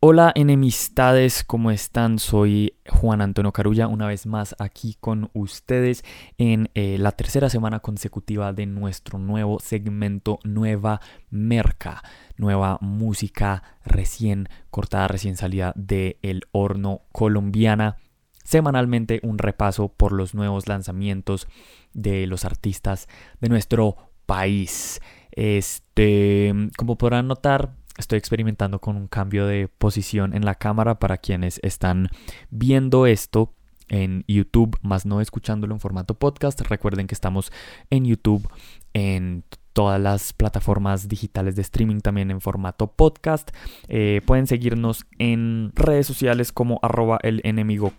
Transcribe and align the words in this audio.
Hola 0.00 0.30
enemistades, 0.36 1.42
¿cómo 1.42 1.72
están? 1.72 2.20
Soy 2.20 2.74
Juan 2.88 3.20
Antonio 3.20 3.52
Carulla, 3.52 3.88
una 3.88 4.06
vez 4.06 4.26
más 4.26 4.54
aquí 4.60 4.96
con 5.00 5.28
ustedes 5.34 6.04
en 6.38 6.70
eh, 6.76 6.98
la 7.00 7.10
tercera 7.10 7.50
semana 7.50 7.80
consecutiva 7.80 8.52
de 8.52 8.66
nuestro 8.66 9.18
nuevo 9.18 9.58
segmento 9.58 10.38
Nueva 10.44 11.00
Merca, 11.30 12.04
nueva 12.36 12.78
música 12.80 13.64
recién 13.84 14.48
cortada, 14.70 15.08
recién 15.08 15.36
salida 15.36 15.72
del 15.74 16.42
horno 16.52 17.02
colombiana. 17.10 17.96
Semanalmente 18.44 19.18
un 19.24 19.36
repaso 19.36 19.88
por 19.88 20.12
los 20.12 20.32
nuevos 20.32 20.68
lanzamientos 20.68 21.48
de 21.92 22.28
los 22.28 22.44
artistas 22.44 23.08
de 23.40 23.48
nuestro 23.48 23.96
país. 24.26 25.00
Este, 25.32 26.54
como 26.76 26.96
podrán 26.96 27.26
notar, 27.26 27.74
estoy 27.98 28.18
experimentando 28.18 28.80
con 28.80 28.96
un 28.96 29.08
cambio 29.08 29.46
de 29.46 29.68
posición 29.68 30.34
en 30.34 30.44
la 30.44 30.54
cámara 30.54 30.98
para 30.98 31.18
quienes 31.18 31.60
están 31.62 32.08
viendo 32.50 33.06
esto 33.06 33.52
en 33.88 34.24
YouTube, 34.28 34.78
más 34.82 35.04
no 35.06 35.20
escuchándolo 35.20 35.74
en 35.74 35.80
formato 35.80 36.14
podcast. 36.14 36.60
Recuerden 36.62 37.06
que 37.06 37.14
estamos 37.14 37.52
en 37.90 38.04
YouTube, 38.04 38.48
en 38.94 39.44
todas 39.72 40.00
las 40.00 40.32
plataformas 40.32 41.08
digitales 41.08 41.54
de 41.54 41.62
streaming 41.62 42.00
también 42.00 42.30
en 42.30 42.40
formato 42.40 42.88
podcast. 42.88 43.50
Eh, 43.86 44.22
pueden 44.26 44.46
seguirnos 44.46 45.06
en 45.18 45.72
redes 45.74 46.06
sociales 46.06 46.50
como 46.52 46.80
arroba 46.82 47.18
el 47.22 47.40
enemigo. 47.44 47.92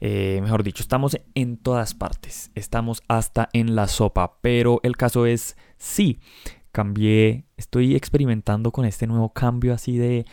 Eh, 0.00 0.40
mejor 0.42 0.62
dicho, 0.62 0.82
estamos 0.82 1.18
en 1.34 1.56
todas 1.56 1.94
partes. 1.94 2.50
Estamos 2.54 3.02
hasta 3.08 3.48
en 3.54 3.74
la 3.74 3.88
sopa. 3.88 4.36
Pero 4.42 4.80
el 4.82 4.96
caso 4.98 5.24
es 5.24 5.56
sí 5.78 6.20
cambié, 6.72 7.44
estoy 7.56 7.94
experimentando 7.94 8.72
con 8.72 8.84
este 8.84 9.06
nuevo 9.06 9.32
cambio 9.32 9.74
así 9.74 9.96
de, 9.98 10.26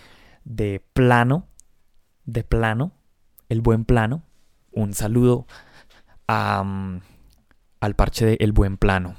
de 0.46 0.84
plano, 0.94 1.48
de 2.26 2.44
plano, 2.44 2.94
el 3.50 3.62
buen 3.62 3.86
plano. 3.86 4.24
Un 4.72 4.94
saludo 4.94 5.46
al 6.28 7.02
parche 7.96 8.26
de 8.26 8.38
El 8.40 8.52
Buen 8.52 8.78
Plano, 8.78 9.16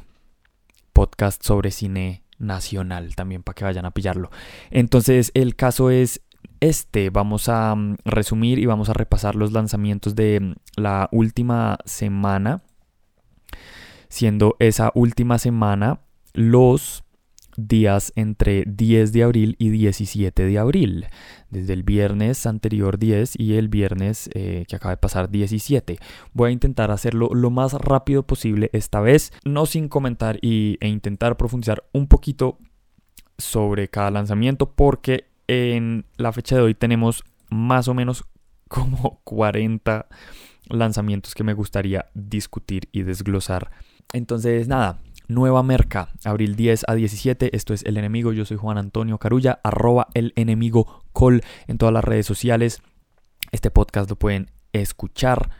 podcast 0.92 1.42
sobre 1.42 1.72
cine 1.72 2.22
nacional, 2.38 3.14
también 3.16 3.42
para 3.42 3.54
que 3.54 3.64
vayan 3.64 3.84
a 3.84 3.90
pillarlo. 3.90 4.30
Entonces, 4.70 5.32
el 5.34 5.56
caso 5.56 5.90
es 5.90 6.22
este, 6.60 7.10
vamos 7.10 7.48
a 7.48 7.74
resumir 8.04 8.58
y 8.58 8.66
vamos 8.66 8.88
a 8.90 8.92
repasar 8.92 9.34
los 9.34 9.52
lanzamientos 9.52 10.14
de 10.14 10.40
mm, 10.40 10.54
la 10.76 11.08
última 11.10 11.78
semana. 11.84 12.62
Siendo 14.08 14.56
esa 14.58 14.90
última 14.94 15.38
semana 15.38 16.00
los 16.32 17.04
días 17.56 18.12
entre 18.16 18.64
10 18.66 19.12
de 19.12 19.22
abril 19.22 19.56
y 19.58 19.70
17 19.70 20.44
de 20.44 20.58
abril, 20.58 21.06
desde 21.50 21.72
el 21.72 21.82
viernes 21.82 22.46
anterior 22.46 22.98
10 22.98 23.38
y 23.38 23.54
el 23.54 23.68
viernes 23.68 24.30
eh, 24.34 24.64
que 24.68 24.76
acaba 24.76 24.92
de 24.92 24.98
pasar 24.98 25.30
17. 25.30 25.98
Voy 26.32 26.50
a 26.50 26.52
intentar 26.52 26.90
hacerlo 26.90 27.30
lo 27.32 27.50
más 27.50 27.74
rápido 27.74 28.22
posible 28.22 28.70
esta 28.72 29.00
vez, 29.00 29.32
no 29.44 29.66
sin 29.66 29.88
comentar 29.88 30.38
y, 30.42 30.78
e 30.80 30.88
intentar 30.88 31.36
profundizar 31.36 31.84
un 31.92 32.06
poquito 32.06 32.58
sobre 33.38 33.88
cada 33.88 34.10
lanzamiento 34.10 34.70
porque 34.70 35.26
en 35.48 36.04
la 36.16 36.32
fecha 36.32 36.56
de 36.56 36.62
hoy 36.62 36.74
tenemos 36.74 37.24
más 37.50 37.88
o 37.88 37.94
menos 37.94 38.24
como 38.68 39.20
40 39.24 40.06
lanzamientos 40.68 41.34
que 41.34 41.44
me 41.44 41.54
gustaría 41.54 42.06
discutir 42.14 42.88
y 42.92 43.02
desglosar. 43.02 43.70
Entonces, 44.12 44.68
nada, 44.68 44.98
Nueva 45.30 45.62
Merca, 45.62 46.08
abril 46.24 46.56
10 46.56 46.86
a 46.88 46.94
17. 46.94 47.54
Esto 47.54 47.72
es 47.72 47.84
El 47.84 47.96
Enemigo. 47.96 48.32
Yo 48.32 48.44
soy 48.44 48.56
Juan 48.56 48.78
Antonio 48.78 49.18
Carulla, 49.18 49.60
arroba 49.62 50.08
el 50.14 50.32
enemigo 50.34 51.04
col 51.12 51.42
en 51.68 51.78
todas 51.78 51.94
las 51.94 52.02
redes 52.02 52.26
sociales. 52.26 52.82
Este 53.52 53.70
podcast 53.70 54.10
lo 54.10 54.16
pueden 54.16 54.50
escuchar 54.72 55.50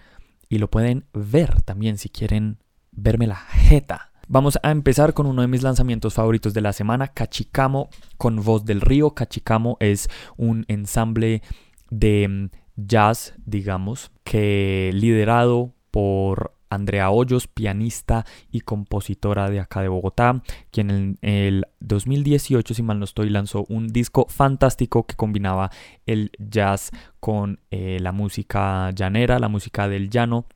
y 0.49 0.59
lo 0.59 0.69
pueden 0.69 1.07
ver 1.13 1.63
también 1.63 1.99
si 1.99 2.09
quieren 2.09 2.59
verme 2.91 3.29
la 3.29 3.37
jeta. 3.37 4.11
Vamos 4.27 4.59
a 4.65 4.73
empezar 4.73 5.15
con 5.15 5.27
uno 5.27 5.43
de 5.43 5.49
mis 5.49 5.63
lanzamientos 5.63 6.15
favoritos 6.15 6.53
de 6.53 6.63
la 6.63 6.73
semana, 6.73 7.07
Cachicamo 7.07 7.91
con 8.17 8.43
Voz 8.43 8.65
del 8.65 8.81
Río. 8.81 9.15
Cachicamo 9.15 9.77
es 9.79 10.09
un 10.37 10.65
ensamble 10.67 11.43
de 11.91 12.27
mm, 12.29 12.51
jazz, 12.75 13.35
digamos, 13.47 14.11
que 14.25 14.91
liderado 14.95 15.75
por 15.93 16.55
Andrea 16.71 17.11
Hoyos, 17.11 17.47
pianista 17.49 18.25
y 18.51 18.61
compositora 18.61 19.51
de 19.51 19.61
acá 19.61 19.83
de 19.83 19.89
Bogotá, 19.89 20.43
quien 20.71 20.91
en 20.91 21.19
el 21.21 21.67
2018, 21.81 22.75
si 22.75 22.83
mal 22.83 22.99
no 22.99 23.05
estoy, 23.05 23.29
lanzó 23.29 23.67
un 23.69 23.89
disco 23.89 24.27
fantástico 24.29 25.07
que 25.07 25.17
combinaba 25.17 25.71
el 26.07 26.31
jazz 26.39 26.91
con 27.19 27.61
eh, 27.71 27.99
la 28.01 28.13
música 28.13 28.91
llanera, 28.93 29.39
la 29.39 29.49
música 29.49 29.89
del 29.89 30.09
llano. 30.09 30.47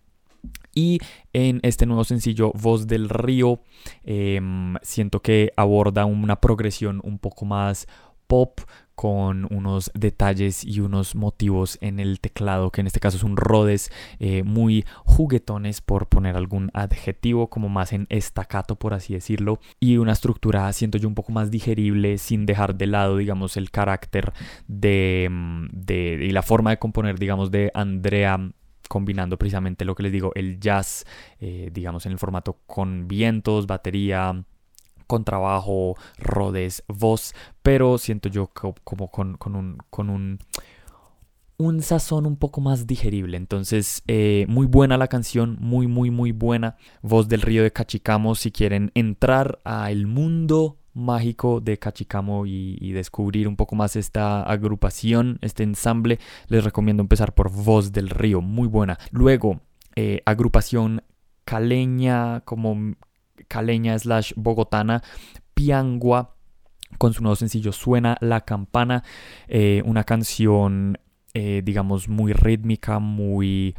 Y 0.74 0.98
en 1.32 1.60
este 1.62 1.86
nuevo 1.86 2.04
sencillo, 2.04 2.52
Voz 2.54 2.86
del 2.86 3.08
Río, 3.08 3.60
em, 4.04 4.74
siento 4.82 5.20
que 5.20 5.52
aborda 5.56 6.04
una 6.04 6.40
progresión 6.40 7.00
un 7.04 7.18
poco 7.18 7.44
más 7.44 7.86
pop 8.26 8.60
con 8.94 9.46
unos 9.50 9.90
detalles 9.94 10.64
y 10.64 10.80
unos 10.80 11.14
motivos 11.14 11.78
en 11.80 12.00
el 12.00 12.20
teclado, 12.20 12.70
que 12.70 12.80
en 12.80 12.86
este 12.86 13.00
caso 13.00 13.16
es 13.16 13.22
un 13.22 13.36
Rhodes 13.36 13.90
eh, 14.18 14.42
muy 14.42 14.84
juguetones 15.04 15.80
por 15.80 16.08
poner 16.08 16.36
algún 16.36 16.70
adjetivo, 16.74 17.48
como 17.50 17.68
más 17.68 17.92
en 17.92 18.06
estacato 18.08 18.76
por 18.76 18.94
así 18.94 19.14
decirlo, 19.14 19.58
y 19.80 19.96
una 19.96 20.12
estructura 20.12 20.72
siento 20.72 20.98
yo 20.98 21.08
un 21.08 21.14
poco 21.14 21.32
más 21.32 21.50
digerible 21.50 22.18
sin 22.18 22.46
dejar 22.46 22.76
de 22.76 22.86
lado 22.86 23.16
digamos 23.16 23.56
el 23.56 23.70
carácter 23.70 24.32
de, 24.68 25.28
mm, 25.30 25.66
de 25.72 26.18
y 26.22 26.30
la 26.30 26.42
forma 26.42 26.70
de 26.70 26.78
componer 26.78 27.18
digamos 27.18 27.50
de 27.50 27.70
Andrea 27.74 28.38
combinando 28.88 29.38
precisamente 29.38 29.84
lo 29.84 29.94
que 29.94 30.02
les 30.02 30.12
digo, 30.12 30.32
el 30.34 30.60
jazz, 30.60 31.04
eh, 31.40 31.70
digamos 31.72 32.06
en 32.06 32.12
el 32.12 32.18
formato 32.18 32.60
con 32.66 33.08
vientos, 33.08 33.66
batería, 33.66 34.44
con 35.06 35.24
trabajo, 35.24 35.96
rodes, 36.18 36.82
voz, 36.88 37.34
pero 37.62 37.98
siento 37.98 38.28
yo 38.28 38.50
como 38.84 39.10
con, 39.10 39.36
un, 39.46 39.78
con 39.90 40.10
un, 40.10 40.38
un 41.56 41.82
sazón 41.82 42.26
un 42.26 42.36
poco 42.36 42.60
más 42.60 42.86
digerible. 42.86 43.36
Entonces, 43.36 44.02
eh, 44.06 44.46
muy 44.48 44.66
buena 44.66 44.96
la 44.96 45.08
canción, 45.08 45.56
muy, 45.60 45.86
muy, 45.86 46.10
muy 46.10 46.32
buena. 46.32 46.76
Voz 47.02 47.28
del 47.28 47.42
río 47.42 47.62
de 47.62 47.72
Cachicamo, 47.72 48.34
si 48.34 48.50
quieren 48.50 48.90
entrar 48.94 49.60
al 49.64 50.06
mundo 50.06 50.78
mágico 50.94 51.60
de 51.60 51.78
Cachicamo 51.78 52.46
y, 52.46 52.92
descubrir 52.92 53.48
un 53.48 53.56
poco 53.56 53.74
más 53.74 53.96
esta 53.96 54.42
agrupación, 54.42 55.38
este 55.42 55.64
ensamble, 55.64 56.18
les 56.48 56.64
recomiendo 56.64 57.02
empezar 57.02 57.34
por 57.34 57.50
Voz 57.50 57.92
del 57.92 58.10
Río, 58.10 58.40
muy 58.40 58.68
buena. 58.68 58.98
Luego, 59.10 59.60
eh, 59.96 60.22
agrupación 60.24 61.02
caleña, 61.44 62.40
como 62.40 62.94
caleña 63.48 63.98
slash 63.98 64.32
bogotana, 64.36 65.02
Piangua, 65.54 66.34
con 66.98 67.12
su 67.12 67.22
nuevo 67.22 67.36
sencillo 67.36 67.72
Suena 67.72 68.16
la 68.20 68.42
campana, 68.42 69.02
eh, 69.48 69.82
una 69.84 70.04
canción, 70.04 70.98
eh, 71.32 71.62
digamos, 71.64 72.08
muy 72.08 72.32
rítmica, 72.32 72.98
muy... 72.98 73.74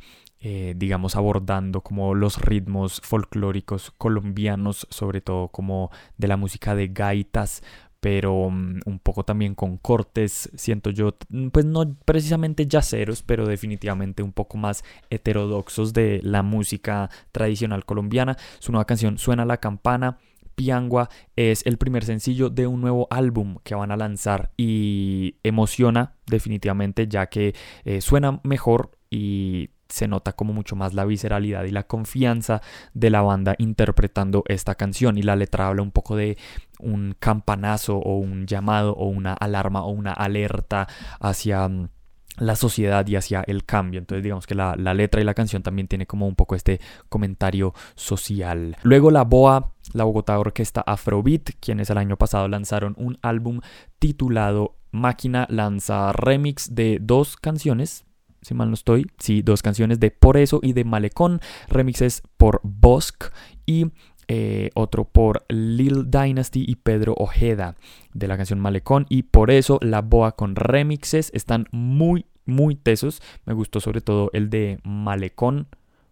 Eh, 0.47 0.75
digamos, 0.77 1.15
abordando 1.15 1.81
como 1.81 2.13
los 2.13 2.39
ritmos 2.39 3.01
folclóricos 3.03 3.89
colombianos, 3.97 4.85
sobre 4.91 5.19
todo 5.19 5.47
como 5.47 5.89
de 6.19 6.27
la 6.27 6.37
música 6.37 6.75
de 6.75 6.89
gaitas, 6.89 7.63
pero 8.05 8.51
mm, 8.51 8.81
un 8.85 8.99
poco 8.99 9.23
también 9.23 9.55
con 9.55 9.77
cortes, 9.79 10.51
siento 10.53 10.91
yo, 10.91 11.15
mm, 11.29 11.47
pues 11.47 11.65
no 11.65 11.95
precisamente 12.05 12.67
yaceros, 12.67 13.23
pero 13.23 13.47
definitivamente 13.47 14.21
un 14.21 14.31
poco 14.31 14.59
más 14.59 14.83
heterodoxos 15.09 15.91
de 15.91 16.19
la 16.21 16.43
música 16.43 17.09
tradicional 17.31 17.83
colombiana. 17.83 18.37
Su 18.59 18.71
nueva 18.71 18.85
canción 18.85 19.17
Suena 19.17 19.43
la 19.43 19.57
campana. 19.57 20.19
Piangua 20.53 21.09
es 21.35 21.65
el 21.65 21.79
primer 21.79 22.05
sencillo 22.05 22.51
de 22.51 22.67
un 22.67 22.79
nuevo 22.79 23.07
álbum 23.09 23.57
que 23.63 23.73
van 23.73 23.91
a 23.91 23.97
lanzar 23.97 24.51
y 24.55 25.37
emociona 25.41 26.13
definitivamente 26.27 27.07
ya 27.07 27.25
que 27.25 27.55
eh, 27.85 28.01
suena 28.01 28.39
mejor 28.43 28.91
y 29.09 29.71
se 29.89 30.07
nota 30.07 30.33
como 30.33 30.53
mucho 30.53 30.75
más 30.75 30.93
la 30.93 31.05
visceralidad 31.05 31.63
y 31.65 31.71
la 31.71 31.83
confianza 31.83 32.61
de 32.93 33.09
la 33.09 33.21
banda 33.21 33.55
interpretando 33.57 34.43
esta 34.47 34.75
canción 34.75 35.17
y 35.17 35.21
la 35.21 35.35
letra 35.35 35.67
habla 35.67 35.81
un 35.81 35.91
poco 35.91 36.15
de 36.15 36.37
un 36.79 37.15
campanazo 37.19 37.97
o 37.97 38.17
un 38.17 38.47
llamado 38.47 38.93
o 38.93 39.07
una 39.07 39.33
alarma 39.33 39.83
o 39.83 39.89
una 39.89 40.13
alerta 40.13 40.87
hacia 41.19 41.67
mm, 41.67 41.89
la 42.37 42.55
sociedad 42.55 43.07
y 43.07 43.15
hacia 43.15 43.43
el 43.47 43.65
cambio. 43.65 43.99
Entonces 43.99 44.23
digamos 44.23 44.45
que 44.45 44.55
la, 44.55 44.75
letra 44.75 45.21
y 45.21 45.23
la 45.23 45.33
canción 45.33 45.63
también 45.63 45.87
tiene 45.87 46.05
como 46.05 46.27
un 46.27 46.35
poco 46.35 46.55
este 46.55 46.79
comentario 47.09 47.73
social. 47.95 48.75
Luego 48.83 49.11
la 49.11 49.23
BOA, 49.23 49.71
la 49.93 50.03
Bogotá 50.03 50.37
Orquesta 50.37 50.81
Afrobeat, 50.81 51.51
quienes 51.59 51.89
el 51.89 51.97
año 51.97 52.17
pasado 52.17 52.47
lanzaron 52.47 52.95
un 52.97 53.17
álbum 53.21 53.61
titulado 53.99 54.75
Máquina, 54.91 55.45
lanza 55.49 56.13
remix 56.13 56.73
de 56.73 56.99
dos 57.01 57.35
canciones 57.35 58.05
si 58.45 58.53
mal 58.53 58.69
no 58.69 58.75
estoy. 58.75 59.07
Sí, 59.19 59.41
dos 59.41 59.61
canciones 59.61 59.99
de 59.99 60.11
Por 60.11 60.37
eso 60.37 60.59
y 60.61 60.73
de 60.73 60.83
Malecón, 60.83 61.41
remixes 61.67 62.21
por 62.37 62.61
Bosk. 62.63 63.25
Y 63.65 63.87
eh, 64.27 64.71
otro 64.73 65.05
por 65.05 65.45
Lil 65.49 66.09
Dynasty 66.09 66.65
y 66.67 66.77
Pedro 66.77 67.13
Ojeda 67.17 67.75
de 68.13 68.27
la 68.27 68.37
canción 68.37 68.59
Malecón 68.59 69.05
y 69.07 69.23
por 69.23 69.51
eso 69.51 69.77
la 69.81 70.01
boa 70.01 70.31
con 70.31 70.55
remixes 70.55 71.29
están 71.33 71.67
muy 71.71 72.25
muy 72.45 72.75
tesos. 72.75 73.21
Me 73.45 73.53
gustó 73.53 73.79
sobre 73.79 74.01
todo 74.01 74.31
el 74.33 74.49
de 74.49 74.79
Malecón, 74.83 75.67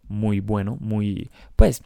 muy 0.07 0.41
bueno, 0.41 0.77
muy 0.79 1.31
pues 1.55 1.83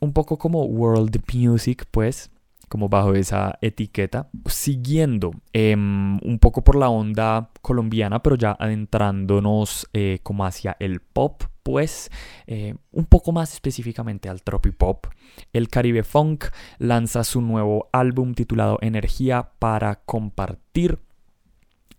un 0.00 0.12
poco 0.12 0.36
como 0.36 0.64
world 0.64 1.22
music 1.32 1.86
pues 1.90 2.30
como 2.72 2.88
bajo 2.88 3.12
esa 3.12 3.58
etiqueta, 3.60 4.30
siguiendo 4.46 5.32
em, 5.52 6.16
un 6.22 6.38
poco 6.38 6.64
por 6.64 6.74
la 6.74 6.88
onda 6.88 7.50
colombiana, 7.60 8.22
pero 8.22 8.34
ya 8.34 8.56
adentrándonos 8.58 9.90
eh, 9.92 10.20
como 10.22 10.46
hacia 10.46 10.78
el 10.80 11.00
pop, 11.00 11.42
pues 11.62 12.10
eh, 12.46 12.74
un 12.90 13.04
poco 13.04 13.30
más 13.30 13.52
específicamente 13.52 14.30
al 14.30 14.42
tropipop. 14.42 15.04
El 15.52 15.68
Caribe 15.68 16.02
Funk 16.02 16.46
lanza 16.78 17.24
su 17.24 17.42
nuevo 17.42 17.90
álbum 17.92 18.32
titulado 18.32 18.78
Energía 18.80 19.50
para 19.58 19.96
compartir. 19.96 20.98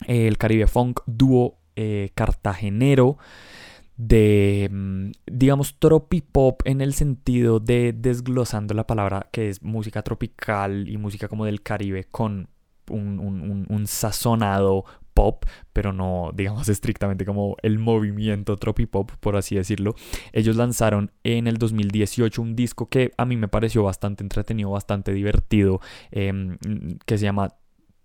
El 0.08 0.40
Caribe 0.40 0.66
Funk 0.66 1.02
dúo 1.06 1.60
eh, 1.76 2.10
cartagenero 2.16 3.20
de, 3.98 4.70
mm, 4.72 5.12
digamos, 5.28 5.78
tropipop 5.80 6.62
en 6.66 6.82
el 6.82 6.94
sentido 6.94 7.60
de 7.60 7.94
desglosando 7.94 8.74
la 8.74 8.88
palabra 8.88 9.30
que 9.32 9.50
es 9.50 9.62
música 9.62 10.02
tropical 10.02 10.88
y 10.90 10.98
música 10.98 11.28
como 11.28 11.46
del 11.46 11.62
Caribe 11.62 12.06
con 12.06 12.50
un, 12.90 13.86
sazonado 13.88 14.86
pop, 15.14 15.46
pero 15.74 15.94
no, 15.94 16.32
digamos, 16.34 16.68
estrictamente 16.70 17.26
como 17.26 17.56
el 17.62 17.80
movimiento 17.80 18.58
tropipop, 18.58 19.12
por 19.20 19.36
así 19.36 19.56
decirlo. 19.56 19.96
Ellos 20.32 20.56
lanzaron 20.56 21.12
en 21.24 21.48
el 21.48 21.58
2018 21.58 22.42
un 22.42 22.56
disco 22.56 22.90
que 22.90 23.12
a 23.18 23.26
mí 23.26 23.38
me 23.38 23.48
pareció 23.48 23.84
bastante 23.84 24.24
entretenido, 24.24 24.72
bastante 24.72 25.14
divertido, 25.14 25.82
em, 26.12 26.58
que 27.06 27.18
se 27.18 27.26
llama 27.26 27.56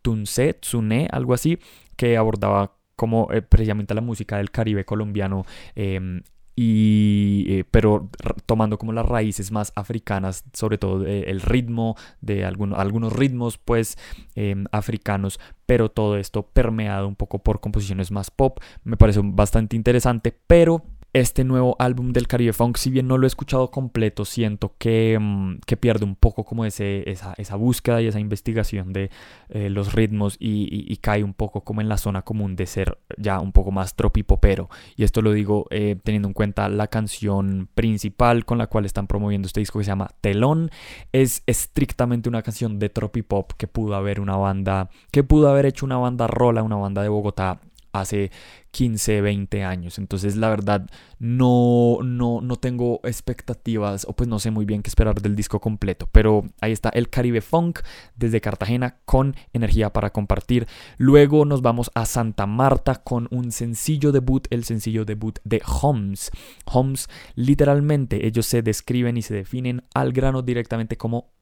Tunse, 0.02 0.54
Tsune, 0.54 1.08
algo 1.10 1.34
así, 1.34 1.58
que 1.96 2.16
abordaba 2.16 2.77
como 2.98 3.32
eh, 3.32 3.42
precisamente 3.42 3.94
la 3.94 4.00
música 4.00 4.38
del 4.38 4.50
Caribe 4.50 4.84
colombiano. 4.84 5.46
Em, 5.76 6.22
y, 6.56 7.46
eh, 7.48 7.64
pero 7.70 8.10
tomando 8.44 8.78
como 8.78 8.92
las 8.92 9.06
raíces 9.06 9.52
más 9.52 9.72
africanas, 9.76 10.42
sobre 10.52 10.76
todo 10.76 11.06
el 11.06 11.40
ritmo 11.40 11.94
de 12.20 12.44
algunos 12.44 13.12
ritmos 13.12 13.58
pues 13.58 13.96
em, 14.34 14.64
africanos, 14.72 15.38
pero 15.66 15.88
todo 15.88 16.16
esto 16.16 16.42
permeado 16.42 17.06
un 17.06 17.14
poco 17.14 17.38
por 17.38 17.60
composiciones 17.60 18.10
más 18.10 18.32
pop, 18.32 18.58
me 18.82 18.96
parece 18.96 19.20
bastante 19.22 19.76
interesante, 19.76 20.36
pero 20.48 20.82
este 21.14 21.42
nuevo 21.42 21.74
álbum 21.78 22.12
del 22.12 22.28
Caribe 22.28 22.52
Funk, 22.52 22.76
si 22.76 22.90
bien 22.90 23.08
no 23.08 23.16
lo 23.16 23.26
he 23.26 23.28
escuchado 23.28 23.70
completo, 23.70 24.24
siento 24.24 24.74
que, 24.78 25.18
mm, 25.18 25.60
que 25.66 25.76
pierde 25.76 26.04
un 26.04 26.16
poco 26.16 26.44
como 26.44 26.64
ese, 26.66 27.08
esa, 27.10 27.34
esa, 27.38 27.56
búsqueda 27.56 28.02
y 28.02 28.06
esa 28.06 28.20
investigación 28.20 28.92
de 28.92 29.10
eh, 29.48 29.70
los 29.70 29.94
ritmos 29.94 30.36
y, 30.38 30.96
cae 30.98 31.22
un 31.22 31.32
poco 31.32 31.62
como 31.62 31.80
en 31.80 31.88
la 31.88 31.96
zona 31.96 32.22
común 32.22 32.56
de 32.56 32.66
ser 32.66 32.98
ya 33.16 33.40
un 33.40 33.52
poco 33.52 33.70
más 33.70 33.94
tropipopero. 33.94 34.68
Y 34.96 35.04
esto 35.04 35.22
lo 35.22 35.32
digo 35.32 35.66
eh, 35.70 35.96
teniendo 36.02 36.28
en 36.28 36.34
cuenta 36.34 36.68
la 36.68 36.88
canción 36.88 37.68
principal 37.74 38.44
con 38.44 38.58
la 38.58 38.66
cual 38.66 38.84
están 38.84 39.06
promoviendo 39.06 39.46
este 39.46 39.60
disco 39.60 39.78
que 39.78 39.84
se 39.84 39.90
llama 39.90 40.10
Telón. 40.20 40.70
Es 41.12 41.42
estrictamente 41.46 42.28
una 42.28 42.42
canción 42.42 42.78
de 42.78 42.88
tropipop 42.90 43.52
que 43.52 43.68
pudo 43.68 43.94
haber 43.94 44.20
una 44.20 44.36
banda, 44.36 44.90
que 45.12 45.22
pudo 45.22 45.48
haber 45.48 45.66
hecho 45.66 45.86
una 45.86 45.96
banda 45.96 46.26
rola, 46.26 46.62
una 46.62 46.76
banda 46.76 47.02
de 47.02 47.08
Bogotá 47.08 47.60
hace 48.00 48.30
15, 48.70 49.20
20 49.20 49.64
años. 49.64 49.98
Entonces, 49.98 50.36
la 50.36 50.48
verdad, 50.50 50.88
no, 51.18 51.98
no, 52.02 52.40
no 52.40 52.56
tengo 52.56 53.00
expectativas 53.04 54.06
o 54.08 54.14
pues 54.14 54.28
no 54.28 54.38
sé 54.38 54.50
muy 54.50 54.64
bien 54.64 54.82
qué 54.82 54.88
esperar 54.88 55.20
del 55.20 55.36
disco 55.36 55.60
completo. 55.60 56.08
Pero 56.12 56.44
ahí 56.60 56.72
está 56.72 56.90
el 56.90 57.08
Caribe 57.08 57.40
Funk 57.40 57.80
desde 58.16 58.40
Cartagena 58.40 58.98
con 59.04 59.36
energía 59.52 59.92
para 59.92 60.10
compartir. 60.10 60.66
Luego 60.96 61.44
nos 61.44 61.62
vamos 61.62 61.90
a 61.94 62.04
Santa 62.06 62.46
Marta 62.46 62.96
con 62.96 63.28
un 63.30 63.52
sencillo 63.52 64.12
debut, 64.12 64.46
el 64.50 64.64
sencillo 64.64 65.04
debut 65.04 65.38
de 65.44 65.62
Homes. 65.82 66.30
Homes, 66.66 67.08
literalmente, 67.34 68.26
ellos 68.26 68.46
se 68.46 68.62
describen 68.62 69.16
y 69.16 69.22
se 69.22 69.34
definen 69.34 69.84
al 69.94 70.12
grano 70.12 70.42
directamente 70.42 70.96
como 70.96 71.37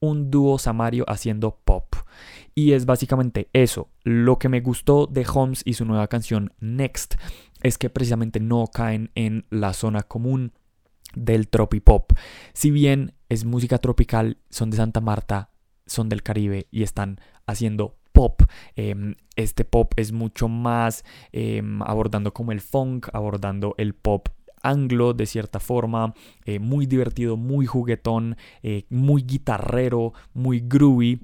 un 0.00 0.30
dúo 0.30 0.58
samario 0.58 1.04
haciendo 1.08 1.58
pop. 1.64 1.94
Y 2.54 2.72
es 2.72 2.86
básicamente 2.86 3.48
eso. 3.52 3.90
Lo 4.02 4.38
que 4.38 4.48
me 4.48 4.60
gustó 4.60 5.06
de 5.06 5.26
Holmes 5.32 5.62
y 5.64 5.74
su 5.74 5.84
nueva 5.84 6.08
canción 6.08 6.52
Next 6.60 7.14
es 7.62 7.78
que 7.78 7.90
precisamente 7.90 8.40
no 8.40 8.66
caen 8.66 9.10
en 9.14 9.46
la 9.50 9.72
zona 9.72 10.02
común 10.02 10.52
del 11.14 11.48
tropipop. 11.48 12.12
Si 12.52 12.70
bien 12.70 13.14
es 13.28 13.44
música 13.44 13.78
tropical, 13.78 14.38
son 14.50 14.70
de 14.70 14.76
Santa 14.76 15.00
Marta, 15.00 15.50
son 15.86 16.08
del 16.08 16.22
Caribe 16.22 16.68
y 16.70 16.82
están 16.82 17.20
haciendo 17.46 17.96
pop. 18.12 18.42
Em, 18.76 19.16
este 19.36 19.64
pop 19.64 19.92
es 19.96 20.12
mucho 20.12 20.48
más 20.48 21.04
em, 21.32 21.82
abordando 21.82 22.32
como 22.32 22.52
el 22.52 22.60
funk, 22.60 23.08
abordando 23.12 23.74
el 23.78 23.94
pop 23.94 24.28
anglo 24.64 25.12
de 25.14 25.26
cierta 25.26 25.60
forma, 25.60 26.14
eh, 26.44 26.58
muy 26.58 26.86
divertido, 26.86 27.36
muy 27.36 27.66
juguetón, 27.66 28.36
eh, 28.62 28.84
muy 28.90 29.22
guitarrero, 29.22 30.12
muy 30.32 30.60
groovy. 30.60 31.20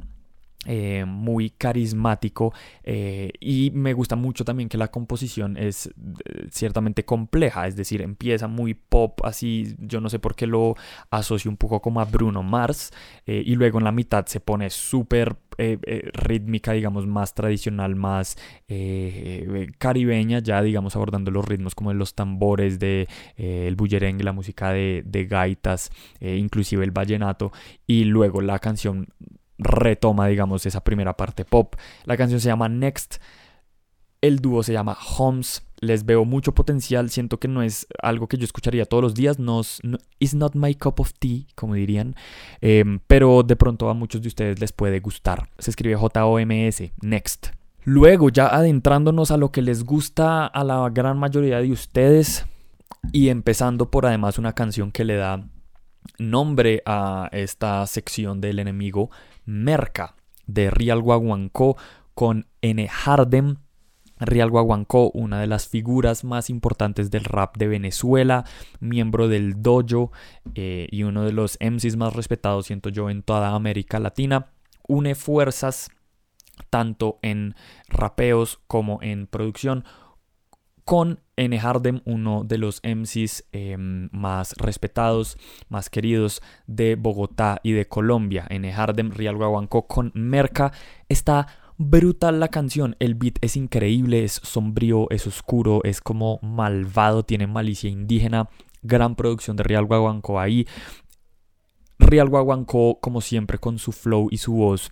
Eh, 0.66 1.06
muy 1.06 1.48
carismático 1.48 2.52
eh, 2.84 3.32
y 3.40 3.70
me 3.70 3.94
gusta 3.94 4.14
mucho 4.14 4.44
también 4.44 4.68
que 4.68 4.76
la 4.76 4.90
composición 4.90 5.56
es 5.56 5.86
eh, 5.86 6.48
ciertamente 6.50 7.06
compleja, 7.06 7.66
es 7.66 7.76
decir, 7.76 8.02
empieza 8.02 8.46
muy 8.46 8.74
pop, 8.74 9.24
así 9.24 9.74
yo 9.78 10.02
no 10.02 10.10
sé 10.10 10.18
por 10.18 10.34
qué 10.34 10.46
lo 10.46 10.74
asocio 11.10 11.50
un 11.50 11.56
poco 11.56 11.80
como 11.80 12.02
a 12.02 12.04
Bruno 12.04 12.42
Mars 12.42 12.92
y 13.24 13.54
luego 13.54 13.78
en 13.78 13.84
la 13.84 13.92
mitad 13.92 14.26
se 14.26 14.40
pone 14.40 14.68
súper 14.68 15.36
rítmica, 16.12 16.72
digamos, 16.72 17.06
más 17.06 17.34
tradicional, 17.34 17.94
más 17.94 18.36
caribeña, 19.78 20.40
ya 20.40 20.62
digamos 20.62 20.96
abordando 20.96 21.30
los 21.30 21.44
ritmos 21.44 21.74
como 21.74 21.90
de 21.90 21.96
los 21.96 22.14
tambores, 22.14 22.78
de 22.78 23.08
el 23.36 23.76
bullerengue, 23.76 24.24
la 24.24 24.32
música 24.32 24.72
de, 24.72 25.02
de 25.06 25.26
gaitas, 25.26 25.90
inclusive 26.20 26.84
el 26.84 26.90
vallenato 26.90 27.52
y 27.86 28.04
luego 28.04 28.40
la 28.40 28.58
canción 28.58 29.06
retoma, 29.60 30.26
digamos, 30.26 30.66
esa 30.66 30.82
primera 30.82 31.16
parte 31.16 31.44
pop. 31.44 31.74
La 32.04 32.16
canción 32.16 32.40
se 32.40 32.48
llama 32.48 32.68
Next. 32.68 33.16
El 34.20 34.40
dúo 34.40 34.62
se 34.62 34.72
llama 34.72 34.96
Homes. 35.18 35.62
Les 35.80 36.04
veo 36.04 36.24
mucho 36.24 36.52
potencial. 36.52 37.08
Siento 37.10 37.38
que 37.38 37.48
no 37.48 37.62
es 37.62 37.86
algo 38.02 38.26
que 38.28 38.36
yo 38.36 38.44
escucharía 38.44 38.84
todos 38.84 39.02
los 39.02 39.14
días. 39.14 39.38
No, 39.38 39.62
it's 40.18 40.34
not 40.34 40.54
my 40.54 40.74
cup 40.74 41.00
of 41.00 41.12
tea, 41.18 41.44
como 41.54 41.74
dirían. 41.74 42.14
Em, 42.60 43.00
pero 43.06 43.42
de 43.42 43.56
pronto 43.56 43.88
a 43.88 43.94
muchos 43.94 44.20
de 44.20 44.28
ustedes 44.28 44.60
les 44.60 44.72
puede 44.72 45.00
gustar. 45.00 45.48
Se 45.58 45.70
escribe 45.70 45.96
J-O-M-S. 45.96 46.92
Next. 47.00 47.48
Luego, 47.84 48.28
ya 48.28 48.48
adentrándonos 48.48 49.30
a 49.30 49.38
lo 49.38 49.52
que 49.52 49.62
les 49.62 49.84
gusta 49.84 50.46
a 50.46 50.64
la 50.64 50.88
gran 50.90 51.18
mayoría 51.18 51.60
de 51.60 51.72
ustedes. 51.72 52.44
Y 53.12 53.30
empezando 53.30 53.90
por 53.90 54.04
además 54.04 54.38
una 54.38 54.52
canción 54.52 54.92
que 54.92 55.04
le 55.04 55.16
da 55.16 55.42
nombre 56.18 56.82
a 56.84 57.28
esta 57.32 57.86
sección 57.86 58.40
del 58.40 58.58
enemigo 58.58 59.10
Merca 59.50 60.16
de 60.46 60.70
Real 60.70 61.02
Guaguancó 61.02 61.76
con 62.14 62.46
N. 62.62 62.88
Hardem. 62.88 63.56
Real 64.22 64.50
Guaguancó, 64.50 65.10
una 65.12 65.40
de 65.40 65.46
las 65.46 65.66
figuras 65.66 66.24
más 66.24 66.50
importantes 66.50 67.10
del 67.10 67.24
rap 67.24 67.56
de 67.56 67.68
Venezuela, 67.68 68.44
miembro 68.78 69.28
del 69.28 69.62
dojo 69.62 70.12
eh, 70.54 70.86
y 70.90 71.04
uno 71.04 71.24
de 71.24 71.32
los 71.32 71.56
MCs 71.58 71.96
más 71.96 72.12
respetados, 72.12 72.66
siento 72.66 72.90
yo, 72.90 73.08
en 73.08 73.22
toda 73.22 73.54
América 73.54 73.98
Latina, 73.98 74.52
une 74.86 75.14
fuerzas 75.14 75.88
tanto 76.68 77.18
en 77.22 77.54
rapeos 77.88 78.60
como 78.66 78.98
en 79.00 79.26
producción 79.26 79.84
con 80.84 81.20
N. 81.36 81.58
Hardem, 81.58 82.00
uno 82.04 82.44
de 82.44 82.58
los 82.58 82.80
MCs 82.84 83.44
em, 83.52 84.08
más 84.12 84.54
respetados, 84.58 85.38
más 85.68 85.88
queridos 85.90 86.42
de 86.66 86.96
Bogotá 86.96 87.60
y 87.62 87.72
de 87.72 87.86
Colombia. 87.86 88.46
N. 88.50 88.70
Hardem, 88.72 89.10
Real 89.10 89.36
Guaguancó 89.36 89.86
con 89.86 90.12
Merca. 90.14 90.72
Está 91.08 91.46
brutal 91.78 92.40
la 92.40 92.48
canción, 92.48 92.94
el 92.98 93.14
beat 93.14 93.38
es 93.40 93.56
increíble, 93.56 94.22
es 94.24 94.40
sombrío, 94.42 95.08
es 95.10 95.26
oscuro, 95.26 95.80
es 95.84 96.02
como 96.02 96.38
malvado, 96.42 97.22
tiene 97.24 97.46
malicia 97.46 97.88
indígena. 97.88 98.50
Gran 98.82 99.14
producción 99.14 99.56
de 99.56 99.62
Real 99.62 99.86
Guaguancó 99.86 100.40
ahí. 100.40 100.66
Real 101.98 102.28
Guaguancó, 102.28 102.98
como 103.00 103.20
siempre, 103.20 103.58
con 103.58 103.78
su 103.78 103.92
flow 103.92 104.28
y 104.30 104.38
su 104.38 104.52
voz 104.52 104.90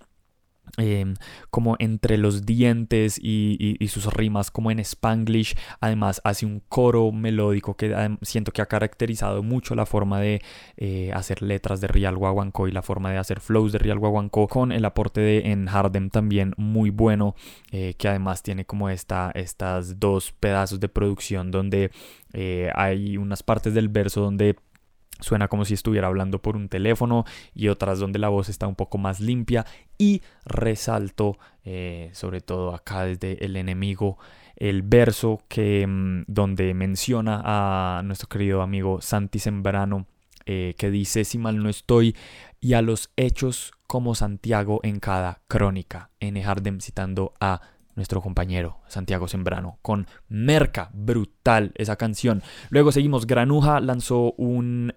Em, 0.77 1.15
como 1.51 1.77
entre 1.79 2.19
los 2.19 2.47
dientes 2.47 3.19
y, 3.21 3.77
sus 3.89 4.13
rimas 4.13 4.51
como 4.51 4.71
en 4.71 4.81
spanglish. 4.81 5.57
Además 5.81 6.21
hace 6.25 6.47
un 6.47 6.61
coro 6.69 7.11
melódico 7.11 7.77
que 7.77 7.95
siento 8.23 8.53
que 8.53 8.63
ha 8.63 8.67
caracterizado 8.67 9.43
mucho 9.43 9.75
la 9.75 9.87
forma 9.87 10.21
de 10.21 10.43
eh, 10.77 11.11
hacer 11.15 11.43
letras 11.43 11.81
de 11.81 11.89
Real 11.89 12.17
Guaguancó 12.17 12.69
y 12.69 12.73
la 12.73 12.83
forma 12.83 13.11
de 13.11 13.19
hacer 13.19 13.41
flows 13.41 13.73
de 13.73 13.79
Real 13.79 13.99
Guaguancó 13.99 14.47
con 14.47 14.73
el 14.73 14.85
aporte 14.85 15.21
de 15.21 15.51
En 15.51 15.69
Hardem 15.69 16.11
también 16.11 16.55
muy 16.57 16.91
bueno 16.91 17.35
eh, 17.73 17.95
que 17.97 18.09
además 18.09 18.43
tiene 18.43 18.65
como 18.65 18.91
esta, 18.91 19.31
estas 19.35 19.99
dos 19.99 20.33
pedazos 20.33 20.81
de 20.81 20.89
producción 20.89 21.51
donde 21.51 21.91
eh, 22.33 22.71
hay 22.75 23.17
unas 23.17 23.43
partes 23.43 23.73
del 23.75 23.89
verso 23.89 24.21
donde 24.21 24.57
suena 25.21 25.49
como 25.49 25.65
si 25.65 25.75
estuviera 25.75 26.07
hablando 26.07 26.41
por 26.41 26.57
un 26.57 26.69
teléfono 26.69 27.25
y 27.55 27.69
otras 27.69 27.99
donde 27.99 28.19
la 28.19 28.29
voz 28.29 28.49
está 28.49 28.67
un 28.67 28.75
poco 28.75 28.99
más 28.99 29.21
limpia 29.21 29.67
y 29.99 30.23
resalto 30.45 31.39
eh, 31.65 32.11
sobre 32.13 32.41
todo 32.41 32.75
acá 32.75 33.05
desde 33.05 33.45
el 33.45 33.57
enemigo 33.57 34.19
el 34.57 34.83
verso 34.83 35.43
que 35.49 35.87
mm, 35.87 36.25
donde 36.27 36.75
menciona 36.75 37.43
a 37.45 38.03
nuestro 38.03 38.29
querido 38.29 38.63
amigo 38.63 39.01
Santi 39.01 39.39
Sembrano 39.39 40.07
eh, 40.47 40.75
que 40.79 40.91
dice 40.91 41.25
si 41.25 41.39
mal 41.39 41.63
no 41.63 41.69
estoy 41.69 42.17
y 42.61 42.73
a 42.73 42.83
los 42.83 43.11
hechos 43.17 43.73
como 43.87 44.15
Santiago 44.15 44.81
en 44.83 45.01
cada 45.01 45.41
crónica 45.49 46.11
N. 46.21 46.43
Hardem 46.43 46.81
citando 46.81 47.35
a 47.41 47.61
nuestro 47.99 48.23
compañero 48.23 48.79
Santiago 48.87 49.27
Sembrano 49.29 49.79
con 49.83 50.07
Merca, 50.29 50.91
brutal 50.95 51.73
esa 51.75 51.97
canción. 51.97 52.43
Luego 52.71 52.93
seguimos, 52.93 53.27
Granuja 53.27 53.81
lanzó 53.81 54.33
un 54.39 54.95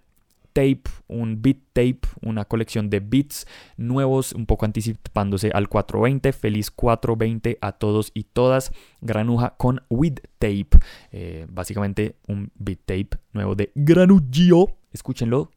tape, 0.54 0.84
un 1.08 1.42
beat 1.42 1.58
tape, 1.74 2.02
una 2.22 2.46
colección 2.46 2.90
de 2.90 3.00
beats 3.00 3.48
nuevos, 3.78 4.34
un 4.34 4.46
poco 4.46 4.66
anticipándose 4.66 5.52
al 5.54 5.70
420. 5.70 6.34
Feliz 6.34 6.72
420 6.72 7.58
a 7.62 7.72
todos 7.74 8.12
y 8.14 8.24
todas. 8.24 8.72
Granuja 9.02 9.56
con 9.58 9.82
With 9.90 10.20
Tape. 10.40 10.70
Eh, 11.12 11.48
básicamente 11.50 12.16
un 12.28 12.52
beat 12.56 12.80
tape 12.86 13.10
nuevo 13.34 13.56
de 13.56 13.72
Granugio. 13.76 14.78
Escúchenlo 14.92 15.52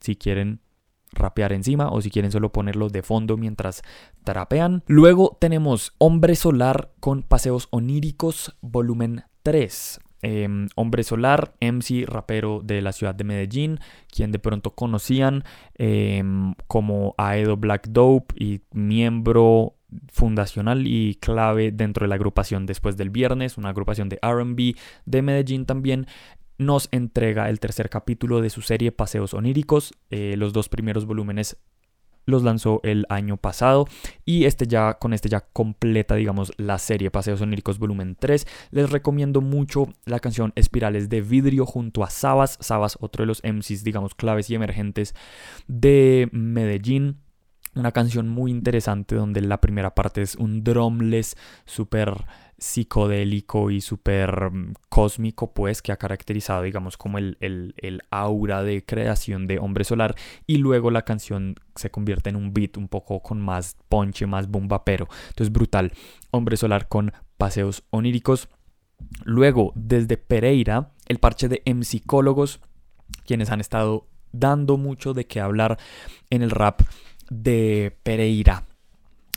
si 0.00 0.16
quieren 0.16 0.60
rapear 1.12 1.52
encima 1.52 1.90
o 1.90 2.00
si 2.00 2.10
quieren 2.10 2.32
solo 2.32 2.52
ponerlo 2.52 2.88
de 2.88 3.02
fondo 3.02 3.36
mientras 3.36 3.82
trapean. 4.24 4.82
Luego 4.86 5.36
tenemos 5.40 5.94
Hombre 5.98 6.34
Solar 6.34 6.92
con 7.00 7.22
Paseos 7.22 7.68
Oníricos, 7.70 8.56
volumen 8.60 9.24
3. 9.42 10.00
Em, 10.26 10.68
hombre 10.74 11.04
Solar, 11.04 11.52
MC, 11.60 12.06
rapero 12.06 12.62
de 12.64 12.80
la 12.80 12.92
ciudad 12.92 13.14
de 13.14 13.24
Medellín, 13.24 13.78
quien 14.10 14.32
de 14.32 14.38
pronto 14.38 14.70
conocían 14.70 15.44
em, 15.74 16.54
como 16.66 17.14
Aedo 17.18 17.58
Black 17.58 17.88
Dope 17.88 18.34
y 18.42 18.62
miembro 18.72 19.74
fundacional 20.10 20.86
y 20.86 21.16
clave 21.16 21.72
dentro 21.72 22.04
de 22.04 22.08
la 22.08 22.14
agrupación 22.14 22.64
Después 22.64 22.96
del 22.96 23.10
Viernes, 23.10 23.58
una 23.58 23.68
agrupación 23.68 24.08
de 24.08 24.18
RB 24.22 24.76
de 25.04 25.20
Medellín 25.20 25.66
también 25.66 26.06
nos 26.56 26.88
entrega 26.90 27.50
el 27.50 27.60
tercer 27.60 27.90
capítulo 27.90 28.40
de 28.40 28.48
su 28.48 28.62
serie 28.62 28.92
Paseos 28.92 29.34
Oníricos. 29.34 29.92
Eh, 30.08 30.36
los 30.38 30.54
dos 30.54 30.70
primeros 30.70 31.04
volúmenes 31.04 31.58
los 32.24 32.42
lanzó 32.42 32.80
el 32.82 33.06
año 33.08 33.36
pasado. 33.36 33.86
Y 34.24 34.44
este 34.44 34.66
ya 34.66 34.94
con 34.94 35.12
este 35.12 35.28
ya 35.28 35.40
completa 35.40 36.14
digamos 36.14 36.52
la 36.56 36.78
serie 36.78 37.10
Paseos 37.10 37.40
Oníricos 37.40 37.78
volumen 37.78 38.16
3 38.18 38.46
les 38.70 38.90
recomiendo 38.90 39.40
mucho 39.40 39.88
la 40.04 40.20
canción 40.20 40.52
Espirales 40.56 41.08
de 41.08 41.20
Vidrio 41.20 41.66
junto 41.66 42.04
a 42.04 42.10
Sabas. 42.10 42.58
Sabas 42.60 42.96
otro 43.00 43.22
de 43.22 43.26
los 43.26 43.42
MCs 43.44 43.84
digamos 43.84 44.14
claves 44.14 44.50
y 44.50 44.54
emergentes 44.54 45.14
de 45.66 46.28
Medellín. 46.32 47.20
Una 47.74 47.90
canción 47.90 48.28
muy 48.28 48.52
interesante 48.52 49.16
donde 49.16 49.40
la 49.40 49.60
primera 49.60 49.96
parte 49.96 50.22
es 50.22 50.36
un 50.36 50.62
drumless 50.62 51.36
súper 51.64 52.24
psicodélico 52.58 53.70
y 53.70 53.80
súper 53.80 54.50
mm, 54.50 54.74
cósmico, 54.88 55.52
pues, 55.52 55.82
que 55.82 55.92
ha 55.92 55.96
caracterizado, 55.96 56.62
digamos, 56.62 56.96
como 56.96 57.18
el, 57.18 57.36
el, 57.40 58.02
aura 58.10 58.62
de 58.62 58.84
creación 58.84 59.46
de 59.46 59.58
Hombre 59.58 59.84
Solar. 59.84 60.14
Y 60.46 60.58
luego 60.58 60.90
la 60.90 61.02
canción 61.02 61.56
se 61.74 61.90
convierte 61.90 62.30
en 62.30 62.36
un 62.36 62.52
beat 62.52 62.76
un 62.76 62.88
poco 62.88 63.20
con 63.20 63.40
más 63.40 63.76
ponche, 63.88 64.26
más 64.26 64.48
bomba, 64.48 64.84
pero 64.84 65.08
Entonces, 65.28 65.52
brutal. 65.52 65.92
Hombre 66.30 66.56
Solar 66.56 66.88
con 66.88 67.12
paseos 67.36 67.84
oníricos. 67.90 68.48
Luego, 69.24 69.72
desde 69.74 70.16
Pereira, 70.16 70.92
el 71.06 71.18
parche 71.18 71.48
de 71.48 71.62
psicólogos, 71.82 72.60
quienes 73.26 73.50
han 73.50 73.60
estado 73.60 74.08
dando 74.32 74.76
mucho 74.76 75.14
de 75.14 75.26
qué 75.26 75.40
hablar 75.40 75.78
en 76.30 76.42
el 76.42 76.50
rap 76.50 76.80
de 77.30 77.96
Pereira 78.02 78.64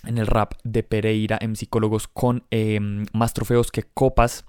en 0.06 0.18
el 0.18 0.28
rap 0.28 0.54
de 0.64 0.84
Pereira 0.84 1.38
en 1.42 1.56
Psicólogos 1.56 2.08
con 2.08 2.44
em, 2.52 3.06
más 3.14 3.34
trofeos 3.34 3.72
que 3.72 3.84
copas. 3.84 4.46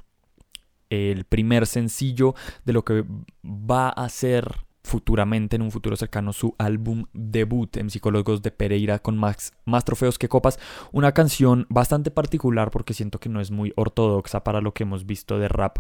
El 0.90 1.25
primer 1.25 1.67
sencillo 1.67 2.35
de 2.64 2.73
lo 2.73 2.85
que 2.85 3.05
va 3.45 3.90
a 3.90 4.09
ser 4.09 4.69
futuramente, 4.88 5.57
en 5.57 5.62
un 5.62 5.71
futuro 5.71 5.97
cercano, 5.97 6.33
su 6.33 6.55
álbum 6.59 7.05
debut 7.12 7.76
en 7.76 7.90
Psicólogos 7.90 8.43
de 8.43 8.50
Pereira 8.50 8.99
con 8.99 9.17
más, 9.17 9.52
más 9.67 9.85
trofeos 9.85 10.19
que 10.19 10.28
copas. 10.28 10.59
Una 10.93 11.12
canción 11.12 11.67
bastante 11.69 12.11
particular 12.11 12.71
porque 12.71 12.95
siento 12.95 13.21
que 13.21 13.28
no 13.28 13.40
es 13.40 13.50
muy 13.50 13.73
ortodoxa 13.76 14.43
para 14.43 14.61
lo 14.61 14.73
que 14.73 14.85
hemos 14.85 15.05
visto 15.05 15.38
de 15.38 15.49
rap 15.49 15.78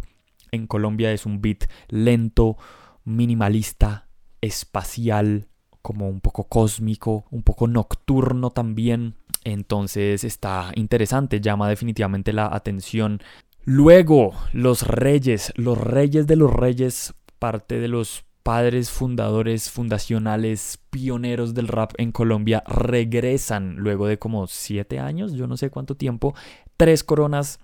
en 0.52 0.66
Colombia. 0.66 1.12
Es 1.12 1.26
un 1.26 1.40
beat 1.40 1.64
lento, 1.88 2.58
minimalista, 3.04 4.08
espacial, 4.40 5.48
como 5.82 6.08
un 6.08 6.20
poco 6.20 6.44
cósmico, 6.44 7.24
un 7.30 7.42
poco 7.42 7.66
nocturno 7.66 8.50
también. 8.50 9.14
Entonces 9.44 10.24
está 10.24 10.72
interesante, 10.74 11.40
llama 11.40 11.68
definitivamente 11.68 12.32
la 12.32 12.46
atención. 12.46 13.20
Luego, 13.64 14.32
los 14.52 14.86
reyes, 14.86 15.52
los 15.56 15.78
reyes 15.78 16.26
de 16.26 16.36
los 16.36 16.52
reyes, 16.52 17.14
parte 17.38 17.80
de 17.80 17.88
los 17.88 18.24
padres 18.42 18.90
fundadores, 18.90 19.70
fundacionales, 19.70 20.78
pioneros 20.88 21.52
del 21.52 21.68
rap 21.68 21.92
en 21.98 22.12
Colombia, 22.12 22.62
regresan 22.66 23.76
luego 23.76 24.06
de 24.06 24.18
como 24.18 24.46
siete 24.46 24.98
años, 24.98 25.34
yo 25.34 25.46
no 25.46 25.58
sé 25.58 25.68
cuánto 25.68 25.96
tiempo, 25.96 26.34
tres 26.78 27.04
coronas 27.04 27.60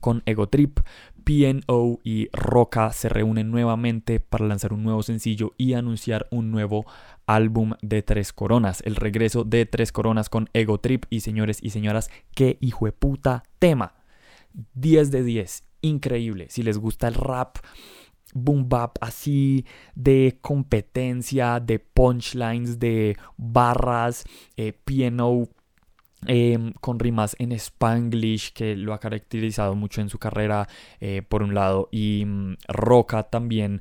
con 0.00 0.22
Ego 0.24 0.48
Trip, 0.48 0.78
PNO 1.26 1.98
y 2.04 2.28
Roca 2.32 2.92
se 2.92 3.08
reúnen 3.08 3.50
nuevamente 3.50 4.20
para 4.20 4.46
lanzar 4.46 4.72
un 4.72 4.84
nuevo 4.84 5.02
sencillo 5.02 5.54
y 5.58 5.72
anunciar 5.72 6.28
un 6.30 6.52
nuevo 6.52 6.86
álbum 7.26 7.72
de 7.82 8.02
Tres 8.02 8.32
Coronas, 8.32 8.80
el 8.86 8.94
regreso 8.94 9.42
de 9.42 9.66
Tres 9.66 9.90
Coronas 9.90 10.28
con 10.28 10.48
Ego 10.52 10.78
Trip 10.78 11.04
y 11.10 11.20
señores 11.20 11.58
y 11.60 11.70
señoras, 11.70 12.10
qué 12.32 12.58
hijo 12.60 12.86
de 12.86 12.92
puta 12.92 13.42
tema. 13.58 13.94
10 14.74 15.10
de 15.10 15.24
10, 15.24 15.64
increíble. 15.82 16.46
Si 16.48 16.62
les 16.62 16.78
gusta 16.78 17.08
el 17.08 17.14
rap, 17.14 17.58
boom 18.32 18.68
bap 18.68 18.96
así 19.00 19.66
de 19.96 20.38
competencia, 20.40 21.58
de 21.58 21.80
punchlines, 21.80 22.78
de 22.78 23.16
barras, 23.36 24.22
eh, 24.56 24.72
Em, 26.28 26.72
con 26.80 26.98
rimas 26.98 27.36
en 27.38 27.52
spanglish 27.52 28.52
que 28.52 28.76
lo 28.76 28.92
ha 28.94 29.00
caracterizado 29.00 29.74
mucho 29.74 30.00
en 30.00 30.08
su 30.08 30.18
carrera 30.18 30.68
eh, 31.00 31.22
por 31.26 31.42
un 31.42 31.54
lado 31.54 31.88
y 31.90 32.24
mm, 32.26 32.56
Roca 32.68 33.24
también 33.24 33.80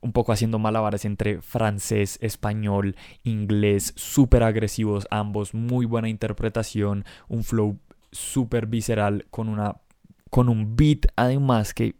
un 0.00 0.12
poco 0.12 0.32
haciendo 0.32 0.58
malabares 0.58 1.04
entre 1.04 1.42
francés, 1.42 2.18
español, 2.22 2.96
inglés, 3.22 3.92
súper 3.96 4.42
agresivos 4.42 5.06
ambos, 5.10 5.52
muy 5.52 5.84
buena 5.84 6.08
interpretación, 6.08 7.04
un 7.28 7.44
flow 7.44 7.78
súper 8.10 8.66
visceral 8.66 9.26
con 9.30 9.48
una 9.48 9.76
con 10.30 10.48
un 10.48 10.76
beat 10.76 11.06
además 11.16 11.74
que 11.74 11.96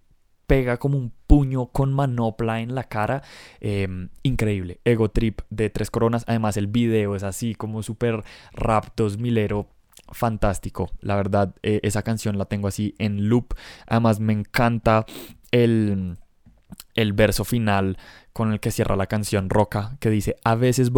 pega 0.47 0.78
como 0.78 0.99
un 0.99 1.12
puño 1.28 1.66
con 1.66 1.92
manopla 1.92 2.61
en 2.61 2.75
la 2.75 2.82
cara. 2.82 3.23
Em, 3.61 4.09
increíble. 4.25 4.80
Ego 4.85 5.09
Trip 5.09 5.42
de 5.49 5.70
Tres 5.70 5.92
Coronas. 5.92 6.25
Además, 6.26 6.56
el 6.56 6.66
video 6.66 7.14
es 7.14 7.23
así 7.23 7.54
como 7.54 7.85
súper 7.85 8.25
rap 8.52 8.87
2000ero. 8.97 9.68
Fantástico. 10.11 10.90
La 11.00 11.17
verdad, 11.17 11.55
eh, 11.62 11.81
esa 11.83 12.02
canción 12.02 12.38
la 12.38 12.47
tengo 12.47 12.69
así 12.69 12.95
en 12.99 13.29
loop. 13.29 13.55
Además, 13.87 14.21
me 14.21 14.33
encanta 14.33 15.07
el, 15.50 16.17
el 16.95 17.12
verso 17.12 17.45
final 17.45 17.97
con 18.33 18.52
el 18.52 18.61
que 18.61 18.71
cierra 18.71 18.97
la 18.97 19.07
canción 19.07 19.50
Roca, 19.50 19.97
que 20.00 20.11
dice, 20.11 20.37
a 20.45 20.55
veces, 20.55 20.90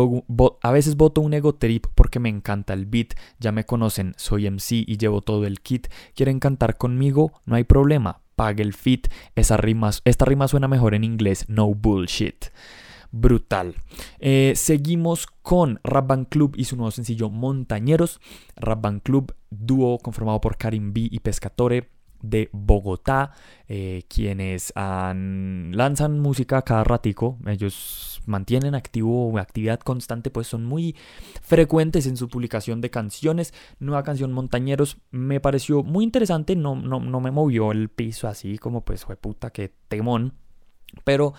a 0.62 0.70
veces 0.70 0.96
voto 0.96 1.20
un 1.20 1.34
ego 1.34 1.54
trip 1.54 1.86
porque 1.94 2.20
me 2.20 2.28
encanta 2.28 2.74
el 2.74 2.86
beat, 2.86 3.14
ya 3.38 3.52
me 3.52 3.64
conocen, 3.64 4.14
soy 4.16 4.46
MC 4.46 4.84
y 4.86 4.98
llevo 4.98 5.22
todo 5.22 5.46
el 5.46 5.60
kit, 5.60 5.88
quieren 6.14 6.40
cantar 6.40 6.76
conmigo, 6.76 7.32
no 7.46 7.56
hay 7.56 7.64
problema, 7.64 8.20
pague 8.36 8.62
el 8.62 8.74
fit. 8.74 9.08
Esa 9.34 9.56
rima, 9.56 9.90
esta 10.04 10.24
rima 10.24 10.48
suena 10.48 10.68
mejor 10.68 10.94
en 10.94 11.04
inglés, 11.04 11.46
no 11.48 11.72
bullshit. 11.74 12.46
Brutal. 13.12 13.76
Eh, 14.18 14.54
seguimos 14.56 15.26
con 15.26 15.78
Rap 15.84 16.06
Band 16.06 16.28
Club 16.28 16.54
y 16.56 16.64
su 16.64 16.76
nuevo 16.76 16.90
sencillo 16.90 17.30
Montañeros. 17.30 18.20
Rap 18.56 18.80
Band 18.80 19.02
Club, 19.02 19.34
dúo 19.50 19.98
conformado 19.98 20.40
por 20.40 20.56
Karim 20.56 20.92
B 20.92 21.08
y 21.10 21.20
Pescatore 21.20 21.90
de 22.22 22.48
Bogotá, 22.52 23.32
eh, 23.68 24.04
quienes 24.08 24.72
lanzan 24.76 26.20
música 26.20 26.62
cada 26.62 26.84
ratico, 26.84 27.38
ellos 27.46 28.22
mantienen 28.26 28.74
activo 28.74 29.36
actividad 29.38 29.80
constante, 29.80 30.30
pues 30.30 30.46
son 30.46 30.64
muy 30.64 30.96
frecuentes 31.42 32.06
en 32.06 32.16
su 32.16 32.28
publicación 32.28 32.80
de 32.80 32.90
canciones. 32.90 33.52
Nueva 33.80 34.04
canción 34.04 34.32
Montañeros 34.32 34.98
me 35.10 35.40
pareció 35.40 35.82
muy 35.82 36.04
interesante, 36.04 36.54
no, 36.56 36.76
no, 36.76 37.00
no 37.00 37.20
me 37.20 37.32
movió 37.32 37.72
el 37.72 37.88
piso 37.88 38.28
así 38.28 38.56
como 38.56 38.84
pues 38.84 39.04
fue 39.04 39.16
puta 39.16 39.50
que 39.50 39.74
temón. 39.88 40.34
Pero 41.04 41.34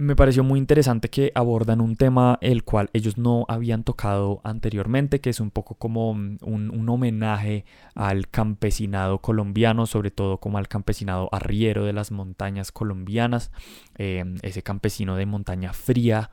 me 0.00 0.14
pareció 0.14 0.44
muy 0.44 0.60
interesante 0.60 1.10
que 1.10 1.32
abordan 1.34 1.80
un 1.80 1.96
tema 1.96 2.38
el 2.40 2.62
cual 2.62 2.88
ellos 2.92 3.18
no 3.18 3.44
habían 3.48 3.82
tocado 3.82 4.40
anteriormente, 4.44 5.20
que 5.20 5.30
es 5.30 5.40
un 5.40 5.50
poco 5.50 5.74
como 5.74 6.10
un, 6.10 6.38
un 6.40 6.88
homenaje 6.88 7.64
al 7.96 8.28
campesinado 8.28 9.18
colombiano, 9.20 9.86
sobre 9.86 10.12
todo 10.12 10.38
como 10.38 10.58
al 10.58 10.68
campesinado 10.68 11.28
arriero 11.32 11.84
de 11.84 11.92
las 11.92 12.12
montañas 12.12 12.70
colombianas, 12.70 13.50
em, 13.96 14.36
ese 14.42 14.62
campesino 14.62 15.16
de 15.16 15.26
montaña 15.26 15.72
fría, 15.72 16.30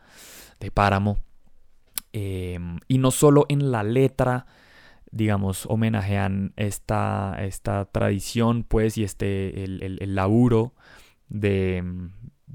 de 0.59 0.69
páramo. 0.69 1.17
Em, 2.13 2.77
y 2.87 2.99
no 2.99 3.09
solo 3.09 3.47
en 3.49 3.71
la 3.71 3.81
letra, 3.81 4.45
digamos, 5.09 5.65
homenajean 5.65 6.53
esta, 6.55 7.35
esta 7.39 7.85
tradición, 7.85 8.63
pues, 8.63 8.95
y 8.99 9.03
este, 9.03 9.63
el, 9.63 9.81
el, 9.81 9.97
el 10.03 10.13
laburo 10.13 10.75
de, 11.29 11.83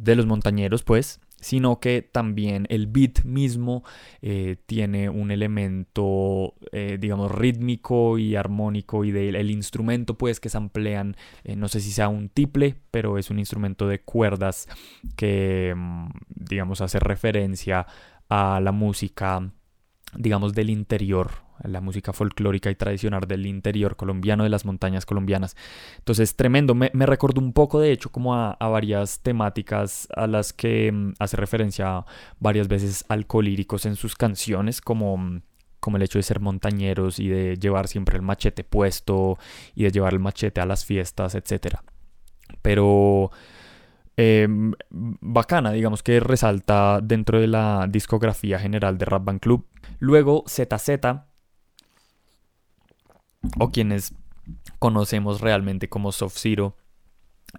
de 0.01 0.17
los 0.17 0.27
montañeros, 0.27 0.83
pues, 0.83 1.21
sino 1.41 1.81
que 1.81 2.03
también 2.03 2.67
el 2.71 2.87
beat 2.87 3.25
mismo 3.25 3.83
eh, 4.23 4.57
tiene 4.67 5.09
un 5.09 5.31
elemento, 5.31 6.55
eh, 6.73 6.99
digamos, 7.01 7.31
rítmico 7.33 8.19
y 8.19 8.37
armónico 8.37 9.05
y 9.05 9.11
del 9.11 9.37
el 9.37 9.51
instrumento, 9.51 10.17
pues, 10.17 10.41
que 10.41 10.49
se 10.49 10.59
emplean, 10.59 11.17
eh, 11.45 11.57
no 11.57 11.69
sé 11.69 11.81
si 11.81 11.91
sea 11.91 12.09
un 12.09 12.29
tiple, 12.29 12.77
pero 12.91 13.19
es 13.19 13.31
un 13.31 13.39
instrumento 13.39 13.89
de 13.89 14.01
cuerdas 14.01 14.69
que, 15.17 15.75
mm, 15.77 16.09
digamos, 16.29 16.81
hace 16.81 16.99
referencia 16.99 17.87
a 18.29 18.61
la 18.61 18.73
música, 18.73 19.53
digamos, 20.17 20.55
del 20.55 20.71
interior 20.71 21.50
la 21.65 21.81
música 21.81 22.13
folclórica 22.13 22.71
y 22.71 22.75
tradicional 22.75 23.23
del 23.27 23.47
interior 23.47 23.97
colombiano, 23.97 24.45
de 24.45 24.51
las 24.51 24.65
montañas 24.65 25.07
colombianas. 25.07 25.57
Entonces, 25.99 26.37
tremendo, 26.37 26.75
me, 26.75 26.91
me 26.95 27.07
recordó 27.07 27.41
un 27.41 27.53
poco, 27.53 27.81
de 27.81 27.93
hecho, 27.93 28.11
como 28.11 28.35
a, 28.35 28.57
varias 28.61 29.21
temáticas 29.21 30.09
a 30.15 30.27
las 30.27 30.53
que 30.53 30.93
mm, 30.93 31.15
hace 31.19 31.37
referencia 31.37 32.05
varias 32.39 32.69
veces 32.69 33.05
alcohólicos 33.09 33.87
en 33.87 33.97
sus 33.97 34.15
canciones, 34.15 34.81
como 34.81 35.17
mm, 35.17 35.43
como 35.81 35.97
el 35.97 36.03
hecho 36.03 36.19
de 36.19 36.23
ser 36.23 36.41
montañeros 36.41 37.19
y 37.19 37.29
de 37.29 37.57
llevar 37.57 37.89
siempre 37.89 38.17
el 38.17 38.23
machete 38.23 38.65
puesto 38.65 39.39
y 39.75 39.85
de 39.85 39.91
llevar 39.91 40.13
el 40.13 40.21
machete 40.21 40.61
a 40.61 40.67
las 40.67 40.85
fiestas, 40.85 41.35
etc. 41.35 41.79
Pero 42.61 43.31
em, 44.17 44.73
bacana, 44.91 45.73
digamos 45.73 46.03
que 46.03 46.21
resalta 46.21 47.01
dentro 47.03 47.41
de 47.41 47.47
la 47.47 47.87
discografía 47.89 48.59
general 48.59 48.99
de 48.99 49.07
Rap 49.07 49.25
Band 49.25 49.41
Club. 49.41 49.67
Luego 49.99 50.45
ZZ 50.47 50.91
o 53.59 53.71
quienes 53.71 54.15
conocemos 54.79 55.41
realmente 55.41 55.89
como 55.89 56.13
Soft 56.13 56.39
Zero, 56.39 56.77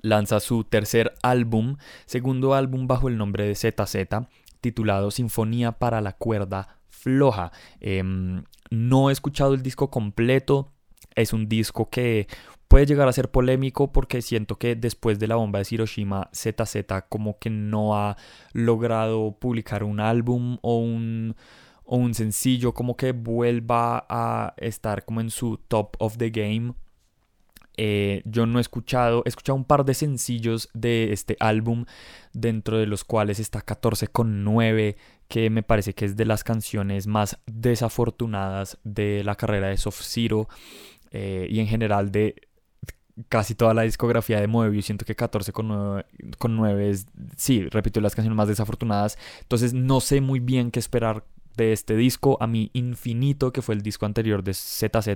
lanza 0.01 0.39
su 0.39 0.63
tercer 0.63 1.13
álbum, 1.21 1.77
segundo 2.05 2.53
álbum 2.53 2.87
bajo 2.87 3.07
el 3.07 3.17
nombre 3.17 3.45
de 3.45 3.55
ZZ, 3.55 4.27
titulado 4.61 5.11
Sinfonía 5.11 5.73
para 5.73 6.01
la 6.01 6.13
cuerda 6.13 6.79
floja. 6.89 7.51
Em, 7.79 8.43
no 8.69 9.09
he 9.09 9.13
escuchado 9.13 9.53
el 9.53 9.63
disco 9.63 9.89
completo, 9.89 10.71
es 11.15 11.33
un 11.33 11.49
disco 11.49 11.89
que 11.89 12.27
puede 12.67 12.85
llegar 12.85 13.07
a 13.07 13.13
ser 13.13 13.29
polémico 13.29 13.91
porque 13.91 14.21
siento 14.21 14.57
que 14.57 14.75
después 14.75 15.19
de 15.19 15.27
la 15.27 15.35
bomba 15.35 15.59
de 15.59 15.67
Hiroshima, 15.69 16.29
ZZ 16.33 16.85
como 17.09 17.37
que 17.37 17.49
no 17.49 17.97
ha 17.97 18.15
logrado 18.53 19.37
publicar 19.39 19.83
un 19.83 19.99
álbum 19.99 20.57
o 20.61 20.77
un 20.77 21.35
o 21.93 21.97
un 21.97 22.13
sencillo 22.13 22.73
como 22.73 22.95
que 22.95 23.11
vuelva 23.11 24.05
a 24.07 24.53
estar 24.55 25.03
como 25.03 25.19
en 25.19 25.29
su 25.29 25.57
top 25.57 25.97
of 25.99 26.15
the 26.17 26.29
game. 26.29 26.73
Eh, 27.75 28.21
yo 28.23 28.45
no 28.45 28.59
he 28.59 28.61
escuchado, 28.61 29.23
he 29.25 29.29
escuchado 29.29 29.57
un 29.57 29.65
par 29.65 29.83
de 29.83 29.93
sencillos 29.93 30.69
de 30.73 31.11
este 31.11 31.35
álbum, 31.41 31.83
dentro 32.31 32.77
de 32.77 32.85
los 32.85 33.03
cuales 33.03 33.39
está 33.39 33.65
14,9, 33.65 34.95
que 35.27 35.49
me 35.49 35.63
parece 35.63 35.93
que 35.93 36.05
es 36.05 36.15
de 36.15 36.23
las 36.23 36.45
canciones 36.45 37.07
más 37.07 37.39
desafortunadas 37.45 38.77
de 38.85 39.25
la 39.25 39.35
carrera 39.35 39.67
de 39.67 39.75
Soft 39.75 40.03
Zero 40.03 40.47
eh, 41.11 41.47
y 41.49 41.59
en 41.59 41.67
general 41.67 42.09
de 42.09 42.35
casi 43.27 43.53
toda 43.53 43.73
la 43.73 43.81
discografía 43.81 44.39
de 44.39 44.47
Moebius. 44.47 44.85
Siento 44.85 45.03
que 45.03 45.17
14,9 45.17 46.79
es, 46.79 47.05
sí, 47.35 47.67
repito, 47.67 47.99
las 47.99 48.15
canciones 48.15 48.37
más 48.37 48.47
desafortunadas. 48.47 49.17
Entonces 49.41 49.73
no 49.73 49.99
sé 49.99 50.21
muy 50.21 50.39
bien 50.39 50.71
qué 50.71 50.79
esperar 50.79 51.25
de 51.55 51.73
este 51.73 51.95
disco. 51.95 52.37
A 52.39 52.47
mí 52.47 52.69
Infinito, 52.73 53.51
que 53.51 53.61
fue 53.61 53.75
el 53.75 53.81
disco 53.81 54.05
anterior 54.05 54.43
de 54.43 54.53
ZZ, 54.53 55.07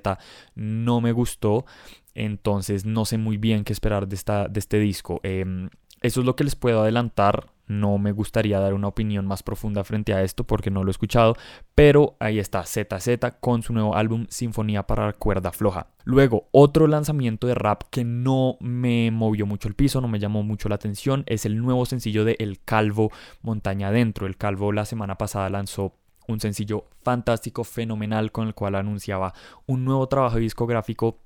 no 0.56 1.02
me 1.02 1.12
gustó. 1.12 1.66
Entonces 2.14 2.86
no 2.86 3.06
sé 3.06 3.18
muy 3.18 3.38
bien 3.38 3.64
qué 3.64 3.74
esperar 3.74 4.08
de, 4.08 4.16
esta, 4.16 4.48
de 4.48 4.60
este 4.60 4.80
disco. 4.80 5.20
Em, 5.24 5.70
eso 6.02 6.20
es 6.20 6.26
lo 6.26 6.36
que 6.36 6.44
les 6.44 6.56
puedo 6.56 6.82
adelantar. 6.82 7.48
No 7.68 7.98
me 7.98 8.12
gustaría 8.12 8.60
dar 8.60 8.76
una 8.76 8.88
opinión 8.88 9.26
más 9.26 9.42
profunda 9.42 9.84
frente 9.84 10.14
a 10.14 10.22
esto 10.22 10.44
porque 10.44 10.70
no 10.70 10.84
lo 10.84 10.90
he 10.90 10.92
escuchado. 10.92 11.36
Pero 11.74 12.16
ahí 12.20 12.38
está 12.38 12.64
ZZ 12.64 13.18
con 13.40 13.64
su 13.64 13.74
nuevo 13.74 13.96
álbum 13.96 14.28
Sinfonía 14.30 14.84
para 14.84 15.12
cuerda 15.14 15.52
floja. 15.52 15.88
Luego, 16.04 16.48
otro 16.52 16.86
lanzamiento 16.86 17.48
de 17.48 17.56
rap 17.56 17.84
que 17.90 18.04
no 18.04 18.58
me 18.60 19.10
movió 19.10 19.48
mucho 19.48 19.68
el 19.68 19.74
piso, 19.74 20.00
no 20.00 20.08
me 20.08 20.20
llamó 20.20 20.44
mucho 20.44 20.70
la 20.70 20.76
atención, 20.76 21.24
es 21.26 21.46
el 21.46 21.58
nuevo 21.58 21.88
sencillo 21.88 22.24
de 22.24 22.36
El 22.38 22.60
Calvo 22.64 23.12
Montaña 23.42 23.88
Adentro. 23.88 24.28
El 24.28 24.38
Calvo 24.38 24.72
la 24.72 24.86
semana 24.86 25.18
pasada 25.18 25.50
lanzó 25.50 25.96
un 26.28 26.40
sencillo 26.40 26.86
fantástico, 27.04 27.64
fenomenal, 27.64 28.32
con 28.32 28.48
el 28.48 28.54
cual 28.54 28.76
anunciaba 28.76 29.34
un 29.66 29.86
nuevo 29.86 30.08
trabajo 30.08 30.38
discográfico 30.38 31.20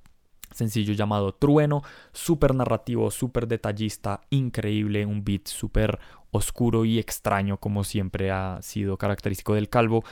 sencillo 0.53 0.93
llamado 0.93 1.33
Trueno, 1.33 1.81
súper 2.12 2.55
narrativo, 2.55 3.12
súper 3.12 3.47
detallista, 3.47 4.21
increíble, 4.29 5.05
un 5.05 5.23
beat 5.23 5.47
súper 5.47 5.99
oscuro 6.31 6.85
y 6.85 6.99
extraño 6.99 7.57
como 7.57 7.83
siempre 7.83 8.29
ha 8.31 8.59
sido 8.62 8.97
característico 8.97 9.55
del 9.55 9.69
calvo. 9.69 10.03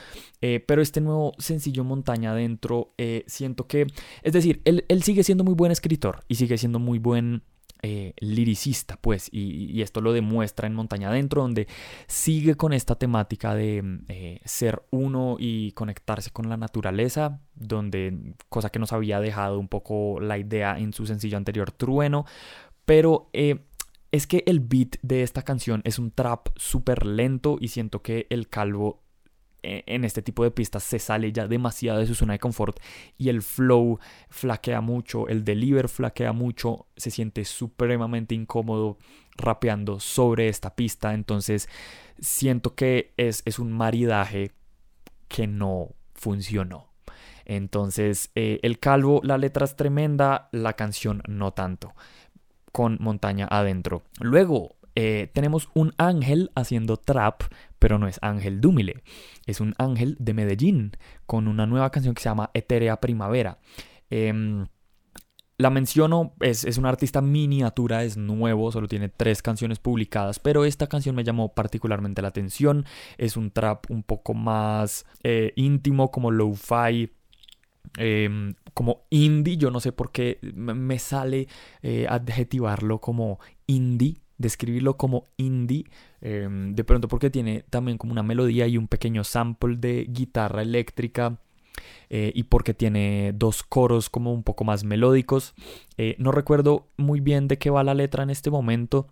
Eh, 0.41 0.63
pero 0.65 0.82
este 0.82 1.02
nuevo 1.02 1.34
sencillo 1.38 1.84
Montaña 1.84 2.32
Adentro, 2.32 2.93
eh, 2.97 3.23
siento 3.28 3.67
que, 3.67 3.88
es 4.23 4.34
decir, 4.34 4.62
él, 4.65 4.86
él 4.88 5.04
sigue 5.04 5.23
siendo 5.23 5.43
muy 5.43 5.54
buen 5.54 5.71
escritor 5.71 6.23
y 6.28 6.36
sigue 6.36 6.58
siendo 6.58 6.80
muy 6.80 7.00
buen 7.00 7.43
eh, 7.82 8.13
liricista, 8.20 8.98
pues, 9.00 9.30
y, 9.32 9.82
esto 9.82 10.02
lo 10.02 10.13
demuestra 10.13 10.68
en 10.68 10.74
Montaña 10.74 11.10
Adentro, 11.10 11.42
donde 11.42 11.68
sigue 12.08 12.56
con 12.56 12.74
esta 12.74 12.96
temática 12.96 13.56
de 13.56 14.02
eh, 14.08 14.40
ser 14.46 14.84
uno 14.92 15.38
y 15.40 15.72
conectarse 15.74 16.32
con 16.32 16.50
la 16.50 16.58
naturaleza, 16.58 17.42
donde, 17.56 18.36
cosa 18.50 18.70
que 18.70 18.80
nos 18.80 18.94
había 18.94 19.20
dejado 19.20 19.60
un 19.60 19.68
poco 19.68 20.20
la 20.20 20.38
idea 20.38 20.78
en 20.78 20.94
su 20.94 21.06
sencillo 21.06 21.38
anterior, 21.38 21.72
Trueno, 21.72 22.26
pero 22.86 23.30
eh, 23.34 23.66
es 24.12 24.28
que 24.28 24.44
el 24.48 24.60
beat 24.60 24.96
de 25.02 25.24
esta 25.24 25.42
canción 25.42 25.82
es 25.84 26.00
un 26.00 26.12
trap 26.12 26.48
súper 26.56 27.06
lento 27.06 27.58
y 27.60 27.68
siento 27.68 28.02
que 28.02 28.28
el 28.30 28.48
calvo 28.48 29.04
en 29.63 30.06
este 30.06 30.22
tipo 30.22 30.43
de 30.43 30.52
pistas 30.52 30.84
se 30.84 31.00
sale 31.00 31.32
ya 31.32 31.48
demasiado 31.48 32.00
de 32.00 32.08
su 32.08 32.15
zona 32.15 32.34
de 32.34 32.39
confort 32.39 32.80
y 33.17 33.30
el 33.30 33.41
flow 33.41 34.00
flaquea 34.30 34.82
mucho, 34.82 35.28
el 35.28 35.43
deliver 35.43 35.89
flaquea 35.89 36.32
mucho, 36.32 36.88
se 36.96 37.12
siente 37.12 37.43
supremamente 37.46 38.36
incómodo 38.36 38.98
rapeando 39.36 40.00
sobre 40.00 40.50
esta 40.50 40.76
pista, 40.76 41.13
entonces 41.13 41.70
siento 42.20 42.76
que 42.76 43.13
es, 43.17 43.43
es 43.46 43.60
un 43.60 43.72
maridaje 43.72 44.52
que 45.28 45.48
no 45.48 45.89
funcionó. 46.13 46.88
Entonces, 47.46 48.32
eh, 48.36 48.60
el 48.63 48.80
calvo, 48.80 49.22
la 49.24 49.38
letra 49.38 49.65
es 49.65 49.76
tremenda, 49.76 50.50
la 50.52 50.74
canción 50.74 51.24
no 51.28 51.54
tanto, 51.54 51.93
con 52.74 52.98
montaña 53.00 53.48
adentro. 53.50 54.04
Luego, 54.20 54.77
eh, 55.00 55.30
tenemos 55.32 55.70
un 55.76 55.94
ángel 56.00 56.50
haciendo 56.56 56.98
trap, 56.98 57.44
pero 57.78 58.00
no 58.00 58.08
es 58.08 58.18
Ángel 58.24 58.62
Dúmile, 58.62 59.04
es 59.46 59.62
un 59.62 59.76
ángel 59.78 60.18
de 60.20 60.34
Medellín 60.34 60.94
con 61.28 61.48
una 61.48 61.68
nueva 61.68 61.92
canción 61.92 62.16
que 62.16 62.24
se 62.24 62.30
llama 62.30 62.50
Eterea 62.56 63.00
Primavera. 63.00 63.60
Em, 64.10 64.66
la 65.60 65.70
menciono, 65.70 66.34
es, 66.40 66.66
es, 66.66 66.80
un 66.80 66.88
artista 66.88 67.22
miniatura, 67.22 68.06
es 68.06 68.18
nuevo, 68.18 68.72
solo 68.72 68.88
tiene 68.88 69.08
tres 69.08 69.44
canciones 69.44 69.78
publicadas, 69.78 70.40
pero 70.40 70.66
esta 70.66 70.88
canción 70.88 71.16
me 71.16 71.24
llamó 71.24 71.54
particularmente 71.54 72.24
la 72.24 72.30
atención. 72.30 72.84
Es 73.20 73.38
un 73.38 73.52
trap 73.52 73.92
un 73.92 74.02
poco 74.02 74.34
más 74.34 75.06
eh, 75.22 75.54
íntimo, 75.58 76.10
como 76.10 76.32
lo-fi, 76.32 77.12
em, 77.98 78.56
como 78.74 79.06
indie. 79.12 79.58
Yo 79.58 79.70
no 79.70 79.80
sé 79.80 79.92
por 79.92 80.12
qué 80.12 80.40
me 80.42 80.98
sale 80.98 81.48
eh, 81.84 82.08
adjetivarlo 82.10 83.00
como 83.00 83.40
indie 83.68 84.22
describirlo 84.38 84.97
como 84.97 85.28
indie, 85.38 85.86
em, 86.21 86.73
de 86.76 86.84
pronto 86.84 87.08
porque 87.08 87.30
tiene 87.30 87.63
también 87.69 87.97
como 87.97 88.12
una 88.12 88.23
melodía 88.23 88.67
y 88.67 88.78
un 88.78 88.88
pequeño 88.88 89.23
sample 89.23 89.76
de 89.78 90.06
guitarra 90.10 90.62
eléctrica. 90.62 91.39
Eh, 92.10 92.32
y 92.34 92.43
porque 92.43 92.73
tiene 92.73 93.34
dos 93.36 93.62
coros 93.62 94.10
como 94.10 94.34
un 94.34 94.41
poco 94.43 94.63
más 94.63 94.84
melódicos. 94.84 95.54
Eh, 95.97 96.15
no 96.17 96.32
recuerdo 96.32 96.88
muy 96.97 97.19
bien 97.19 97.47
de 97.47 97.60
qué 97.60 97.69
va 97.69 97.84
la 97.84 97.93
letra 97.93 98.23
en 98.23 98.32
este 98.32 98.50
momento. 98.50 99.08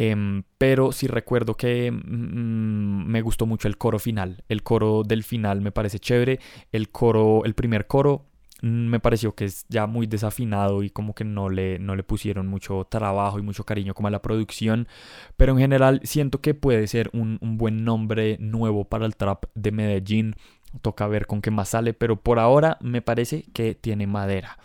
Em, 0.00 0.44
pero 0.58 0.92
sí 0.92 1.08
recuerdo 1.08 1.56
que 1.56 1.90
mm, 1.90 3.06
me 3.06 3.20
gustó 3.20 3.46
mucho 3.46 3.66
el 3.68 3.76
coro 3.78 3.98
final. 3.98 4.44
El 4.48 4.62
coro 4.62 5.02
del 5.04 5.24
final 5.24 5.60
me 5.60 5.72
parece 5.72 5.98
chévere. 5.98 6.38
El 6.72 6.90
coro, 6.90 7.44
el 7.44 7.54
primer 7.54 7.86
coro 7.86 8.27
me 8.60 8.98
pareció 8.98 9.34
que 9.34 9.44
es 9.44 9.64
ya 9.68 9.86
muy 9.86 10.06
desafinado 10.06 10.82
y 10.82 10.90
como 10.90 11.14
que 11.14 11.24
no 11.24 11.48
le, 11.48 11.78
no 11.78 11.94
le 11.94 12.02
pusieron 12.02 12.48
mucho 12.48 12.86
trabajo 12.88 13.38
y 13.38 13.42
mucho 13.42 13.64
cariño 13.64 13.94
como 13.94 14.08
a 14.08 14.10
la 14.10 14.22
producción. 14.22 14.88
Pero 15.36 15.52
en 15.52 15.58
general 15.58 16.00
siento 16.04 16.40
que 16.40 16.54
puede 16.54 16.86
ser 16.86 17.10
un, 17.12 17.38
buen 17.40 17.84
nombre 17.84 18.36
nuevo 18.40 18.84
para 18.84 19.06
el 19.06 19.16
trap 19.16 19.44
de 19.54 19.72
Medellín. 19.72 20.34
Toca 20.82 21.06
ver 21.06 21.26
con 21.26 21.40
qué 21.40 21.50
más 21.50 21.70
sale, 21.70 21.94
pero 21.94 22.16
por 22.20 22.38
ahora 22.38 22.78
me 22.80 23.00
parece 23.00 23.44
que 23.52 23.74
tiene 23.74 24.06
madera. 24.06 24.58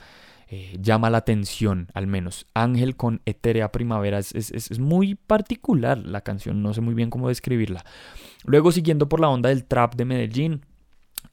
Eh, 0.49 0.77
llama 0.81 1.09
la 1.09 1.19
atención, 1.19 1.87
al 1.93 2.07
menos. 2.07 2.45
Ángel 2.53 2.95
con 2.95 3.21
Eterea 3.25 3.71
Primavera 3.71 4.19
es, 4.19 4.33
es, 4.33 4.79
muy 4.79 5.15
particular 5.15 5.97
la 5.97 6.21
canción, 6.21 6.61
no 6.61 6.73
sé 6.73 6.81
muy 6.81 6.93
bien 6.93 7.09
cómo 7.09 7.29
describirla. 7.29 7.83
Luego, 8.45 8.71
siguiendo 8.71 9.07
por 9.07 9.19
la 9.19 9.29
onda 9.29 9.49
del 9.49 9.65
trap 9.65 9.95
de 9.95 10.05
Medellín, 10.05 10.61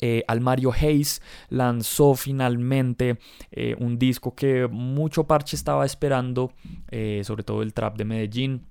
eh, 0.01 0.25
Almario 0.27 0.73
Hayes 0.73 1.21
lanzó 1.49 2.15
finalmente 2.15 3.19
eh, 3.53 3.77
un 3.79 3.99
disco 3.99 4.35
que 4.35 4.67
mucho 4.69 5.25
parche 5.25 5.57
estaba 5.57 5.85
esperando, 5.85 6.53
eh, 6.91 7.23
sobre 7.25 7.43
todo 7.43 7.63
el 7.63 7.75
trap 7.75 7.97
de 7.97 8.05
Medellín, 8.05 8.67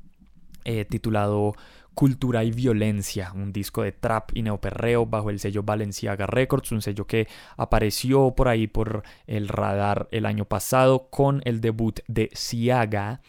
titulado 0.89 1.55
Cultura 1.95 2.43
y 2.43 2.51
Violencia, 2.51 3.31
un 3.33 3.51
disco 3.51 3.81
de 3.81 3.91
trap 3.91 4.29
y 4.35 4.43
neoperreo 4.43 5.07
bajo 5.07 5.31
el 5.31 5.39
sello 5.39 5.63
Balenciaga 5.63 6.27
Records, 6.27 6.71
un 6.71 6.83
sello 6.83 7.07
que 7.07 7.27
apareció 7.57 8.35
por 8.35 8.49
ahí 8.49 8.67
por 8.67 9.01
el 9.25 9.47
radar 9.47 10.07
el 10.11 10.27
año 10.27 10.45
pasado 10.45 11.07
con 11.09 11.41
el 11.45 11.59
debut 11.59 12.01
de 12.07 12.29
Siaga. 12.33 13.21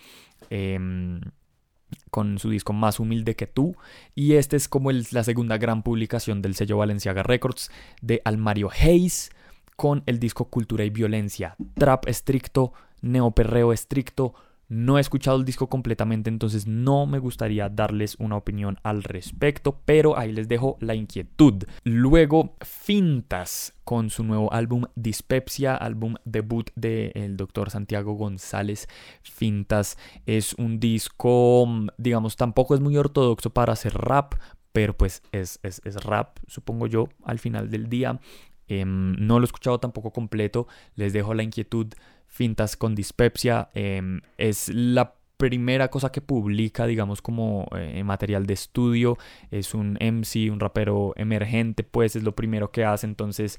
Con 2.10 2.38
su 2.38 2.50
disco 2.50 2.72
Más 2.72 3.00
humilde 3.00 3.36
que 3.36 3.46
tú. 3.46 3.76
Y 4.14 4.34
este 4.34 4.56
es 4.56 4.68
como 4.68 4.90
la 4.92 5.24
segunda 5.24 5.58
gran 5.58 5.82
publicación 5.82 6.42
del 6.42 6.54
sello 6.54 6.78
Valenciaga 6.78 7.22
Records 7.22 7.70
de 8.02 8.20
Almario 8.24 8.70
Hayes 8.70 9.30
con 9.76 10.02
el 10.06 10.18
disco 10.18 10.46
Cultura 10.46 10.84
y 10.84 10.90
Violencia. 10.90 11.56
Trap 11.74 12.08
estricto, 12.08 12.72
neoperreo 13.00 13.72
estricto, 13.72 14.34
no 14.70 14.98
he 14.98 15.00
escuchado 15.00 15.36
el 15.36 15.44
disco 15.44 15.68
completamente, 15.68 16.30
entonces 16.30 16.68
no 16.68 17.04
me 17.04 17.18
gustaría 17.18 17.68
darles 17.68 18.14
una 18.20 18.36
opinión 18.36 18.78
al 18.84 19.02
respecto, 19.02 19.80
pero 19.84 20.16
ahí 20.16 20.30
les 20.30 20.46
dejo 20.46 20.78
la 20.80 20.94
inquietud. 20.94 21.64
Luego, 21.82 22.54
Fintas 22.62 23.74
con 23.82 24.10
su 24.10 24.22
nuevo 24.22 24.52
álbum 24.52 24.84
Dispepsia, 24.94 25.74
álbum 25.74 26.14
debut 26.24 26.70
del 26.76 27.36
doctor 27.36 27.70
Santiago 27.70 28.12
González. 28.12 28.86
Fintas 29.22 29.98
es 30.24 30.54
un 30.54 30.78
disco, 30.78 31.66
digamos, 31.98 32.36
tampoco 32.36 32.76
es 32.76 32.80
muy 32.80 32.96
ortodoxo 32.96 33.50
para 33.50 33.72
hacer 33.72 33.94
rap, 33.94 34.34
pero 34.70 34.96
pues 34.96 35.24
es, 35.32 35.58
es, 35.64 35.80
rap, 36.04 36.38
supongo 36.46 36.86
yo, 36.86 37.08
al 37.24 37.40
final 37.40 37.70
del 37.70 37.88
día. 37.88 38.20
Em, 38.68 39.16
no 39.18 39.40
lo 39.40 39.44
he 39.44 39.46
escuchado 39.46 39.80
tampoco 39.80 40.12
completo, 40.12 40.68
les 40.94 41.12
dejo 41.12 41.34
la 41.34 41.42
inquietud 41.42 41.88
Fintas 42.30 42.76
con 42.76 42.94
Dispepsia. 42.94 43.68
Em, 43.74 44.20
es 44.38 44.68
la 44.68 45.14
primera 45.36 45.88
cosa 45.88 46.12
que 46.12 46.20
publica, 46.20 46.86
digamos, 46.86 47.20
como 47.20 47.66
eh, 47.76 48.02
material 48.04 48.46
de 48.46 48.54
estudio. 48.54 49.18
Es 49.50 49.74
un 49.74 49.98
MC, 50.00 50.50
un 50.50 50.60
rapero 50.60 51.12
emergente, 51.16 51.82
pues 51.82 52.14
es 52.14 52.22
lo 52.22 52.36
primero 52.36 52.70
que 52.70 52.84
hace. 52.84 53.06
Entonces, 53.06 53.58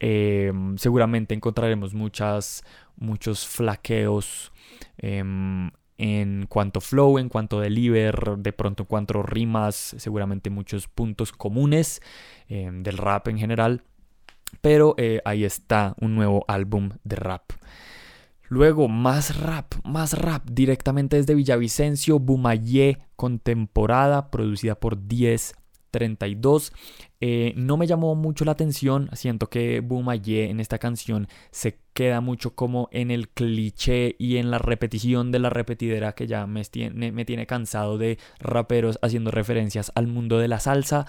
em, 0.00 0.78
seguramente 0.78 1.34
encontraremos 1.34 1.92
muchos 1.92 2.62
flaqueos 3.46 4.52
em, 4.96 5.70
en 5.98 6.46
cuanto 6.48 6.80
flow, 6.80 7.18
en 7.18 7.28
cuanto 7.28 7.60
deliver, 7.60 8.38
de 8.38 8.52
pronto 8.52 8.84
en 8.84 8.86
cuanto 8.86 9.22
rimas, 9.22 9.94
seguramente 9.98 10.48
muchos 10.48 10.88
puntos 10.88 11.32
comunes 11.32 12.00
del 12.48 12.96
rap 12.96 13.28
en 13.28 13.38
general. 13.38 13.82
Pero 14.60 14.94
eh, 14.96 15.20
ahí 15.24 15.44
está 15.44 15.94
un 16.00 16.14
nuevo 16.14 16.44
álbum 16.48 16.90
de 17.04 17.16
rap. 17.16 17.52
Luego, 18.48 18.88
más 18.88 19.40
rap, 19.40 19.74
más 19.84 20.18
rap, 20.18 20.48
directamente 20.50 21.16
desde 21.16 21.34
Villavicencio, 21.34 22.18
Bumayé, 22.18 22.98
contemporada, 23.16 24.30
producida 24.30 24.74
por 24.80 25.06
1032. 25.92 26.72
Eh, 27.20 27.52
no 27.56 27.76
me 27.76 27.86
llamó 27.86 28.14
mucho 28.14 28.44
la 28.44 28.52
atención, 28.52 29.10
siento 29.12 29.48
que 29.48 29.80
Bumayé 29.80 30.50
en 30.50 30.60
esta 30.60 30.78
canción 30.78 31.26
se 31.50 31.80
queda 31.92 32.20
mucho 32.20 32.54
como 32.54 32.88
en 32.92 33.10
el 33.10 33.28
cliché 33.28 34.14
y 34.20 34.36
en 34.36 34.52
la 34.52 34.58
repetición 34.58 35.32
de 35.32 35.40
la 35.40 35.50
repetidera 35.50 36.12
que 36.12 36.28
ya 36.28 36.46
me 36.46 36.64
tiene, 36.64 37.46
cansado 37.46 37.98
de 37.98 38.18
raperos 38.38 39.00
haciendo 39.02 39.32
referencias 39.32 39.90
al 39.96 40.06
mundo 40.06 40.38
de 40.38 40.46
la 40.46 40.60
salsa. 40.60 41.06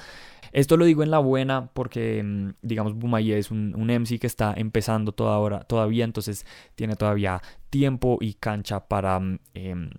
Esto 0.51 0.77
lo 0.77 0.85
digo 0.85 1.03
en 1.03 1.11
la 1.11 1.19
buena 1.19 1.69
porque, 1.73 2.23
mm, 2.23 2.53
digamos, 2.63 2.95
Bumaye 2.95 3.37
es 3.37 3.51
un, 3.51 3.75
un 3.75 3.91
MC 3.91 4.17
que 4.17 4.25
está 4.25 4.53
empezando 4.57 5.11
toda 5.11 5.63
todavía, 5.65 6.05
entonces 6.05 6.43
tiene 6.73 6.95
todavía 6.95 7.41
tiempo 7.69 8.17
y 8.19 8.33
cancha 8.33 8.87
para... 8.87 9.19
Mm, 9.19 9.39
em, 9.53 9.89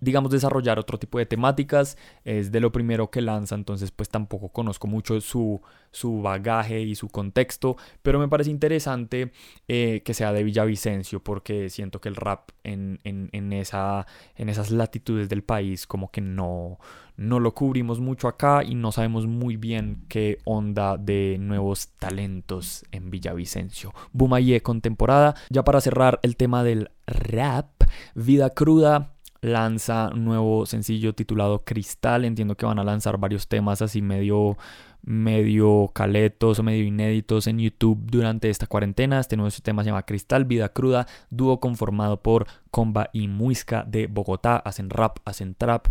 digamos, 0.00 0.30
desarrollar 0.30 0.78
otro 0.78 0.98
tipo 0.98 1.18
de 1.18 1.26
temáticas. 1.26 1.96
Es 2.24 2.52
de 2.52 2.60
lo 2.60 2.72
primero 2.72 3.10
que 3.10 3.20
lanza, 3.20 3.54
entonces 3.54 3.90
pues 3.90 4.08
tampoco 4.08 4.50
conozco 4.50 4.86
mucho 4.86 5.20
su, 5.20 5.60
su 5.90 6.22
bagaje 6.22 6.80
y 6.80 6.94
su 6.94 7.08
contexto, 7.08 7.76
pero 8.02 8.18
me 8.18 8.28
parece 8.28 8.50
interesante 8.50 9.32
eh, 9.68 10.02
que 10.04 10.14
sea 10.14 10.32
de 10.32 10.42
Villavicencio 10.42 11.22
porque 11.22 11.70
siento 11.70 12.00
que 12.00 12.08
el 12.08 12.16
rap 12.16 12.50
en, 12.64 12.98
en, 13.04 13.52
esa, 13.52 14.06
en 14.36 14.48
esas 14.48 14.70
latitudes 14.70 15.28
del 15.28 15.42
país 15.42 15.86
como 15.86 16.10
que 16.10 16.20
no, 16.20 16.78
no 17.16 17.40
lo 17.40 17.54
cubrimos 17.54 18.00
mucho 18.00 18.28
acá 18.28 18.64
y 18.64 18.74
no 18.74 18.90
sabemos 18.92 19.26
muy 19.26 19.56
bien 19.56 20.04
qué 20.08 20.38
onda 20.44 20.96
de 20.96 21.36
nuevos 21.38 21.88
talentos 21.98 22.84
en 22.90 23.10
Villavicencio. 23.10 23.92
Bumayé 24.12 24.62
contemporada. 24.62 25.34
Ya 25.50 25.62
para 25.64 25.80
cerrar 25.80 26.18
el 26.22 26.36
tema 26.36 26.64
del 26.64 26.90
rap, 27.06 27.70
Vida 28.14 28.50
Cruda 28.50 29.13
lanza 29.44 30.10
un 30.12 30.24
nuevo 30.24 30.64
sencillo 30.64 31.14
titulado 31.14 31.64
Cristal. 31.64 32.24
Entiendo 32.24 32.56
que 32.56 32.64
van 32.64 32.78
a 32.78 32.84
lanzar 32.84 33.18
varios 33.18 33.46
temas 33.46 33.82
así 33.82 34.00
medio 34.00 34.56
medio 35.02 35.90
caletos 35.92 36.58
o 36.58 36.62
medio 36.62 36.82
inéditos 36.82 37.46
en 37.46 37.58
YouTube 37.58 37.98
durante 38.06 38.48
esta 38.48 38.66
cuarentena. 38.66 39.20
Este 39.20 39.36
nuevo 39.36 39.54
tema 39.62 39.82
se 39.82 39.90
llama 39.90 40.04
Cristal, 40.04 40.46
Vida 40.46 40.70
Cruda, 40.70 41.06
dúo 41.28 41.60
conformado 41.60 42.22
por 42.22 42.46
Comba 42.70 43.10
y 43.12 43.28
Muisca 43.28 43.84
de 43.86 44.06
Bogotá. 44.06 44.56
Hacen 44.56 44.88
rap, 44.88 45.18
hacen 45.26 45.54
trap. 45.54 45.88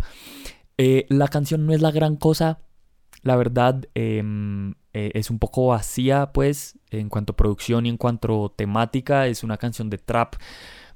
Eh, 0.76 1.06
la 1.08 1.28
canción 1.28 1.64
no 1.64 1.72
es 1.72 1.80
la 1.80 1.92
gran 1.92 2.16
cosa. 2.16 2.58
La 3.22 3.36
verdad 3.36 3.84
em, 3.94 4.72
eh, 4.92 5.12
es 5.14 5.30
un 5.30 5.38
poco 5.38 5.68
vacía, 5.68 6.32
pues, 6.32 6.76
en 6.90 7.08
cuanto 7.08 7.34
a 7.34 7.36
producción 7.36 7.86
y 7.86 7.90
en 7.90 7.98
cuanto 7.98 8.46
a 8.46 8.56
temática. 8.56 9.28
Es 9.28 9.44
una 9.44 9.58
canción 9.58 9.90
de 9.90 9.98
trap 9.98 10.34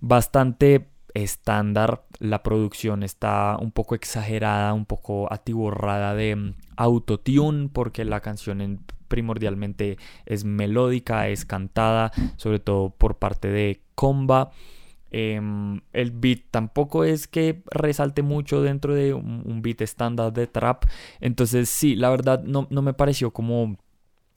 bastante 0.01 0.89
estándar. 1.15 2.05
La 2.19 2.43
producción 2.43 3.03
está 3.03 3.57
un 3.61 3.73
poco 3.73 3.95
exagerada, 3.95 4.75
un 4.75 4.87
poco 4.87 5.33
atiborrada 5.33 6.15
de 6.15 6.37
mm, 6.37 6.55
autotune, 6.77 7.69
porque 7.69 8.05
la 8.05 8.21
canción 8.21 8.81
primordialmente 9.09 9.99
es 10.27 10.45
melódica, 10.45 11.29
es 11.29 11.45
cantada, 11.45 12.13
sobre 12.37 12.61
todo 12.61 12.91
por 12.91 13.19
parte 13.19 13.49
de 13.49 13.83
Comba. 13.95 14.51
Em, 15.11 15.81
el 15.95 16.11
beat 16.11 16.43
tampoco 16.51 17.03
es 17.05 17.27
que 17.27 17.63
resalte 17.71 18.23
mucho 18.23 18.61
dentro 18.63 18.95
de 18.95 19.15
un, 19.15 19.63
beat 19.63 19.81
estándar 19.81 20.33
de 20.33 20.47
trap. 20.47 20.85
Entonces 21.21 21.69
sí, 21.71 21.97
la 21.97 22.11
verdad 22.11 22.43
no, 22.45 22.67
no 22.71 22.83
me 22.83 22.93
pareció 22.93 23.33
como 23.33 23.77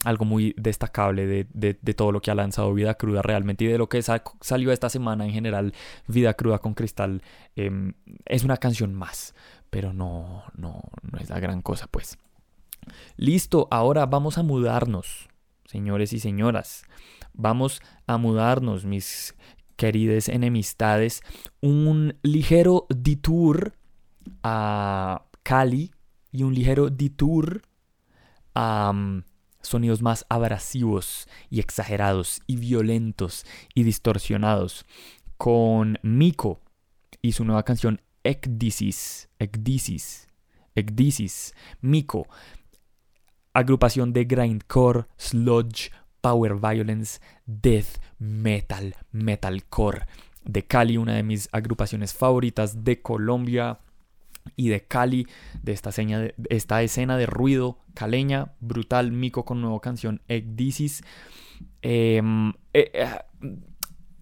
algo 0.04 0.26
muy 0.26 0.54
destacable 0.58 1.28
de, 1.28 1.94
todo 1.94 2.12
lo 2.12 2.22
que 2.22 2.32
ha 2.32 2.36
lanzado 2.36 2.74
Vida 2.74 2.96
Cruda 2.96 3.22
realmente 3.22 3.66
y 3.66 3.68
de 3.68 3.78
lo 3.78 3.90
que 3.90 4.02
salió 4.02 4.72
esta 4.72 4.90
semana 4.90 5.26
en 5.26 5.32
general. 5.32 5.74
Vida 6.08 6.34
Cruda 6.34 6.60
con 6.60 6.74
Cristal 6.74 7.22
em, 7.56 7.94
es 8.26 8.44
una 8.44 8.58
canción 8.58 8.94
más, 8.94 9.36
pero 9.70 9.94
no, 9.94 10.44
no, 10.56 10.82
no 11.12 11.20
es 11.20 11.30
la 11.30 11.40
gran 11.40 11.62
cosa 11.62 11.88
pues. 11.88 12.18
Listo, 13.16 13.68
ahora 13.70 14.06
vamos 14.06 14.38
a 14.38 14.44
mudarnos, 14.44 15.30
señores 15.66 16.14
y 16.14 16.20
señoras. 16.20 16.84
Vamos 17.34 17.82
a 18.08 18.18
mudarnos, 18.18 18.86
mis 18.86 19.36
queridas 19.76 20.30
enemistades. 20.30 21.22
Un 21.62 22.18
ligero 22.24 22.88
detour 22.90 23.74
a 24.44 25.26
Cali 25.44 25.92
y 26.32 26.44
un 26.44 26.54
ligero 26.54 26.90
detour 26.90 27.62
a 28.56 29.22
sonidos 29.62 30.02
más 30.02 30.26
abrasivos 30.30 31.28
y 31.50 31.60
exagerados 31.60 32.41
y 32.47 32.58
violentos 32.58 33.45
y 33.74 33.84
distorsionados. 33.84 34.86
Con 35.38 35.97
Miko 36.04 36.60
y 37.21 37.32
su 37.32 37.45
nueva 37.45 37.63
canción 37.63 38.02
Ekdisis, 38.24 39.30
Ekdisis, 39.39 40.28
Ekdisis, 40.76 41.56
Miko, 41.82 42.28
agrupación 43.54 44.13
de 44.13 44.26
grindcore, 44.26 45.06
sludge, 45.17 45.91
power 46.21 46.56
violence, 46.56 47.19
death 47.45 48.00
metal, 48.19 48.95
metalcore. 49.12 50.06
De 50.43 50.65
Cali, 50.65 50.97
una 50.97 51.15
de 51.15 51.24
mis 51.24 51.50
agrupaciones 51.52 52.13
favoritas 52.13 52.84
de 52.84 53.02
Colombia 53.02 53.80
y 54.56 54.70
de 54.70 54.82
Cali, 54.86 55.28
de 55.64 55.72
esta, 55.72 55.92
de 55.92 56.34
esta 56.50 56.82
escena 56.82 57.18
de 57.18 57.26
ruido 57.26 57.80
caleña, 57.94 58.54
brutal, 58.60 59.12
Mico 59.12 59.46
con 59.46 59.62
nueva 59.62 59.80
canción 59.82 60.22
Egdisis. 60.28 61.04
Em, 61.82 62.50
eh, 62.74 62.92
eh, 62.94 63.10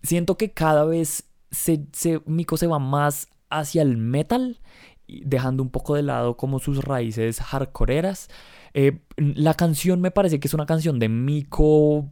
siento 0.04 0.38
que 0.38 0.52
cada 0.52 0.86
vez 0.86 1.30
se, 1.52 1.88
Miko 2.26 2.58
se 2.58 2.68
va 2.68 2.80
más 2.80 3.28
hacia 3.50 3.82
el 3.82 3.98
metal, 3.98 4.60
dejando 5.08 5.64
un 5.64 5.70
poco 5.70 5.96
de 5.96 6.04
lado 6.04 6.38
como 6.38 6.60
sus 6.60 6.84
raíces 6.84 7.40
hardcoreeras. 7.40 8.30
Eh, 8.74 9.00
la 9.18 9.56
canción 9.56 10.02
me 10.02 10.12
parece 10.12 10.40
que 10.40 10.48
es 10.48 10.54
una 10.54 10.66
canción 10.66 11.00
de 11.00 11.10
Miko 11.10 12.10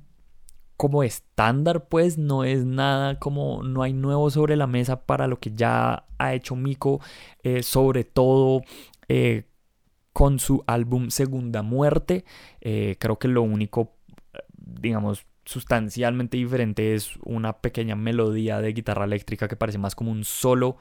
como 0.78 1.04
estándar, 1.04 1.88
pues 1.90 2.18
no 2.18 2.44
es 2.44 2.66
nada 2.66 3.20
como 3.20 3.64
no 3.64 3.84
hay 3.84 3.94
nuevo 3.94 4.30
sobre 4.30 4.56
la 4.56 4.68
mesa 4.68 5.06
para 5.06 5.28
lo 5.28 5.40
que 5.40 5.52
ya 5.56 6.06
ha 6.20 6.34
hecho 6.34 6.56
Miko, 6.56 7.02
eh, 7.44 7.64
sobre 7.64 8.04
todo 8.04 8.62
eh, 9.10 9.46
con 10.14 10.40
su 10.40 10.64
álbum 10.68 11.10
Segunda 11.10 11.64
Muerte. 11.64 12.26
creo 12.62 13.20
que 13.20 13.28
lo 13.28 13.42
único, 13.42 13.96
digamos, 14.56 15.26
sustancialmente 15.48 16.36
diferente 16.36 16.94
es 16.94 17.16
una 17.24 17.54
pequeña 17.54 17.96
melodía 17.96 18.60
de 18.60 18.74
guitarra 18.74 19.06
eléctrica 19.06 19.48
que 19.48 19.56
parece 19.56 19.78
más 19.78 19.96
como 19.96 20.12
un 20.12 20.26
solo 20.26 20.78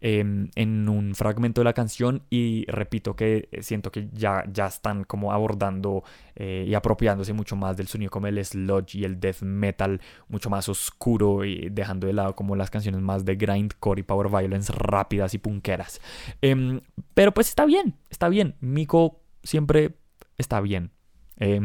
em, 0.00 0.50
en 0.56 0.88
un 0.88 1.14
fragmento 1.14 1.60
de 1.60 1.64
la 1.64 1.72
canción. 1.72 2.22
Y 2.28 2.66
repito 2.66 3.14
que 3.14 3.48
siento 3.60 3.92
que 3.92 4.08
ya, 4.12 4.44
ya 4.52 4.66
están 4.66 5.04
como 5.04 5.32
abordando 5.32 6.02
eh, 6.34 6.64
y 6.66 6.74
apropiándose 6.74 7.32
mucho 7.32 7.54
más 7.54 7.76
del 7.76 7.86
sonido 7.86 8.10
como 8.10 8.26
el 8.26 8.44
sludge 8.44 8.96
y 8.96 9.04
el 9.04 9.20
death 9.20 9.42
metal 9.42 10.00
mucho 10.28 10.50
más 10.50 10.68
oscuro 10.68 11.44
y 11.44 11.68
dejando 11.70 12.08
de 12.08 12.12
lado 12.12 12.34
como 12.34 12.56
las 12.56 12.70
canciones 12.70 13.00
más 13.00 13.24
de 13.24 13.36
grindcore 13.36 14.00
y 14.00 14.02
power 14.02 14.28
violence 14.28 14.72
rápidas 14.72 15.34
y 15.34 15.38
punqueras 15.38 16.00
em, 16.42 16.80
pero 17.14 17.32
pues 17.32 17.48
está 17.48 17.64
bien 17.64 17.94
está 18.10 18.28
bien. 18.28 18.56
Miko 18.60 19.20
siempre 19.42 19.94
está 20.38 20.60
bien 20.60 20.90
eh, 21.40 21.60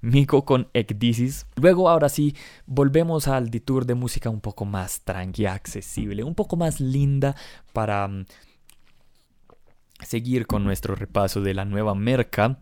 Miko 0.00 0.44
con 0.44 0.68
Ecdisis. 0.72 1.46
Luego, 1.56 1.88
ahora 1.88 2.08
sí, 2.08 2.34
volvemos 2.66 3.28
al 3.28 3.50
detour 3.50 3.86
de 3.86 3.94
música 3.94 4.30
un 4.30 4.40
poco 4.40 4.64
más 4.64 5.02
tranqui, 5.02 5.46
accesible, 5.46 6.24
un 6.24 6.34
poco 6.34 6.56
más 6.56 6.80
linda 6.80 7.36
para 7.72 8.08
mm, 8.08 8.26
seguir 10.02 10.46
con 10.46 10.64
nuestro 10.64 10.94
repaso 10.94 11.40
de 11.42 11.54
la 11.54 11.64
nueva 11.64 11.94
merca. 11.94 12.58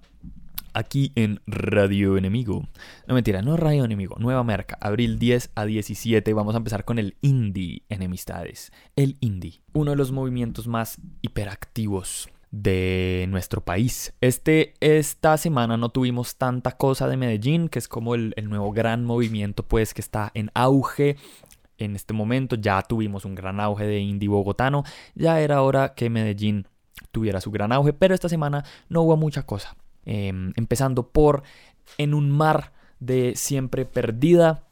Aquí 0.74 1.12
en 1.16 1.40
Radio 1.46 2.16
Enemigo. 2.16 2.68
No 3.06 3.14
mentira, 3.14 3.42
no 3.42 3.56
Radio 3.56 3.84
Enemigo, 3.84 4.16
Nueva 4.20 4.44
Merca, 4.44 4.78
abril 4.80 5.18
10 5.18 5.50
a 5.54 5.64
17. 5.64 6.32
Vamos 6.34 6.54
a 6.54 6.58
empezar 6.58 6.84
con 6.84 7.00
el 7.00 7.16
Indie 7.20 7.82
Enemistades. 7.88 8.70
El 8.94 9.16
Indie, 9.20 9.62
uno 9.72 9.92
de 9.92 9.96
los 9.96 10.12
movimientos 10.12 10.68
más 10.68 10.98
hiperactivos 11.22 12.28
de 12.50 13.26
nuestro 13.28 13.60
país. 13.60 14.14
Este, 14.20 14.74
esta 14.80 15.36
semana 15.36 15.76
no 15.76 15.90
tuvimos 15.90 16.36
tanta 16.36 16.72
cosa 16.72 17.08
de 17.08 17.16
Medellín, 17.16 17.68
que 17.68 17.78
es 17.78 17.88
como 17.88 18.14
el, 18.14 18.34
nuevo 18.42 18.72
gran 18.72 19.04
movimiento 19.04 19.62
pues 19.62 19.92
que 19.94 20.00
está 20.00 20.30
en 20.34 20.50
auge 20.54 21.16
en 21.76 21.94
este 21.94 22.14
momento. 22.14 22.56
Ya 22.56 22.80
tuvimos 22.82 23.24
un 23.24 23.34
gran 23.34 23.60
auge 23.60 23.84
de 23.84 24.00
indie 24.00 24.28
bogotano, 24.28 24.84
ya 25.14 25.40
era 25.40 25.62
hora 25.62 25.94
que 25.94 26.10
Medellín 26.10 26.66
tuviera 27.12 27.40
su 27.40 27.50
gran 27.50 27.72
auge, 27.72 27.92
pero 27.92 28.14
esta 28.14 28.28
semana 28.28 28.64
no 28.88 29.02
hubo 29.02 29.16
mucha 29.16 29.44
cosa. 29.44 29.76
Em, 30.04 30.52
empezando 30.56 31.10
por 31.10 31.42
En 31.96 32.12
un 32.12 32.30
mar 32.30 32.72
de 33.00 33.34
siempre 33.34 33.86
perdida, 33.86 34.67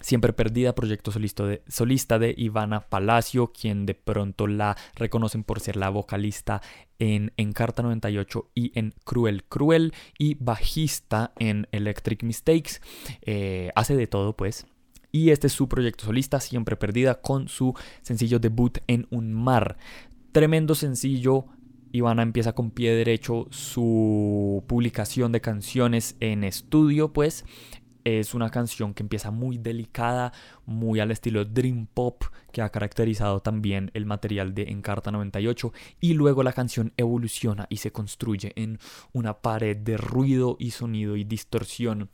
Siempre 0.00 0.32
Perdida, 0.32 0.74
proyecto 0.74 1.10
solista 1.10 2.18
de, 2.18 2.34
Ivana 2.36 2.80
Palacio, 2.88 3.52
quien 3.52 3.86
de 3.86 3.94
pronto 3.94 4.46
la 4.46 4.76
reconocen 4.94 5.42
por 5.42 5.60
ser 5.60 5.76
la 5.76 5.90
vocalista 5.90 6.62
en 6.98 7.32
Encarta 7.36 7.82
98 7.82 8.50
y 8.54 8.78
en 8.78 8.94
Cruel 9.04 9.44
Cruel 9.44 9.92
y 10.18 10.34
bajista 10.34 11.32
en 11.38 11.66
Electric 11.72 12.22
Mistakes. 12.22 12.80
Eh, 13.22 13.70
hace 13.74 13.96
de 13.96 14.06
todo 14.06 14.36
pues. 14.36 14.66
Y 15.12 15.30
este 15.30 15.46
es 15.46 15.54
su 15.54 15.68
proyecto 15.68 16.04
solista, 16.04 16.40
Siempre 16.40 16.76
Perdida, 16.76 17.20
con 17.20 17.48
su 17.48 17.74
sencillo 18.02 18.38
debut 18.38 18.78
en 18.86 19.06
un 19.10 19.32
mar. 19.32 19.78
Tremendo 20.32 20.74
sencillo, 20.74 21.46
Ivana 21.90 22.22
empieza 22.22 22.52
con 22.54 22.70
pie 22.70 22.94
derecho 22.94 23.46
su 23.50 24.62
publicación 24.66 25.32
de 25.32 25.40
canciones 25.40 26.16
en 26.20 26.44
estudio, 26.44 27.12
pues 27.12 27.44
es 28.06 28.34
una 28.34 28.50
canción 28.50 28.94
que 28.94 29.02
empieza 29.02 29.32
muy 29.32 29.58
delicada, 29.58 30.32
muy 30.64 31.00
al 31.00 31.10
estilo 31.10 31.44
Dream 31.44 31.88
Pop, 31.92 32.22
que 32.52 32.62
ha 32.62 32.68
caracterizado 32.68 33.40
también 33.40 33.90
el 33.94 34.06
material 34.06 34.54
de 34.54 34.70
Encarta 34.70 35.10
98, 35.10 35.72
y 36.00 36.14
luego 36.14 36.44
la 36.44 36.52
canción 36.52 36.92
evoluciona 36.96 37.66
y 37.68 37.78
se 37.78 37.90
construye 37.90 38.52
en 38.54 38.78
una 39.12 39.40
pared 39.40 39.76
de 39.76 39.96
ruido 39.96 40.56
y 40.60 40.70
sonido 40.70 41.16
y 41.16 41.24
distorsión 41.24 42.08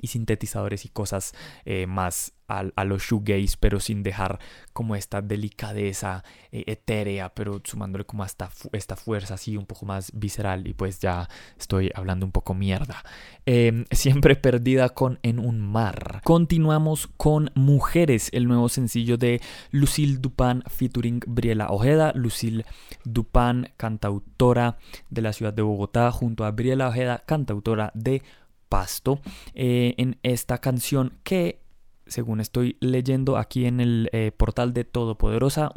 y 0.00 0.08
sintetizadores 0.08 0.84
y 0.84 0.88
cosas 0.88 1.34
eh, 1.64 1.86
más 1.86 2.32
a, 2.48 2.84
los 2.84 3.02
shoegaze, 3.02 3.56
pero 3.60 3.78
sin 3.78 4.02
dejar 4.02 4.38
como 4.72 4.96
esta 4.96 5.20
delicadeza 5.20 6.24
eh, 6.50 6.64
etérea, 6.66 7.34
pero 7.34 7.60
sumándole 7.62 8.04
como 8.04 8.22
hasta 8.22 8.50
esta 8.72 8.96
fuerza 8.96 9.34
así 9.34 9.56
un 9.56 9.66
poco 9.66 9.84
más 9.84 10.10
visceral. 10.14 10.66
Y 10.66 10.72
pues 10.72 10.98
ya 10.98 11.28
estoy 11.58 11.90
hablando 11.94 12.24
un 12.24 12.32
poco 12.32 12.54
mierda. 12.54 13.04
Em, 13.44 13.84
siempre 13.90 14.34
perdida 14.34 14.88
con 14.90 15.18
En 15.22 15.38
un 15.38 15.60
mar. 15.60 16.22
Continuamos 16.24 17.08
con 17.16 17.50
Mujeres, 17.54 18.30
el 18.32 18.48
nuevo 18.48 18.68
sencillo 18.68 19.18
de 19.18 19.40
Lucille 19.70 20.18
Dupan 20.18 20.62
featuring 20.68 21.20
Briela 21.26 21.68
Ojeda. 21.68 22.12
Lucille 22.14 22.64
Dupan, 23.04 23.72
cantautora 23.76 24.78
de 25.10 25.22
la 25.22 25.32
ciudad 25.34 25.52
de 25.52 25.62
Bogotá, 25.62 26.10
junto 26.12 26.44
a 26.44 26.50
Briela 26.50 26.88
Ojeda, 26.88 27.22
cantautora 27.26 27.92
de 27.94 28.22
Pasto, 28.68 29.20
eh, 29.54 29.94
en 29.98 30.18
esta 30.22 30.58
canción 30.58 31.14
que 31.22 31.60
según 32.06 32.40
estoy 32.40 32.76
leyendo 32.80 33.36
aquí 33.36 33.66
en 33.66 33.80
el 33.80 34.08
eh, 34.12 34.32
portal 34.34 34.72
de 34.72 34.84
Todopoderosa, 34.84 35.70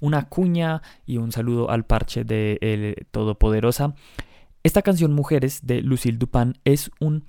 una 0.00 0.28
cuña 0.28 0.82
y 1.06 1.18
un 1.18 1.30
saludo 1.30 1.70
al 1.70 1.84
parche 1.84 2.24
de 2.24 3.06
Todopoderosa. 3.12 3.94
Esta 4.64 4.82
canción 4.82 5.12
Mujeres 5.12 5.60
de 5.62 5.80
Lucille 5.80 6.18
Dupin 6.18 6.58
es 6.64 6.90
un 6.98 7.24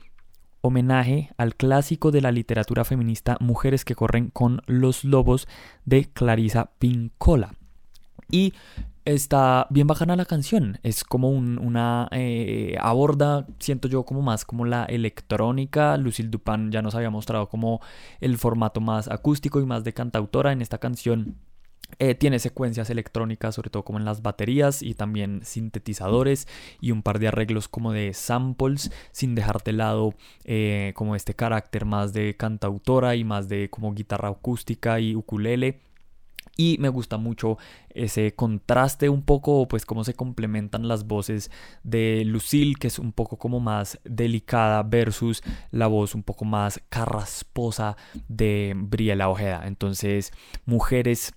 homenaje 0.61 1.31
al 1.37 1.55
clásico 1.55 2.11
de 2.11 2.21
la 2.21 2.31
literatura 2.31 2.83
feminista 2.85 3.37
Mujeres 3.39 3.85
que 3.85 3.95
corren 3.95 4.29
con 4.29 4.61
los 4.67 5.03
lobos 5.03 5.47
de 5.85 6.05
Clarisa 6.05 6.71
Pincola. 6.77 7.53
Y 8.29 8.53
está 9.05 9.67
bien 9.69 9.87
bajana 9.87 10.15
la 10.15 10.25
canción. 10.25 10.79
Es 10.83 11.03
como 11.03 11.29
una. 11.29 12.07
Eh, 12.11 12.75
aborda, 12.79 13.47
siento 13.59 13.87
yo, 13.87 14.03
como 14.03 14.21
más 14.21 14.45
como 14.45 14.65
la 14.65 14.85
electrónica. 14.85 15.97
Lucille 15.97 16.29
Dupin 16.29 16.71
ya 16.71 16.81
nos 16.81 16.95
había 16.95 17.09
mostrado 17.09 17.49
como 17.49 17.81
el 18.19 18.37
formato 18.37 18.81
más 18.81 19.07
acústico 19.07 19.59
y 19.59 19.65
más 19.65 19.83
de 19.83 19.93
cantautora 19.93 20.51
en 20.51 20.61
esta 20.61 20.77
canción. 20.77 21.37
Eh, 21.99 22.15
tiene 22.15 22.39
secuencias 22.39 22.89
electrónicas, 22.89 23.55
sobre 23.55 23.69
todo 23.69 23.83
como 23.83 23.99
en 23.99 24.05
las 24.05 24.21
baterías 24.21 24.81
y 24.81 24.93
también 24.93 25.41
sintetizadores 25.43 26.47
y 26.79 26.91
un 26.91 27.03
par 27.03 27.19
de 27.19 27.27
arreglos 27.27 27.67
como 27.67 27.91
de 27.91 28.13
samples, 28.13 28.91
sin 29.11 29.35
dejar 29.35 29.61
de 29.63 29.73
lado 29.73 30.13
eh, 30.45 30.93
como 30.95 31.15
este 31.15 31.33
carácter 31.33 31.85
más 31.85 32.13
de 32.13 32.35
cantautora 32.37 33.15
y 33.15 33.23
más 33.23 33.49
de 33.49 33.69
como 33.69 33.93
guitarra 33.93 34.29
acústica 34.29 34.99
y 34.99 35.15
ukulele. 35.15 35.81
Y 36.57 36.77
me 36.79 36.89
gusta 36.89 37.17
mucho 37.17 37.57
ese 37.89 38.35
contraste 38.35 39.09
un 39.09 39.23
poco, 39.23 39.67
pues 39.67 39.85
cómo 39.85 40.03
se 40.03 40.13
complementan 40.13 40.87
las 40.87 41.07
voces 41.07 41.49
de 41.83 42.23
Lucille, 42.25 42.75
que 42.75 42.87
es 42.87 42.99
un 42.99 43.13
poco 43.13 43.37
como 43.37 43.59
más 43.59 43.99
delicada, 44.03 44.83
versus 44.83 45.41
la 45.71 45.87
voz 45.87 46.15
un 46.15 46.23
poco 46.23 46.45
más 46.45 46.81
carrasposa 46.89 47.95
de 48.27 48.73
Briela 48.75 49.29
Ojeda. 49.29 49.63
Entonces, 49.65 50.31
mujeres 50.65 51.33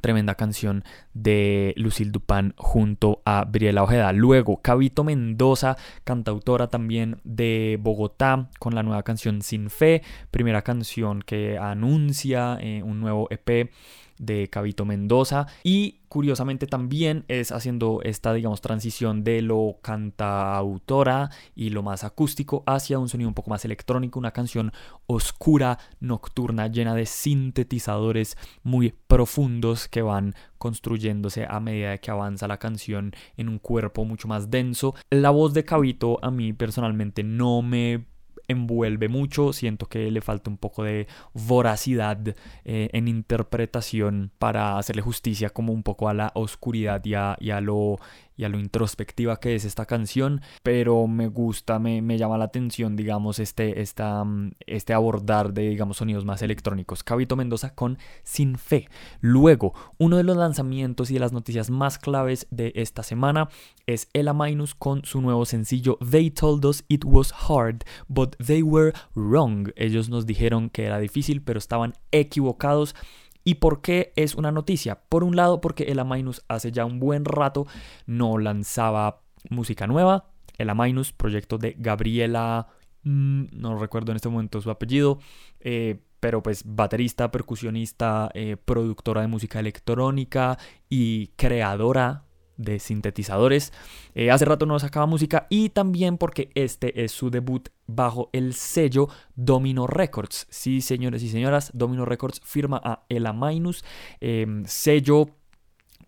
tremenda 0.00 0.34
canción 0.34 0.84
de 1.14 1.74
Lucille 1.76 2.10
Dupin 2.10 2.54
junto 2.56 3.22
a 3.24 3.44
Briela 3.44 3.82
Ojeda. 3.82 4.12
Luego, 4.12 4.60
Cabito 4.60 5.04
Mendoza, 5.04 5.76
cantautora 6.04 6.68
también 6.68 7.20
de 7.24 7.78
Bogotá, 7.80 8.50
con 8.58 8.74
la 8.74 8.82
nueva 8.82 9.04
canción 9.04 9.42
Sin 9.42 9.70
Fe, 9.70 10.02
primera 10.30 10.62
canción 10.62 11.22
que 11.22 11.56
anuncia 11.56 12.58
eh, 12.60 12.82
un 12.82 13.00
nuevo 13.00 13.28
EP 13.30 13.70
de 14.18 14.48
Cabito 14.48 14.84
Mendoza 14.84 15.46
y 15.62 16.00
curiosamente 16.08 16.66
también 16.66 17.24
es 17.28 17.52
haciendo 17.52 18.00
esta 18.02 18.34
digamos 18.34 18.60
transición 18.60 19.24
de 19.24 19.40
lo 19.40 19.78
cantautora 19.80 21.30
y 21.54 21.70
lo 21.70 21.82
más 21.82 22.04
acústico 22.04 22.62
hacia 22.66 22.98
un 22.98 23.08
sonido 23.08 23.28
un 23.28 23.34
poco 23.34 23.50
más 23.50 23.64
electrónico, 23.64 24.18
una 24.18 24.32
canción 24.32 24.72
oscura, 25.06 25.78
nocturna, 26.00 26.66
llena 26.66 26.94
de 26.94 27.06
sintetizadores 27.06 28.36
muy 28.62 28.94
profundos 29.06 29.88
que 29.88 30.02
van 30.02 30.34
construyéndose 30.58 31.46
a 31.48 31.60
medida 31.60 31.98
que 31.98 32.10
avanza 32.10 32.46
la 32.46 32.58
canción 32.58 33.12
en 33.36 33.48
un 33.48 33.58
cuerpo 33.58 34.04
mucho 34.04 34.28
más 34.28 34.50
denso. 34.50 34.94
La 35.10 35.30
voz 35.30 35.54
de 35.54 35.64
Cabito 35.64 36.18
a 36.22 36.30
mí 36.30 36.52
personalmente 36.52 37.22
no 37.22 37.62
me 37.62 38.11
envuelve 38.52 39.08
mucho, 39.08 39.52
siento 39.52 39.86
que 39.86 40.10
le 40.10 40.20
falta 40.20 40.48
un 40.48 40.56
poco 40.56 40.84
de 40.84 41.06
voracidad 41.34 42.18
eh, 42.64 42.88
en 42.92 43.08
interpretación 43.08 44.30
para 44.38 44.78
hacerle 44.78 45.02
justicia 45.02 45.50
como 45.50 45.72
un 45.72 45.82
poco 45.82 46.08
a 46.08 46.14
la 46.14 46.32
oscuridad 46.34 47.04
y 47.04 47.14
a, 47.14 47.60
lo, 47.60 47.98
y 48.42 48.44
a 48.44 48.48
lo 48.48 48.58
introspectiva 48.58 49.38
que 49.38 49.54
es 49.54 49.64
esta 49.64 49.86
canción, 49.86 50.40
pero 50.64 51.06
me 51.06 51.28
gusta, 51.28 51.78
me, 51.78 52.02
me 52.02 52.18
llama 52.18 52.36
la 52.38 52.46
atención, 52.46 52.96
digamos, 52.96 53.38
este, 53.38 53.80
esta, 53.80 54.24
mm, 54.24 54.54
este 54.66 54.94
abordar 54.94 55.52
de, 55.52 55.68
digamos, 55.68 55.98
sonidos 55.98 56.24
más 56.24 56.42
electrónicos. 56.42 57.04
Cabito 57.04 57.36
Mendoza 57.36 57.74
con 57.74 57.98
Sin 58.24 58.58
Fe. 58.58 58.88
Luego, 59.20 59.74
uno 59.98 60.16
de 60.16 60.24
los 60.24 60.36
lanzamientos 60.36 61.10
y 61.10 61.14
de 61.14 61.20
las 61.20 61.32
noticias 61.32 61.70
más 61.70 61.98
claves 61.98 62.48
de 62.50 62.72
esta 62.74 63.04
semana 63.04 63.48
es 63.86 64.08
Ella 64.12 64.32
Minus 64.32 64.74
con 64.74 65.04
su 65.04 65.20
nuevo 65.20 65.44
sencillo 65.44 65.98
They 66.10 66.32
Told 66.32 66.64
Us 66.64 66.84
It 66.88 67.04
Was 67.04 67.32
Hard, 67.48 67.84
but 68.08 68.34
They 68.44 68.62
Were 68.62 68.92
Wrong. 69.14 69.70
Ellos 69.76 70.08
nos 70.08 70.26
dijeron 70.26 70.68
que 70.68 70.86
era 70.86 70.98
difícil, 70.98 71.42
pero 71.42 71.60
estaban 71.60 71.94
equivocados. 72.10 72.96
¿Y 73.44 73.56
por 73.56 73.82
qué 73.82 74.12
es 74.16 74.34
una 74.34 74.52
noticia? 74.52 75.00
Por 75.08 75.24
un 75.24 75.36
lado, 75.36 75.60
porque 75.60 75.84
el 75.84 76.04
Minus 76.04 76.42
hace 76.48 76.70
ya 76.72 76.84
un 76.84 77.00
buen 77.00 77.24
rato 77.24 77.66
no 78.06 78.38
lanzaba 78.38 79.22
música 79.50 79.86
nueva. 79.86 80.28
El 80.58 80.74
Minus, 80.74 81.12
proyecto 81.12 81.58
de 81.58 81.74
Gabriela, 81.78 82.68
mm, 83.02 83.44
no 83.52 83.78
recuerdo 83.78 84.12
en 84.12 84.16
este 84.16 84.28
momento 84.28 84.60
su 84.60 84.70
apellido, 84.70 85.18
eh, 85.60 86.00
pero 86.20 86.42
pues 86.42 86.62
baterista, 86.64 87.32
percusionista, 87.32 88.30
eh, 88.34 88.56
productora 88.56 89.22
de 89.22 89.26
música 89.26 89.58
electrónica 89.58 90.56
y 90.88 91.28
creadora 91.36 92.24
de 92.56 92.78
sintetizadores. 92.78 93.72
Eh, 94.14 94.30
hace 94.30 94.44
rato 94.44 94.66
no 94.66 94.78
sacaba 94.78 95.06
música 95.06 95.46
y 95.50 95.70
también 95.70 96.18
porque 96.18 96.50
este 96.54 97.04
es 97.04 97.12
su 97.12 97.30
debut 97.30 97.68
bajo 97.86 98.30
el 98.32 98.54
sello 98.54 99.08
Domino 99.34 99.86
Records. 99.86 100.46
Sí, 100.50 100.80
señores 100.80 101.22
y 101.22 101.28
señoras, 101.28 101.70
Domino 101.74 102.04
Records 102.04 102.40
firma 102.44 102.80
a 102.82 103.04
Ela 103.08 103.32
Minus, 103.32 103.84
em, 104.20 104.64
sello 104.66 105.28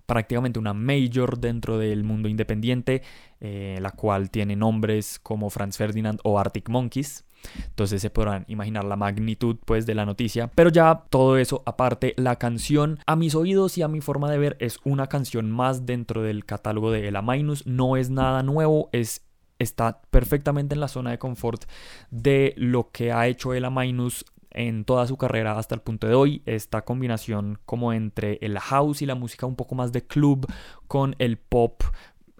prácticamente 0.06 0.58
una 0.58 0.74
major 0.74 1.38
dentro 1.38 1.78
del 1.78 2.04
mundo 2.04 2.28
independiente, 2.28 3.02
eh, 3.40 3.78
la 3.80 3.90
cual 3.90 4.30
tiene 4.30 4.56
nombres 4.56 5.18
como 5.18 5.50
Franz 5.50 5.76
Ferdinand 5.76 6.20
o 6.24 6.38
Arctic 6.38 6.68
Monkeys. 6.68 7.24
Entonces 7.66 8.02
se 8.02 8.10
podrán 8.10 8.44
imaginar 8.48 8.84
la 8.84 8.96
magnitud 8.96 9.56
pues 9.64 9.86
de 9.86 9.94
la 9.94 10.06
noticia. 10.06 10.50
Pero 10.54 10.70
ya 10.70 11.04
todo 11.10 11.36
eso 11.38 11.62
aparte, 11.66 12.14
la 12.16 12.36
canción 12.36 12.98
a 13.06 13.16
mis 13.16 13.34
oídos 13.34 13.78
y 13.78 13.82
a 13.82 13.88
mi 13.88 14.00
forma 14.00 14.30
de 14.30 14.38
ver 14.38 14.56
es 14.60 14.78
una 14.84 15.08
canción 15.08 15.50
más 15.50 15.86
dentro 15.86 16.22
del 16.22 16.44
catálogo 16.44 16.90
de 16.90 17.08
Ela 17.08 17.22
Minus. 17.22 17.66
No 17.66 17.96
es 17.96 18.10
nada 18.10 18.42
nuevo, 18.42 18.88
es 18.92 19.22
está 19.58 20.02
perfectamente 20.10 20.74
en 20.74 20.80
la 20.80 20.88
zona 20.88 21.10
de 21.10 21.18
confort 21.18 21.64
de 22.10 22.54
lo 22.56 22.90
que 22.90 23.12
ha 23.12 23.28
hecho 23.28 23.54
Ela 23.54 23.70
Minus 23.70 24.24
en 24.50 24.84
toda 24.84 25.06
su 25.06 25.16
carrera 25.16 25.58
hasta 25.58 25.74
el 25.74 25.80
punto 25.80 26.06
de 26.06 26.14
hoy. 26.14 26.42
Esta 26.46 26.82
combinación 26.82 27.58
como 27.66 27.92
entre 27.92 28.38
el 28.40 28.58
house 28.58 29.02
y 29.02 29.06
la 29.06 29.14
música 29.14 29.46
un 29.46 29.56
poco 29.56 29.74
más 29.74 29.92
de 29.92 30.06
club 30.06 30.46
con 30.86 31.14
el 31.18 31.36
pop 31.36 31.82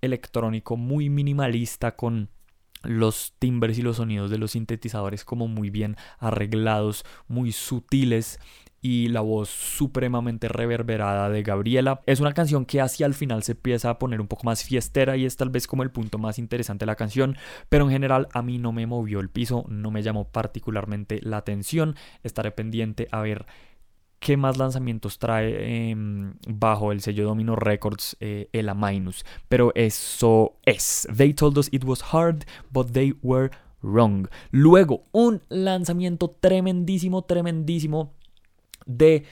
electrónico 0.01 0.77
muy 0.77 1.11
minimalista 1.11 1.97
con 1.97 2.31
los 2.85 3.35
timbres 3.39 3.79
y 3.79 3.83
los 3.83 3.97
sonidos 3.97 4.31
de 4.31 4.39
los 4.39 4.53
sintetizadores 4.53 5.25
como 5.25 5.49
muy 5.49 5.71
bien 5.71 5.97
arreglados, 6.19 7.05
muy 7.29 7.53
sutiles 7.53 8.39
y 8.85 9.09
la 9.09 9.23
voz 9.23 9.49
supremamente 9.49 10.47
reverberada 10.47 11.31
de 11.31 11.43
Gabriela. 11.43 12.03
Es 12.05 12.21
una 12.21 12.35
canción 12.35 12.67
que 12.67 12.83
hacia 12.83 13.07
el 13.07 13.15
final 13.15 13.43
se 13.43 13.53
empieza 13.53 13.89
a 13.89 13.99
poner 13.99 14.21
un 14.21 14.29
poco 14.29 14.45
más 14.45 14.63
fiestera 14.63 15.17
y 15.17 15.25
es 15.25 15.39
tal 15.39 15.49
vez 15.49 15.67
como 15.67 15.83
el 15.83 15.91
punto 15.91 16.19
más 16.19 16.39
interesante 16.39 16.83
de 16.83 16.89
la 16.89 16.95
canción, 16.95 17.39
pero 17.71 17.87
en 17.87 17.93
general 17.93 18.29
a 18.35 18.43
mí 18.43 18.59
no 18.59 18.73
me 18.73 18.87
movió 18.87 19.21
el 19.21 19.31
piso, 19.31 19.65
no 19.71 19.91
me 19.91 20.03
llamó 20.03 20.29
particularmente 20.29 21.19
la 21.23 21.39
atención. 21.39 21.97
Estaré 22.23 22.51
pendiente 22.51 23.09
a 23.11 23.23
ver 23.23 23.47
qué 24.25 24.39
más 24.39 24.57
lanzamientos 24.57 25.19
trae 25.19 25.91
em, 25.91 26.33
bajo 26.49 26.93
el 26.93 27.03
sello 27.03 27.27
Domino 27.27 27.57
Records 27.57 28.17
eh, 28.21 28.49
el 28.53 28.75
Minus. 28.75 29.23
Pero 29.49 29.71
eso 29.75 30.57
es. 30.65 31.07
They 31.15 31.35
told 31.35 31.59
us 31.59 31.69
it 31.73 31.85
was 31.85 32.03
hard, 32.11 32.47
but 32.71 32.93
they 32.93 33.15
were 33.23 33.51
wrong. 33.83 34.27
Luego, 34.51 35.05
un 35.13 35.43
lanzamiento 35.51 36.31
tremendísimo, 36.41 37.25
tremendísimo 37.25 38.15
de 38.87 39.27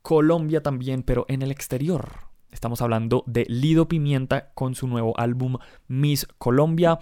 Colombia 0.00 0.62
también, 0.62 1.02
pero 1.02 1.26
en 1.28 1.42
el 1.42 1.50
exterior. 1.50 2.08
Estamos 2.52 2.80
hablando 2.80 3.24
de 3.26 3.46
Lido 3.48 3.88
Pimienta 3.88 4.52
con 4.54 4.76
su 4.76 4.86
nuevo 4.86 5.18
álbum 5.18 5.56
Miss 5.88 6.24
Colombia. 6.38 7.00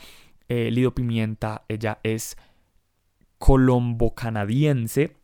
Eh, 0.49 0.71
Lido 0.71 0.95
Pimienta, 0.95 1.67
ella 1.69 1.99
es 2.05 2.39
colombo-canadiense 3.37 5.24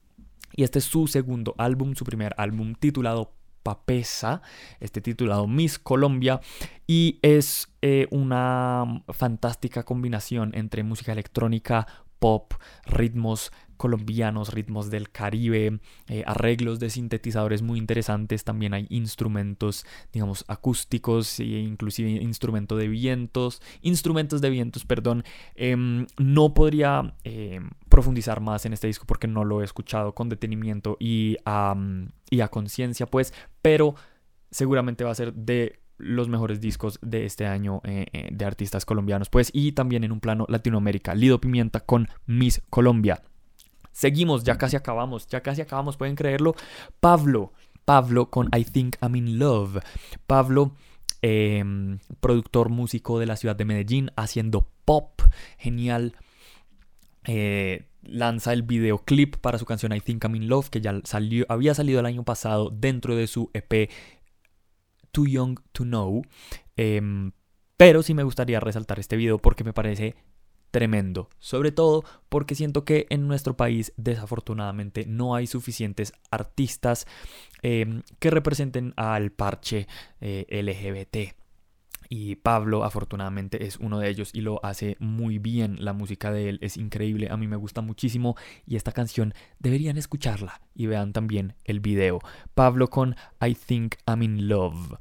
y 0.54 0.64
este 0.64 0.78
es 0.78 0.84
su 0.84 1.06
segundo 1.06 1.54
álbum, 1.58 1.94
su 1.94 2.04
primer 2.04 2.34
álbum 2.36 2.74
titulado 2.74 3.32
Papesa, 3.62 4.42
este 4.80 5.00
titulado 5.00 5.46
Miss 5.46 5.78
Colombia, 5.78 6.40
y 6.86 7.18
es 7.22 7.68
eh, 7.82 8.06
una 8.10 9.04
fantástica 9.08 9.82
combinación 9.82 10.52
entre 10.54 10.82
música 10.82 11.12
electrónica, 11.12 11.86
pop, 12.18 12.54
ritmos 12.86 13.52
colombianos, 13.80 14.52
ritmos 14.52 14.90
del 14.90 15.10
Caribe, 15.10 15.80
eh, 16.06 16.22
arreglos 16.26 16.80
de 16.80 16.90
sintetizadores 16.90 17.62
muy 17.62 17.78
interesantes, 17.78 18.44
también 18.44 18.74
hay 18.74 18.86
instrumentos, 18.90 19.86
digamos, 20.12 20.44
acústicos 20.48 21.40
e 21.40 21.44
inclusive 21.44 22.10
instrumento 22.10 22.76
de 22.76 22.88
vientos, 22.88 23.62
instrumentos 23.80 24.42
de 24.42 24.50
vientos, 24.50 24.84
perdón. 24.84 25.24
Em, 25.54 26.06
no 26.18 26.52
podría 26.52 27.14
em, 27.24 27.70
profundizar 27.88 28.42
más 28.42 28.66
en 28.66 28.74
este 28.74 28.86
disco 28.86 29.06
porque 29.06 29.28
no 29.28 29.44
lo 29.44 29.62
he 29.62 29.64
escuchado 29.64 30.14
con 30.14 30.28
detenimiento 30.28 30.98
y, 31.00 31.38
y 32.30 32.40
a 32.42 32.48
conciencia, 32.48 33.06
pues, 33.06 33.32
pero 33.62 33.94
seguramente 34.50 35.04
va 35.04 35.12
a 35.12 35.14
ser 35.14 35.32
de 35.32 35.80
los 35.96 36.28
mejores 36.28 36.60
discos 36.60 36.98
de 37.00 37.24
este 37.24 37.46
año 37.46 37.80
eh, 37.84 38.06
eh, 38.12 38.28
de 38.30 38.44
artistas 38.44 38.84
colombianos, 38.84 39.30
pues, 39.30 39.50
y 39.54 39.72
también 39.72 40.04
en 40.04 40.12
un 40.12 40.20
plano 40.20 40.44
Latinoamérica, 40.50 41.14
Lido 41.14 41.40
Pimienta 41.40 41.80
con 41.80 42.08
Miss 42.26 42.60
Colombia. 42.68 43.22
Seguimos, 44.00 44.44
ya 44.44 44.56
casi 44.56 44.76
acabamos, 44.76 45.26
ya 45.26 45.42
casi 45.42 45.60
acabamos, 45.60 45.98
pueden 45.98 46.16
creerlo. 46.16 46.54
Pablo, 47.00 47.52
Pablo 47.84 48.30
con 48.30 48.48
I 48.56 48.64
Think 48.64 48.96
I'm 49.02 49.14
in 49.14 49.38
Love. 49.38 49.82
Pablo, 50.26 50.74
em, 51.20 51.98
productor 52.18 52.70
músico 52.70 53.18
de 53.18 53.26
la 53.26 53.36
ciudad 53.36 53.56
de 53.56 53.66
Medellín, 53.66 54.10
haciendo 54.16 54.66
pop, 54.86 55.20
genial. 55.58 56.14
Eh, 57.26 57.88
lanza 58.02 58.54
el 58.54 58.62
videoclip 58.62 59.36
para 59.36 59.58
su 59.58 59.66
canción 59.66 59.92
I 59.92 60.00
Think 60.00 60.24
I'm 60.24 60.34
in 60.34 60.48
Love, 60.48 60.70
que 60.70 60.80
ya 60.80 60.98
salió, 61.04 61.44
había 61.50 61.74
salido 61.74 62.00
el 62.00 62.06
año 62.06 62.24
pasado 62.24 62.70
dentro 62.70 63.16
de 63.16 63.26
su 63.26 63.50
EP 63.52 63.90
Too 65.12 65.26
Young 65.26 65.60
to 65.72 65.84
Know. 65.84 66.22
Em, 66.74 67.32
pero 67.76 68.02
sí 68.02 68.14
me 68.14 68.22
gustaría 68.22 68.60
resaltar 68.60 68.98
este 68.98 69.18
video 69.18 69.36
porque 69.36 69.62
me 69.62 69.74
parece 69.74 70.14
tremendo, 70.70 71.28
sobre 71.38 71.72
todo 71.72 72.04
porque 72.28 72.54
siento 72.54 72.85
que 72.85 73.06
en 73.11 73.28
nuestro 73.28 73.56
país 73.56 73.92
desafortunadamente 73.96 75.04
no 75.06 75.35
hay 75.35 75.46
suficientes 75.46 76.12
artistas 76.30 77.06
em, 77.62 78.02
que 78.18 78.30
representen 78.30 78.94
al 78.96 79.30
parche 79.33 79.87
eh, 80.20 80.46
LGBT. 80.50 81.40
Y 82.12 82.35
Pablo 82.35 82.83
afortunadamente 82.83 83.66
es 83.66 83.76
uno 83.76 84.00
de 84.00 84.09
ellos 84.09 84.30
y 84.35 84.40
lo 84.40 84.59
hace 84.64 84.96
muy 84.98 85.38
bien. 85.38 85.76
La 85.78 85.92
música 85.92 86.33
de 86.33 86.48
él 86.48 86.59
es 86.61 86.76
increíble, 86.76 87.28
a 87.30 87.37
mí 87.37 87.46
me 87.46 87.54
gusta 87.54 87.83
muchísimo 87.83 88.35
y 88.66 88.74
esta 88.74 88.90
canción 88.90 89.33
deberían 89.61 89.96
escucharla 89.96 90.61
y 90.74 90.87
vean 90.87 91.12
también 91.12 91.54
el 91.64 91.78
video. 91.78 92.18
Pablo 92.54 92.90
con 92.90 93.14
I 93.40 93.54
Think 93.54 93.94
I'm 94.09 94.24
in 94.24 94.48
Love. 94.48 94.98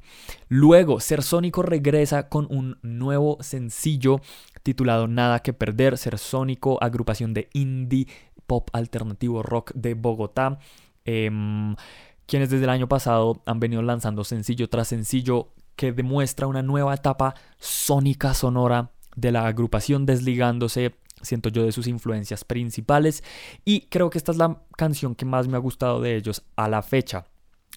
Luego, 0.48 1.00
Sónico 1.00 1.62
regresa 1.62 2.28
con 2.28 2.46
un 2.48 2.78
nuevo 2.82 3.38
sencillo 3.40 4.20
titulado 4.62 5.06
Nada 5.08 5.40
que 5.40 5.52
perder. 5.52 5.98
Sónico, 5.98 6.78
agrupación 6.82 7.34
de 7.34 7.48
indie 7.52 8.06
pop 8.46 8.68
alternativo 8.72 9.42
rock 9.42 9.72
de 9.74 9.94
Bogotá. 9.94 10.58
Em, 11.04 11.76
quienes 12.26 12.50
desde 12.50 12.64
el 12.64 12.70
año 12.70 12.88
pasado 12.88 13.42
han 13.46 13.60
venido 13.60 13.82
lanzando 13.82 14.24
sencillo 14.24 14.68
tras 14.68 14.88
sencillo 14.88 15.52
que 15.76 15.92
demuestra 15.92 16.46
una 16.46 16.62
nueva 16.62 16.94
etapa 16.94 17.34
sónica 17.58 18.34
sonora 18.34 18.90
de 19.16 19.32
la 19.32 19.46
agrupación 19.46 20.06
desligándose 20.06 20.94
siento 21.22 21.48
yo 21.48 21.64
de 21.64 21.72
sus 21.72 21.86
influencias 21.86 22.44
principales 22.44 23.22
y 23.64 23.82
creo 23.82 24.10
que 24.10 24.18
esta 24.18 24.32
es 24.32 24.38
la 24.38 24.62
canción 24.76 25.14
que 25.14 25.24
más 25.24 25.48
me 25.48 25.56
ha 25.56 25.60
gustado 25.60 26.00
de 26.00 26.16
ellos 26.16 26.42
a 26.56 26.68
la 26.68 26.82
fecha. 26.82 27.26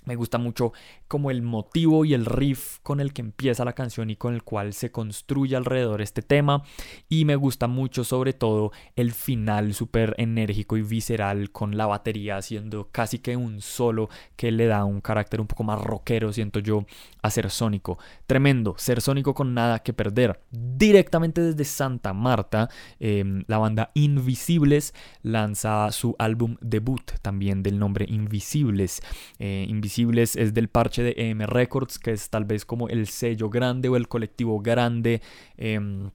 Me 0.06 0.16
gusta 0.16 0.38
mucho 0.38 0.74
como 1.08 1.32
el 1.32 1.42
motivo 1.42 2.04
y 2.04 2.14
el 2.14 2.26
riff 2.26 2.80
con 2.84 3.00
el 3.00 3.14
que 3.14 3.22
empieza 3.22 3.64
la 3.64 3.74
canción 3.74 4.10
y 4.10 4.16
con 4.16 4.34
el 4.34 4.44
cual 4.44 4.74
se 4.74 4.92
construye 4.92 5.56
alrededor 5.56 6.02
este 6.02 6.22
tema. 6.22 6.64
Y 7.08 7.26
me 7.26 7.36
gusta 7.36 7.68
mucho 7.68 8.04
sobre 8.04 8.34
todo 8.34 8.72
el 8.96 9.14
final 9.14 9.74
súper 9.74 10.14
enérgico 10.18 10.76
y 10.76 10.82
visceral 10.82 11.52
con 11.52 11.78
la 11.78 11.86
batería 11.86 12.38
haciendo 12.38 12.90
casi 12.92 13.20
que 13.20 13.38
un 13.38 13.62
solo 13.62 14.10
que 14.36 14.52
le 14.52 14.66
da 14.66 14.84
un 14.84 15.00
carácter 15.00 15.40
un 15.40 15.48
poco 15.48 15.64
más 15.64 15.80
rockero, 15.82 16.34
siento 16.34 16.60
yo, 16.60 16.86
a 17.22 17.30
ser 17.30 17.50
sónico. 17.50 17.98
Tremendo, 18.28 18.76
ser 18.78 19.02
sónico 19.02 19.34
con 19.34 19.54
nada 19.54 19.80
que 19.80 19.94
perder. 19.94 20.42
Directamente 20.52 21.42
desde 21.42 21.64
Santa 21.64 22.14
Marta, 22.14 22.70
em, 23.00 23.44
la 23.48 23.58
banda 23.58 23.92
Invisibles 23.94 24.94
lanza 25.22 25.92
su 25.92 26.16
álbum 26.20 26.58
debut 26.62 27.12
también 27.22 27.64
del 27.64 27.80
nombre 27.80 28.06
Invisibles. 28.10 29.02
Eh, 29.40 29.66
Invisibles 29.70 29.93
Es 29.98 30.54
del 30.54 30.70
parche 30.70 31.04
de 31.04 31.14
EM 31.18 31.42
Records, 31.42 32.00
que 32.00 32.12
es 32.12 32.30
tal 32.30 32.46
vez 32.46 32.66
como 32.66 32.90
el 32.90 33.08
sello 33.08 33.50
grande 33.50 33.90
o 33.90 33.96
el 33.96 34.08
colectivo 34.08 34.60
grande, 34.60 35.22
em, 35.58 36.10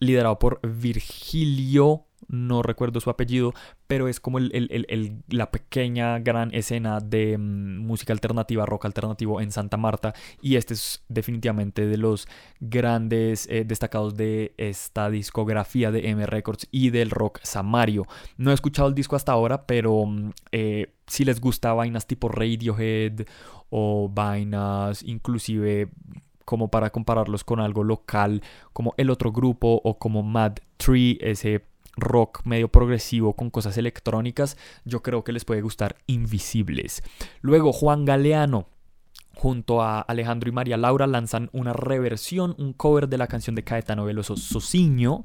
liderado 0.00 0.38
por 0.38 0.60
Virgilio 0.62 2.06
no 2.28 2.62
recuerdo 2.62 3.00
su 3.00 3.10
apellido, 3.10 3.52
pero 3.86 4.08
es 4.08 4.20
como 4.20 4.38
la 4.40 5.50
pequeña 5.50 6.18
gran 6.18 6.54
escena 6.54 7.00
de 7.00 7.38
mm, 7.38 7.78
música 7.78 8.12
alternativa, 8.12 8.66
rock 8.66 8.86
alternativo 8.86 9.40
en 9.40 9.52
Santa 9.52 9.76
Marta. 9.76 10.14
Y 10.40 10.56
este 10.56 10.74
es 10.74 11.04
definitivamente 11.08 11.86
de 11.86 11.96
los 11.96 12.28
grandes 12.60 13.48
eh, 13.48 13.64
destacados 13.64 14.16
de 14.16 14.54
esta 14.56 15.10
discografía 15.10 15.90
de 15.90 16.08
M 16.08 16.24
Records 16.26 16.68
y 16.70 16.90
del 16.90 17.10
rock 17.10 17.40
samario. 17.42 18.06
No 18.36 18.50
he 18.50 18.54
escuchado 18.54 18.88
el 18.88 18.94
disco 18.94 19.16
hasta 19.16 19.32
ahora, 19.32 19.66
pero 19.66 20.06
mm, 20.06 20.30
eh, 20.52 20.94
si 21.06 21.24
les 21.24 21.40
gusta 21.40 21.72
vainas 21.72 22.06
tipo 22.06 22.28
Radiohead 22.28 23.26
o 23.70 24.08
vainas 24.12 25.02
inclusive 25.02 25.88
como 26.44 26.68
para 26.68 26.90
compararlos 26.90 27.44
con 27.44 27.60
algo 27.60 27.84
local 27.84 28.42
como 28.72 28.94
el 28.96 29.10
otro 29.10 29.32
grupo 29.32 29.80
o 29.82 29.98
como 29.98 30.22
Mad 30.22 30.54
Tree, 30.76 31.18
ese 31.20 31.64
rock 31.96 32.40
medio 32.44 32.68
progresivo 32.68 33.34
con 33.34 33.50
cosas 33.50 33.76
electrónicas, 33.78 34.56
yo 34.84 35.02
creo 35.02 35.24
que 35.24 35.32
les 35.32 35.44
puede 35.44 35.62
gustar 35.62 35.96
Invisibles. 36.06 37.02
Luego 37.40 37.72
Juan 37.72 38.04
Galeano 38.04 38.68
junto 39.34 39.82
a 39.82 40.00
Alejandro 40.00 40.48
y 40.48 40.52
María 40.52 40.76
Laura 40.76 41.06
lanzan 41.06 41.50
una 41.52 41.72
reversión, 41.72 42.54
un 42.58 42.72
cover 42.72 43.08
de 43.08 43.18
la 43.18 43.26
canción 43.26 43.56
de 43.56 43.64
Caetano 43.64 44.04
Veloso 44.04 44.36
Sociño. 44.36 45.24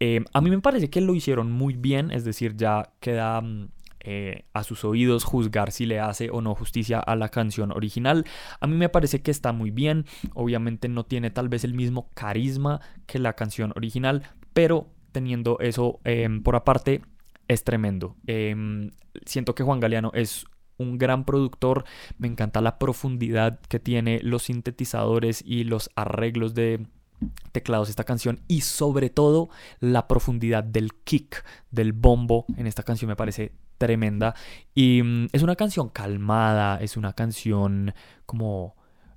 Eh, 0.00 0.24
a 0.32 0.40
mí 0.40 0.50
me 0.50 0.60
parece 0.60 0.90
que 0.90 1.00
lo 1.00 1.14
hicieron 1.14 1.50
muy 1.52 1.74
bien, 1.74 2.10
es 2.10 2.24
decir, 2.24 2.56
ya 2.56 2.92
queda 3.00 3.40
mm, 3.40 3.68
eh, 4.00 4.46
a 4.52 4.64
sus 4.64 4.84
oídos 4.84 5.22
juzgar 5.24 5.70
si 5.70 5.86
le 5.86 6.00
hace 6.00 6.28
o 6.30 6.40
no 6.40 6.54
justicia 6.54 6.98
a 6.98 7.14
la 7.14 7.28
canción 7.28 7.70
original. 7.70 8.24
A 8.58 8.66
mí 8.66 8.76
me 8.76 8.88
parece 8.88 9.22
que 9.22 9.30
está 9.30 9.52
muy 9.52 9.70
bien, 9.70 10.06
obviamente 10.34 10.88
no 10.88 11.04
tiene 11.04 11.30
tal 11.30 11.48
vez 11.48 11.62
el 11.62 11.74
mismo 11.74 12.08
carisma 12.14 12.80
que 13.06 13.18
la 13.18 13.34
canción 13.34 13.72
original, 13.76 14.22
pero 14.52 14.88
teniendo 15.12 15.58
eso 15.60 16.00
em, 16.04 16.42
por 16.42 16.56
aparte 16.56 17.02
es 17.48 17.64
tremendo. 17.64 18.16
Em, 18.26 18.90
siento 19.26 19.54
que 19.54 19.62
Juan 19.62 19.80
Galeano 19.80 20.10
es 20.14 20.46
un 20.78 20.98
gran 20.98 21.24
productor, 21.24 21.84
me 22.18 22.28
encanta 22.28 22.60
la 22.60 22.78
profundidad 22.78 23.60
que 23.68 23.78
tiene 23.78 24.20
los 24.22 24.44
sintetizadores 24.44 25.42
y 25.46 25.64
los 25.64 25.90
arreglos 25.94 26.54
de 26.54 26.86
teclados 27.52 27.88
esta 27.88 28.04
canción 28.04 28.40
y 28.48 28.62
sobre 28.62 29.10
todo 29.10 29.48
la 29.78 30.08
profundidad 30.08 30.64
del 30.64 30.92
kick, 31.04 31.44
del 31.70 31.92
bombo 31.92 32.46
en 32.56 32.66
esta 32.66 32.82
canción 32.82 33.08
me 33.08 33.16
parece 33.16 33.52
tremenda 33.78 34.34
y 34.74 35.02
mm, 35.02 35.28
es 35.32 35.42
una 35.42 35.56
canción 35.56 35.88
calmada, 35.88 36.78
es 36.80 36.96
una 36.96 37.12
canción 37.12 37.94
como 38.26 38.76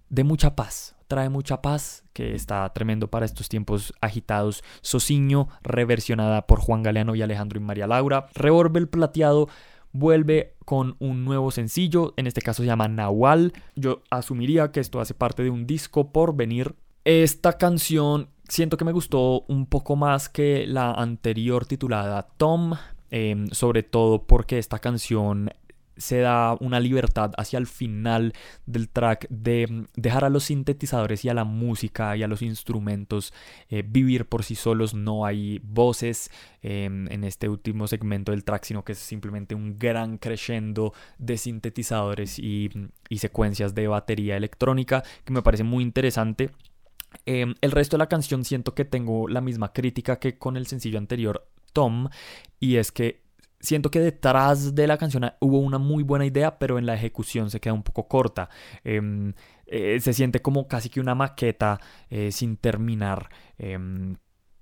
de 0.09 0.23
mucha 0.23 0.55
paz, 0.55 0.94
trae 1.07 1.29
mucha 1.29 1.61
paz, 1.61 2.03
que 2.13 2.35
está 2.35 2.71
tremendo 2.73 3.09
para 3.09 3.25
estos 3.25 3.49
tiempos 3.49 3.93
agitados. 4.01 4.63
Sociño, 4.81 5.47
reversionada 5.61 6.47
por 6.47 6.59
Juan 6.59 6.83
Galeano 6.83 7.15
y 7.15 7.21
Alejandro 7.21 7.59
y 7.59 7.63
María 7.63 7.87
Laura. 7.87 8.27
Revolver 8.35 8.89
Plateado 8.89 9.47
vuelve 9.91 10.55
con 10.65 10.95
un 10.99 11.23
nuevo 11.23 11.51
sencillo, 11.51 12.13
en 12.17 12.27
este 12.27 12.41
caso 12.41 12.63
se 12.63 12.67
llama 12.67 12.87
Nahual. 12.87 13.53
Yo 13.75 14.01
asumiría 14.09 14.71
que 14.71 14.79
esto 14.79 14.99
hace 14.99 15.13
parte 15.13 15.43
de 15.43 15.49
un 15.49 15.65
disco 15.65 16.11
por 16.11 16.35
venir. 16.35 16.75
Esta 17.05 17.57
canción 17.57 18.29
siento 18.47 18.77
que 18.77 18.85
me 18.85 18.91
gustó 18.91 19.45
un 19.47 19.65
poco 19.67 19.95
más 19.95 20.29
que 20.29 20.65
la 20.67 20.91
anterior 20.91 21.65
titulada 21.65 22.27
Tom, 22.37 22.73
em, 23.09 23.47
sobre 23.47 23.83
todo 23.83 24.23
porque 24.23 24.57
esta 24.57 24.79
canción 24.79 25.51
se 25.97 26.19
da 26.19 26.55
una 26.59 26.79
libertad 26.79 27.31
hacia 27.37 27.57
el 27.57 27.67
final 27.67 28.33
del 28.65 28.89
track 28.89 29.27
de 29.29 29.67
mm, 29.69 29.85
dejar 29.95 30.25
a 30.25 30.29
los 30.29 30.45
sintetizadores 30.45 31.25
y 31.25 31.29
a 31.29 31.33
la 31.33 31.43
música 31.43 32.15
y 32.17 32.23
a 32.23 32.27
los 32.27 32.41
instrumentos 32.41 33.33
eh, 33.69 33.83
vivir 33.85 34.25
por 34.25 34.43
sí 34.43 34.55
solos. 34.55 34.93
No 34.93 35.25
hay 35.25 35.59
voces 35.63 36.29
em, 36.61 37.11
en 37.11 37.23
este 37.23 37.49
último 37.49 37.87
segmento 37.87 38.31
del 38.31 38.43
track, 38.43 38.65
sino 38.65 38.83
que 38.83 38.93
es 38.93 38.99
simplemente 38.99 39.55
un 39.55 39.77
gran 39.77 40.17
crescendo 40.17 40.93
de 41.17 41.37
sintetizadores 41.37 42.39
y, 42.39 42.69
mm, 42.73 43.15
secuencias 43.15 43.73
de 43.73 43.87
batería 43.87 44.35
electrónica 44.37 45.03
que 45.23 45.33
me 45.33 45.41
parece 45.41 45.63
muy 45.63 45.83
interesante. 45.83 46.51
Em, 47.25 47.55
el 47.61 47.71
resto 47.71 47.95
de 47.95 47.99
la 47.99 48.09
canción 48.09 48.43
siento 48.43 48.75
que 48.75 48.85
tengo 48.85 49.27
la 49.29 49.41
misma 49.41 49.71
crítica 49.71 50.19
que 50.19 50.37
con 50.37 50.57
el 50.57 50.67
sencillo 50.67 50.97
anterior, 50.97 51.47
Tom, 51.71 52.09
y 52.59 52.75
es 52.75 52.91
que 52.91 53.24
siento 53.65 53.91
que 53.91 53.99
detrás 53.99 54.75
de 54.75 54.87
la 54.87 54.97
canción 54.97 55.31
hubo 55.39 55.59
una 55.59 55.77
muy 55.77 56.03
buena 56.03 56.25
idea, 56.25 56.57
pero 56.57 56.77
en 56.77 56.85
la 56.85 56.93
ejecución 56.93 57.49
se 57.49 57.59
queda 57.59 57.73
un 57.73 57.83
poco 57.83 58.07
corta. 58.07 58.49
Em, 58.83 59.33
eh, 59.65 59.99
se 59.99 60.13
siente 60.13 60.41
como 60.41 60.67
casi 60.67 60.89
que 60.89 60.99
una 60.99 61.15
maqueta 61.15 61.79
eh, 62.09 62.31
sin 62.31 62.57
terminar. 62.57 63.29
Em, 63.57 64.17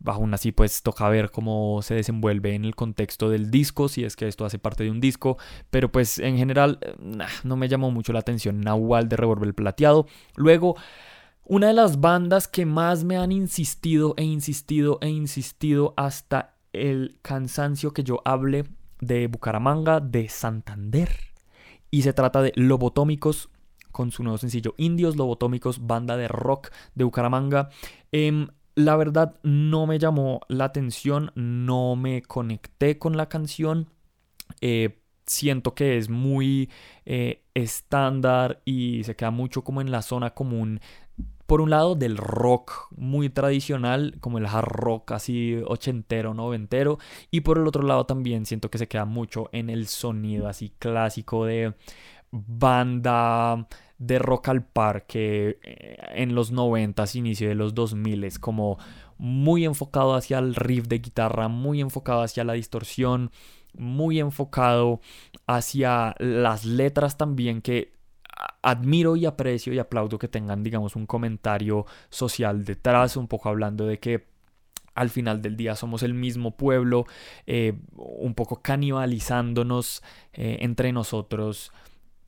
aún 0.06 0.34
así, 0.34 0.52
pues 0.52 0.82
toca 0.84 1.08
ver 1.10 1.32
cómo 1.32 1.82
se 1.82 1.96
desenvuelve 1.96 2.56
en 2.56 2.66
el 2.66 2.76
contexto 2.76 3.30
del 3.30 3.52
disco, 3.52 3.88
si 3.88 4.04
es 4.04 4.16
que 4.16 4.28
esto 4.28 4.46
hace 4.46 4.60
parte 4.60 4.84
de 4.84 4.92
un 4.92 5.00
disco. 5.02 5.38
Pero 5.70 5.92
pues 5.92 6.20
en 6.20 6.38
general 6.38 6.80
eh, 6.82 6.96
no 7.44 7.56
me 7.56 7.68
llamó 7.68 7.92
mucho 7.92 8.14
la 8.14 8.20
atención 8.20 8.62
Nahual 8.62 9.10
de 9.10 9.18
Revolver 9.18 9.54
Plateado. 9.54 10.08
Luego... 10.36 10.76
Una 11.46 11.68
de 11.68 11.74
las 11.74 12.00
bandas 12.00 12.48
que 12.48 12.66
más 12.66 13.04
me 13.04 13.18
han 13.18 13.34
insistido 13.34 14.14
e 14.16 14.24
insistido 14.24 14.98
e 15.02 15.10
insistido 15.10 15.94
hasta 15.98 16.56
el 16.72 17.20
cansancio 17.22 17.94
que 17.94 18.04
yo 18.04 18.22
hable 18.26 18.66
de 19.06 19.28
Bucaramanga, 19.28 20.00
de 20.00 20.30
Santander. 20.30 21.10
Y 21.92 22.02
se 22.02 22.14
trata 22.14 22.42
de 22.42 22.54
Lobotómicos 22.56 23.50
con 23.92 24.12
su 24.12 24.24
nuevo 24.24 24.38
sencillo 24.38 24.74
Indios 24.78 25.16
Lobotómicos, 25.16 25.86
banda 25.86 26.18
de 26.18 26.28
rock 26.28 26.72
de 26.96 27.04
Bucaramanga. 27.04 27.70
Em, 28.12 28.48
la 28.76 28.96
verdad 28.96 29.36
no 29.44 29.86
me 29.86 30.00
llamó 30.00 30.42
la 30.50 30.66
atención, 30.66 31.32
no 31.36 31.96
me 31.96 32.22
conecté 32.24 32.98
con 32.98 33.16
la 33.16 33.30
canción. 33.30 33.90
Eh, 34.62 35.00
siento 35.26 35.74
que 35.74 35.98
es 35.98 36.10
muy 36.10 36.70
eh, 37.06 37.44
estándar 37.54 38.62
y 38.66 39.04
se 39.04 39.16
queda 39.16 39.32
mucho 39.32 39.64
como 39.64 39.80
en 39.82 39.92
la 39.92 40.02
zona 40.02 40.34
común 40.34 40.82
por 41.46 41.62
un 41.62 41.70
lado 41.70 41.96
del 41.96 42.18
rock 42.18 42.88
muy 42.96 43.30
tradicional, 43.30 44.16
como 44.20 44.38
el 44.38 44.46
hard 44.46 44.68
rock 44.68 45.12
así 45.12 45.60
ochentero, 45.66 46.34
noventero, 46.34 47.00
y 47.32 47.42
por 47.42 47.58
el 47.58 47.68
otro 47.68 47.84
lado 47.84 48.06
también 48.06 48.46
siento 48.46 48.70
que 48.70 48.78
se 48.78 48.88
queda 48.88 49.06
mucho 49.06 49.50
en 49.52 49.70
el 49.70 49.88
sonido 49.88 50.48
así 50.48 50.74
clásico 50.80 51.46
de 51.46 51.74
banda 52.32 53.68
de 53.98 54.20
rock 54.20 54.50
al 54.50 54.66
parque 54.66 55.60
eh, 55.64 55.98
en 56.16 56.36
los 56.36 56.52
noventas, 56.52 57.16
inicio 57.16 57.48
de 57.48 57.56
los 57.56 57.74
2000 57.74 58.24
es 58.24 58.40
como 58.40 58.78
muy 59.18 59.66
enfocado 59.66 60.16
hacia 60.16 60.40
el 60.40 60.56
riff 60.56 60.88
de 60.88 61.00
guitarra, 61.00 61.48
muy 61.48 61.80
enfocado 61.80 62.24
hacia 62.24 62.44
la 62.44 62.54
distorsión, 62.54 63.32
muy 63.78 64.20
enfocado 64.20 65.00
hacia 65.48 66.16
las 66.20 66.66
letras 66.66 67.18
también 67.18 67.62
que 67.62 67.94
admiro 68.62 69.16
y 69.16 69.26
aprecio 69.26 69.74
y 69.74 69.80
aplaudo 69.80 70.18
que 70.18 70.28
tengan, 70.28 70.64
digamos, 70.64 70.96
un 70.96 71.06
comentario 71.06 71.86
social 72.10 72.66
detrás, 72.66 73.18
un 73.18 73.28
poco 73.28 73.50
hablando 73.50 73.86
de 73.86 74.00
que 74.00 74.26
al 74.96 75.10
final 75.10 75.42
del 75.42 75.58
día 75.58 75.76
somos 75.76 76.04
el 76.04 76.14
mismo 76.14 76.56
pueblo, 76.56 77.06
eh, 77.48 77.74
un 77.96 78.34
poco 78.36 78.62
canibalizándonos 78.62 80.04
eh, 80.34 80.58
entre 80.62 80.92
nosotros, 80.92 81.72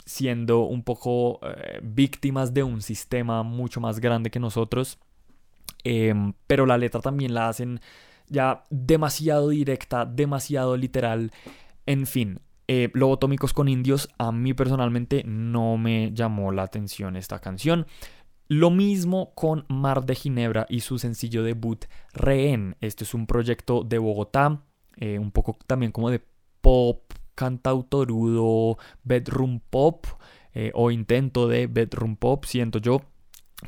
siendo 0.06 0.62
un 0.62 0.84
poco 0.84 1.40
eh, 1.44 1.80
víctimas 1.84 2.54
de 2.54 2.64
un 2.64 2.82
sistema 2.82 3.44
mucho 3.44 3.82
más 3.82 4.00
grande 4.00 4.32
que 4.32 4.40
nosotros. 4.40 5.00
Em, 5.84 6.34
pero 6.48 6.66
la 6.66 6.78
letra 6.78 7.02
también 7.02 7.34
la 7.34 7.48
hacen 7.50 7.80
ya 8.28 8.64
demasiado 8.70 9.50
directa, 9.50 10.06
demasiado 10.06 10.78
literal. 10.78 11.32
En 11.86 12.08
fin, 12.08 12.40
eh, 12.68 12.90
Lobotómicos 12.94 13.54
con 13.54 13.68
indios, 13.68 14.10
a 14.18 14.32
mí 14.32 14.54
personalmente 14.54 15.24
no 15.26 15.78
me 15.78 16.12
llamó 16.14 16.52
la 16.52 16.64
atención 16.64 17.16
esta 17.16 17.40
canción. 17.40 17.86
Lo 18.48 18.70
mismo 18.70 19.34
con 19.34 19.66
Mar 19.70 20.06
de 20.06 20.16
Ginebra 20.16 20.66
y 20.70 20.82
su 20.82 21.00
sencillo 21.00 21.44
debut 21.44 21.86
Rehén. 22.14 22.76
Este 22.80 23.04
es 23.04 23.14
un 23.14 23.26
proyecto 23.26 23.84
de 23.84 23.98
Bogotá, 23.98 24.62
eh, 24.98 25.18
un 25.20 25.32
poco 25.32 25.58
también 25.66 25.92
como 25.92 26.10
de 26.10 26.22
pop, 26.62 27.12
cantautorudo, 27.34 28.78
bedroom 29.04 29.60
pop 29.70 30.06
eh, 30.54 30.72
o 30.74 30.90
intento 30.90 31.48
de 31.48 31.68
bedroom 31.68 32.16
pop, 32.16 32.46
siento 32.46 32.80
yo 32.80 33.02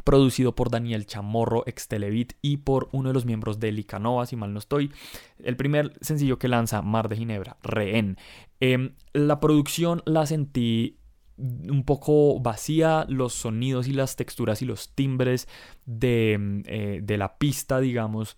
producido 0.04 0.56
por 0.56 0.70
Daniel 0.70 1.06
Chamorro, 1.06 1.64
ex 1.66 1.88
Televit 1.88 2.34
y 2.42 2.58
por 2.58 2.90
uno 2.92 3.10
de 3.10 3.14
los 3.14 3.26
miembros 3.26 3.60
de 3.60 3.72
Licanova, 3.72 4.26
si 4.26 4.36
mal 4.36 4.54
no 4.54 4.60
estoy. 4.60 4.92
El 5.40 5.56
primer 5.56 5.98
sencillo 6.02 6.40
que 6.40 6.48
lanza, 6.48 6.82
Mar 6.82 7.10
de 7.10 7.18
Ginebra, 7.18 7.58
Rehén. 7.64 8.18
Em, 8.60 8.96
la 9.14 9.40
producción 9.40 10.02
la 10.06 10.26
sentí 10.26 11.00
un 11.38 11.84
poco 11.84 12.40
vacía, 12.40 13.06
los 13.10 13.34
sonidos 13.34 13.88
y 13.88 13.94
las 13.94 14.16
texturas 14.16 14.62
y 14.62 14.66
los 14.66 14.94
timbres 14.96 15.48
de, 15.86 16.34
em, 16.34 16.64
eh, 16.66 17.00
de 17.04 17.18
la 17.18 17.38
pista, 17.38 17.80
digamos, 17.80 18.38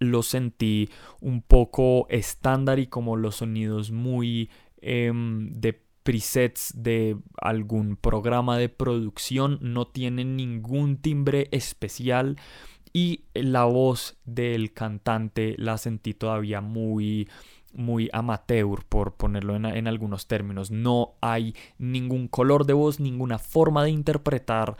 los 0.00 0.26
sentí 0.26 0.90
un 1.20 1.42
poco 1.42 2.06
estándar 2.08 2.78
y 2.78 2.86
como 2.88 3.16
los 3.16 3.36
sonidos 3.36 3.90
muy 3.90 4.50
em, 4.80 5.52
de 5.54 5.87
presets 6.08 6.72
de 6.74 7.18
algún 7.38 7.96
programa 7.96 8.56
de 8.56 8.70
producción, 8.70 9.58
no 9.60 9.88
tiene 9.88 10.24
ningún 10.24 10.96
timbre 10.96 11.48
especial 11.50 12.38
y 12.94 13.24
la 13.34 13.64
voz 13.64 14.16
del 14.24 14.72
cantante 14.72 15.54
la 15.58 15.76
sentí 15.76 16.14
todavía 16.14 16.62
muy 16.62 17.28
muy 17.74 18.08
amateur, 18.14 18.86
por 18.88 19.16
ponerlo 19.16 19.54
en, 19.54 19.66
en, 19.66 19.86
algunos 19.86 20.26
términos. 20.26 20.70
No 20.70 21.12
hay 21.20 21.54
ningún 21.76 22.26
color 22.26 22.64
de 22.64 22.72
voz, 22.72 23.00
ninguna 23.00 23.38
forma 23.38 23.84
de 23.84 23.90
interpretar 23.90 24.78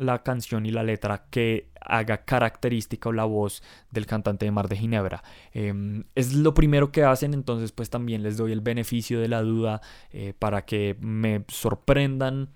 la 0.00 0.22
canción 0.22 0.66
y 0.66 0.70
la 0.70 0.82
letra 0.82 1.26
que 1.30 1.70
haga 1.80 2.24
característica 2.24 3.10
la 3.12 3.24
voz 3.24 3.62
del 3.90 4.06
cantante 4.06 4.44
de 4.44 4.50
Mar 4.50 4.68
de 4.68 4.76
Ginebra. 4.76 5.22
Em, 5.52 6.04
es 6.14 6.34
lo 6.34 6.54
primero 6.54 6.92
que 6.92 7.04
hacen, 7.04 7.34
entonces 7.34 7.72
pues 7.72 7.90
también 7.90 8.22
les 8.22 8.36
doy 8.36 8.52
el 8.52 8.60
beneficio 8.60 9.20
de 9.20 9.28
la 9.28 9.42
duda 9.42 9.80
eh, 10.10 10.34
para 10.38 10.64
que 10.64 10.96
me 11.00 11.44
sorprendan 11.48 12.50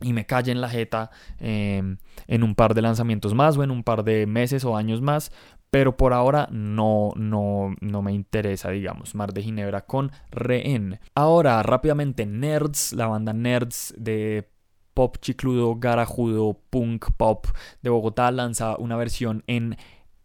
y 0.00 0.12
me 0.12 0.26
callen 0.26 0.60
la 0.60 0.68
jeta 0.68 1.10
em, 1.38 1.96
en 2.26 2.42
un 2.42 2.54
par 2.54 2.74
de 2.74 2.82
lanzamientos 2.82 3.34
más 3.34 3.56
o 3.56 3.64
en 3.64 3.70
un 3.70 3.82
par 3.82 4.04
de 4.04 4.26
meses 4.26 4.64
o 4.64 4.76
años 4.76 5.00
más. 5.00 5.32
Pero 5.70 5.96
por 5.96 6.12
ahora 6.12 6.48
no, 6.52 7.12
no, 7.16 7.74
no 7.80 8.00
me 8.00 8.12
interesa, 8.12 8.70
digamos, 8.70 9.14
Mar 9.14 9.32
de 9.32 9.42
Ginebra 9.42 9.84
con 9.84 10.12
Rehén. 10.30 11.00
Ahora, 11.14 11.62
rápidamente, 11.62 12.24
Nerds, 12.24 12.92
la 12.92 13.08
banda 13.08 13.32
Nerds 13.32 13.92
de 13.98 14.48
pop 14.96 15.18
chicludo, 15.20 15.76
garajudo, 15.76 16.58
punk 16.70 17.10
pop 17.18 17.46
de 17.82 17.90
Bogotá 17.90 18.30
lanza 18.30 18.76
una 18.78 18.96
versión 18.96 19.44
en 19.46 19.76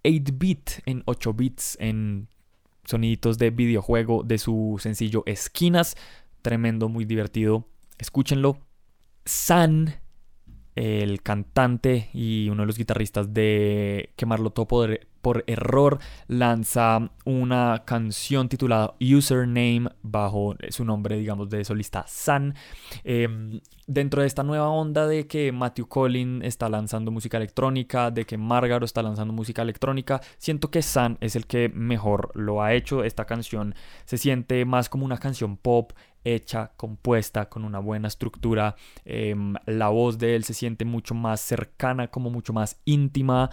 8-bit, 0.05 0.69
en 0.85 1.03
8 1.05 1.33
bits, 1.33 1.77
en 1.81 2.29
soniditos 2.85 3.37
de 3.37 3.49
videojuego 3.49 4.23
de 4.23 4.37
su 4.37 4.77
sencillo 4.79 5.23
Esquinas. 5.25 5.97
Tremendo, 6.41 6.87
muy 6.87 7.03
divertido. 7.03 7.67
Escúchenlo. 7.99 8.59
San, 9.25 9.99
el 10.75 11.21
cantante 11.21 12.09
y 12.13 12.47
uno 12.49 12.63
de 12.63 12.67
los 12.67 12.77
guitarristas 12.77 13.33
de 13.33 14.13
Quemarlo 14.15 14.51
Todo 14.51 14.67
por 15.21 15.43
error 15.47 15.99
lanza 16.27 17.11
una 17.25 17.83
canción 17.85 18.49
titulada 18.49 18.95
Username 18.99 19.89
bajo 20.01 20.55
su 20.69 20.85
nombre, 20.85 21.17
digamos, 21.17 21.49
de 21.49 21.63
solista 21.63 22.05
San. 22.07 22.55
Em, 23.03 23.61
dentro 23.87 24.21
de 24.21 24.27
esta 24.27 24.43
nueva 24.43 24.69
onda 24.69 25.07
de 25.07 25.27
que 25.27 25.51
Matthew 25.51 25.87
Collin 25.87 26.41
está 26.43 26.69
lanzando 26.69 27.11
música 27.11 27.37
electrónica, 27.37 28.11
de 28.11 28.25
que 28.25 28.37
Margaro 28.37 28.85
está 28.85 29.01
lanzando 29.01 29.33
música 29.33 29.61
electrónica, 29.61 30.21
siento 30.37 30.71
que 30.71 30.81
San 30.81 31.17
es 31.21 31.35
el 31.35 31.45
que 31.45 31.69
mejor 31.69 32.31
lo 32.35 32.61
ha 32.61 32.73
hecho. 32.73 33.03
Esta 33.03 33.25
canción 33.25 33.75
se 34.05 34.17
siente 34.17 34.65
más 34.65 34.89
como 34.89 35.05
una 35.05 35.17
canción 35.17 35.57
pop 35.57 35.91
hecha, 36.23 36.71
compuesta, 36.77 37.49
con 37.49 37.65
una 37.65 37.79
buena 37.79 38.07
estructura. 38.07 38.75
Em, 39.05 39.55
la 39.65 39.89
voz 39.89 40.17
de 40.17 40.35
él 40.35 40.43
se 40.43 40.53
siente 40.53 40.85
mucho 40.85 41.15
más 41.15 41.41
cercana, 41.41 42.07
como 42.07 42.29
mucho 42.29 42.53
más 42.53 42.79
íntima. 42.85 43.49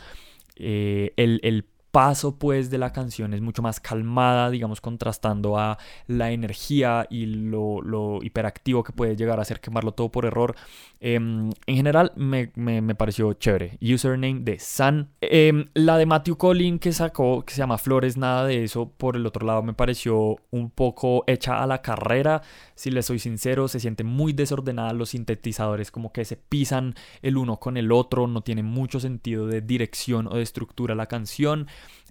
Eh, 0.59 1.13
el, 1.17 1.41
el 1.43 1.65
paso 1.99 2.39
pues 2.39 2.71
de 2.71 2.79
la 2.79 2.93
canción 2.93 3.35
es 3.35 3.41
mucho 3.41 3.61
más 3.61 3.81
calmada, 3.81 4.51
digamos, 4.51 4.81
contrastando 4.81 5.59
a 5.59 5.79
la 6.07 6.31
energía 6.31 7.09
y 7.11 7.27
lo, 7.27 7.83
lo 7.83 8.21
hiperactivo 8.23 8.85
que 8.85 8.93
puede 8.93 9.17
llegar 9.17 9.41
a 9.41 9.45
ser 9.45 9.59
quemarlo 9.59 9.91
todo 9.91 10.09
por 10.09 10.25
error. 10.25 10.55
Em, 11.01 11.51
en 11.67 11.77
general 11.77 12.13
me, 12.15 12.53
me, 12.55 12.95
pareció 12.95 13.33
chévere. 13.33 13.79
Username 13.81 14.43
de 14.43 14.61
San. 14.61 15.11
Em, 15.21 15.71
la 15.75 15.99
de 15.99 16.07
Matthew 16.07 16.37
Collin 16.37 16.79
que 16.79 16.93
sacó, 16.93 17.45
que 17.45 17.55
se 17.55 17.59
llama 17.59 17.79
Flores, 17.79 18.17
nada 18.17 18.45
de 18.47 18.63
eso. 18.63 18.89
Por 18.97 19.17
el 19.17 19.27
otro 19.27 19.45
lado 19.45 19.65
me 19.65 19.75
pareció 19.75 20.37
un 20.51 20.71
poco 20.71 21.25
hecha 21.27 21.61
a 21.61 21.67
la 21.67 21.83
carrera. 21.83 22.43
Si 22.77 22.93
le 22.93 23.03
soy 23.03 23.19
sincero, 23.19 23.67
se 23.67 23.81
siente 23.81 24.05
muy 24.05 24.33
desordenada 24.33 24.93
los 24.93 25.11
sintetizadores, 25.11 25.91
como 25.91 26.13
que 26.13 26.25
se 26.25 26.37
pisan 26.37 26.95
el 27.23 27.37
uno 27.37 27.59
con 27.59 27.77
el 27.77 27.91
otro. 27.91 28.29
No 28.29 28.43
tiene 28.43 28.63
mucho 28.63 29.01
sentido 29.01 29.49
de 29.49 29.63
dirección 29.63 30.29
o 30.29 30.37
de 30.37 30.43
estructura 30.43 30.95
la 30.95 31.07
canción. 31.07 31.67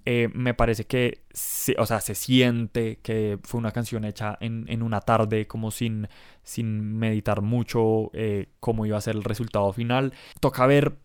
Eh, 0.10 0.30
me 0.34 0.53
parece 0.53 0.86
que, 0.86 1.26
se, 1.32 1.76
o 1.78 1.86
sea, 1.86 1.99
se 1.99 2.16
siente 2.16 2.99
que 3.03 3.39
fue 3.43 3.58
una 3.58 3.74
canción 3.74 4.05
hecha 4.05 4.38
en, 4.39 4.82
una 4.82 5.01
tarde, 5.01 5.47
como 5.47 5.70
sin, 5.70 6.08
sin 6.43 6.97
meditar 6.97 7.41
mucho 7.41 8.10
eh, 8.14 8.47
cómo 8.62 8.86
iba 8.86 8.97
a 8.97 9.01
ser 9.01 9.18
el 9.18 9.26
resultado 9.26 9.74
final. 9.74 10.14
Toca 10.39 10.66
ver 10.66 10.95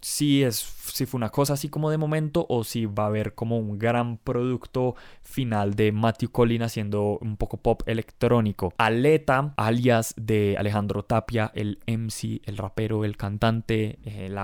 si, 0.00 0.42
es, 0.42 0.56
si 0.56 1.06
fue 1.06 1.18
una 1.18 1.30
cosa 1.30 1.54
así 1.54 1.68
como 1.68 1.90
de 1.90 1.98
momento 1.98 2.46
o 2.48 2.64
si 2.64 2.86
va 2.86 3.04
a 3.04 3.06
haber 3.06 3.34
como 3.34 3.58
un 3.58 3.78
gran 3.78 4.16
producto 4.16 4.94
final 5.22 5.74
de 5.74 5.92
Matthew 5.92 6.30
Collin 6.30 6.62
haciendo 6.62 7.18
un 7.20 7.36
poco 7.36 7.58
pop 7.58 7.82
electrónico. 7.86 8.72
Aleta, 8.78 9.54
alias 9.56 10.14
de 10.16 10.56
Alejandro 10.58 11.04
Tapia, 11.04 11.52
el 11.54 11.78
MC, 11.86 12.40
el 12.44 12.56
rapero, 12.56 13.04
el 13.04 13.16
cantante, 13.16 13.98
eh, 14.04 14.34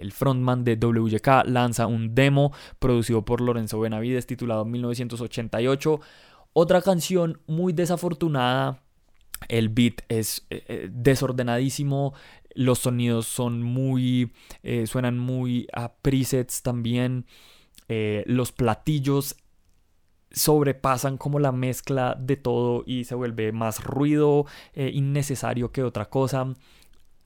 el 0.00 0.12
frontman 0.12 0.64
de 0.64 0.76
WK, 0.76 1.44
lanza 1.46 1.86
un 1.86 2.14
demo 2.14 2.52
producido 2.78 3.24
por 3.24 3.40
Lorenzo 3.40 3.80
Benavides 3.80 4.26
titulado 4.26 4.64
1988. 4.64 6.00
Otra 6.52 6.82
canción 6.82 7.40
muy 7.46 7.72
desafortunada 7.72 8.80
el 9.48 9.68
beat 9.68 10.02
es 10.08 10.46
eh, 10.50 10.64
eh, 10.68 10.88
desordenadísimo, 10.90 12.14
los 12.56 12.80
sonidos 12.80 13.26
son 13.26 13.62
muy, 13.62 14.32
eh, 14.62 14.86
suenan 14.86 15.18
muy 15.18 15.68
a 15.72 15.92
presets 15.94 16.62
también. 16.62 17.26
Eh, 17.88 18.24
los 18.26 18.50
platillos 18.50 19.36
sobrepasan 20.32 21.18
como 21.18 21.38
la 21.38 21.52
mezcla 21.52 22.16
de 22.18 22.36
todo 22.36 22.82
y 22.84 23.04
se 23.04 23.14
vuelve 23.14 23.52
más 23.52 23.84
ruido 23.84 24.46
eh, 24.74 24.90
innecesario 24.92 25.70
que 25.70 25.82
otra 25.82 26.08
cosa. 26.08 26.54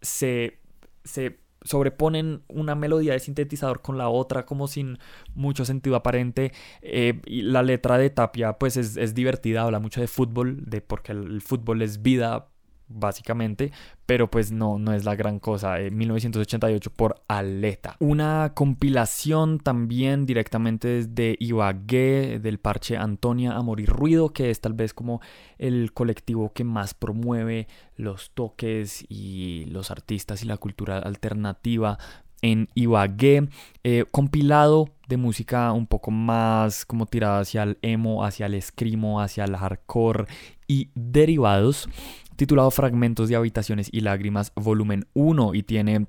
Se, 0.03 0.59
se 1.05 1.39
sobreponen 1.63 2.43
una 2.49 2.75
melodía 2.75 3.13
de 3.13 3.21
sintetizador 3.21 3.83
con 3.83 3.99
la 3.99 4.09
otra 4.09 4.47
como 4.47 4.67
sin 4.67 4.99
mucho 5.35 5.65
sentido 5.65 5.95
aparente 5.97 6.53
y 6.83 7.43
la 7.43 7.63
letra 7.63 7.99
de 7.99 8.09
Tapia 8.09 8.55
pues 8.55 8.79
es, 8.79 8.97
es, 8.97 9.15
divertida 9.15 9.63
habla 9.63 9.79
mucho 9.79 10.01
de 10.01 10.09
fútbol 10.09 10.65
de 10.65 10.81
porque 10.81 11.13
el 11.13 11.43
fútbol 11.43 11.83
es 11.83 12.01
vida 12.01 12.49
básicamente, 12.91 13.73
pero 14.05 14.31
pues 14.31 14.53
no, 14.53 14.79
no 14.79 14.93
es 14.93 15.05
la 15.05 15.15
gran 15.15 15.39
cosa. 15.39 15.77
1988 15.79 16.91
por 16.91 17.23
Aleta. 17.29 17.97
Una 18.01 18.53
compilación 18.55 19.59
también 19.59 20.27
directamente 20.27 20.89
desde 20.89 21.37
Ibagué, 21.39 22.41
del 22.41 22.59
parche 22.59 22.97
Antonia 22.97 23.53
Amor 23.53 23.81
y 23.81 23.87
Ruido, 23.87 24.33
que 24.33 24.51
es 24.51 24.61
tal 24.61 24.75
vez 24.75 24.93
como 24.93 25.21
el 25.59 25.93
colectivo 25.93 26.53
que 26.53 26.65
más 26.65 26.95
promueve 26.95 27.69
los 27.97 28.31
toques 28.33 29.05
y 29.09 29.67
los 29.67 29.91
artistas 29.91 30.43
y 30.43 30.47
la 30.47 30.57
cultura 30.57 30.99
alternativa 30.99 31.99
en 32.43 32.69
Ibagué, 32.75 33.49
eh, 33.85 34.05
compilado 34.11 34.89
de 35.09 35.17
música 35.17 35.73
un 35.73 35.87
poco 35.87 36.11
más 36.11 36.85
como 36.87 37.07
tirada 37.07 37.41
hacia 37.41 37.63
el 37.65 37.79
emo, 37.83 38.25
hacia 38.25 38.47
el 38.47 38.55
escrimo, 38.55 39.21
hacia 39.21 39.45
el 39.45 39.57
hardcore 39.57 40.27
y 40.67 40.91
derivados 40.95 41.89
titulado 42.41 42.71
Fragmentos 42.71 43.29
de 43.29 43.37
Habitaciones 43.37 43.91
y 43.93 44.01
Lágrimas, 44.01 44.51
volumen 44.57 45.07
1, 45.13 45.55
y 45.55 45.63
tiene 45.63 46.07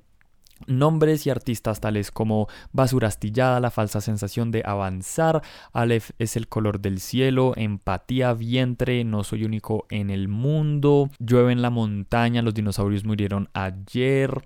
Nombres 0.66 1.26
y 1.26 1.30
artistas 1.30 1.80
tales 1.80 2.10
como 2.10 2.48
Basura 2.72 3.08
Astillada, 3.08 3.60
La 3.60 3.70
falsa 3.70 4.00
sensación 4.00 4.50
de 4.50 4.62
avanzar, 4.64 5.42
Aleph 5.74 6.12
es 6.18 6.38
el 6.38 6.48
color 6.48 6.80
del 6.80 7.00
cielo, 7.00 7.52
Empatía, 7.54 8.32
Vientre, 8.32 9.04
No 9.04 9.24
soy 9.24 9.44
único 9.44 9.84
en 9.90 10.08
el 10.08 10.28
mundo, 10.28 11.10
Llueve 11.18 11.52
en 11.52 11.60
la 11.60 11.68
montaña, 11.68 12.40
Los 12.40 12.54
dinosaurios 12.54 13.04
murieron 13.04 13.50
ayer, 13.52 14.42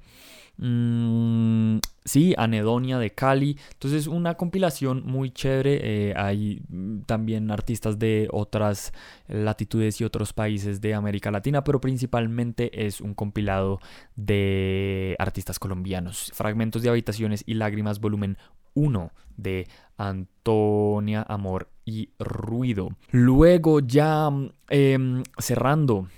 Mm, 0.59 1.79
sí, 2.05 2.35
Anedonia 2.37 2.99
de 2.99 3.11
Cali. 3.11 3.59
Entonces, 3.73 4.07
una 4.07 4.35
compilación 4.35 5.03
muy 5.05 5.31
chévere. 5.31 5.81
Eh, 5.83 6.15
hay 6.17 6.63
mm, 6.69 7.01
también 7.01 7.51
artistas 7.51 7.99
de 7.99 8.29
otras 8.33 8.93
latitudes 9.29 10.01
y 10.01 10.05
otros 10.05 10.33
países 10.33 10.81
de 10.81 10.95
América 10.95 11.31
Latina, 11.31 11.65
pero 11.65 11.81
principalmente 11.81 12.87
es 12.87 13.01
un 13.01 13.15
compilado 13.15 13.81
de 14.15 15.17
artistas 15.19 15.59
colombianos. 15.59 16.31
Fragmentos 16.35 16.83
de 16.83 16.91
Habitaciones 16.91 17.43
y 17.47 17.55
Lágrimas, 17.55 18.01
volumen 18.01 18.39
1 18.75 19.11
de 19.37 19.67
Antonia 19.97 21.25
Amor 21.29 21.69
y 21.85 22.11
Ruido. 22.19 22.91
Luego, 23.11 23.81
ya 23.81 24.31
em, 24.69 25.23
cerrando 25.39 26.09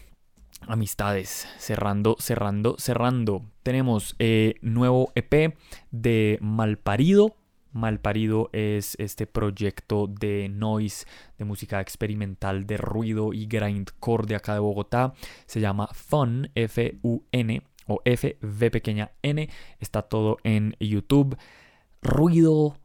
amistades. 0.66 1.48
Cerrando, 1.58 2.16
cerrando, 2.18 2.76
cerrando. 2.78 3.42
Tenemos 3.62 4.16
eh, 4.18 4.54
nuevo 4.62 5.12
EP 5.14 5.56
de 5.90 6.38
Malparido. 6.40 7.36
Malparido 7.72 8.50
es 8.52 8.96
este 8.98 9.26
proyecto 9.26 10.06
de 10.06 10.48
noise, 10.48 11.06
de 11.36 11.44
música 11.44 11.80
experimental, 11.80 12.66
de 12.66 12.76
ruido 12.76 13.32
y 13.32 13.46
grindcore 13.46 14.26
de 14.26 14.36
acá 14.36 14.54
de 14.54 14.60
Bogotá. 14.60 15.12
Se 15.46 15.60
llama 15.60 15.88
Fun, 15.92 16.50
F-U-N 16.54 17.62
o 17.86 18.00
F-V 18.04 18.70
pequeña 18.70 19.12
N. 19.22 19.48
Está 19.80 20.02
todo 20.02 20.38
en 20.44 20.76
YouTube. 20.80 21.36
Ruido 22.02 22.76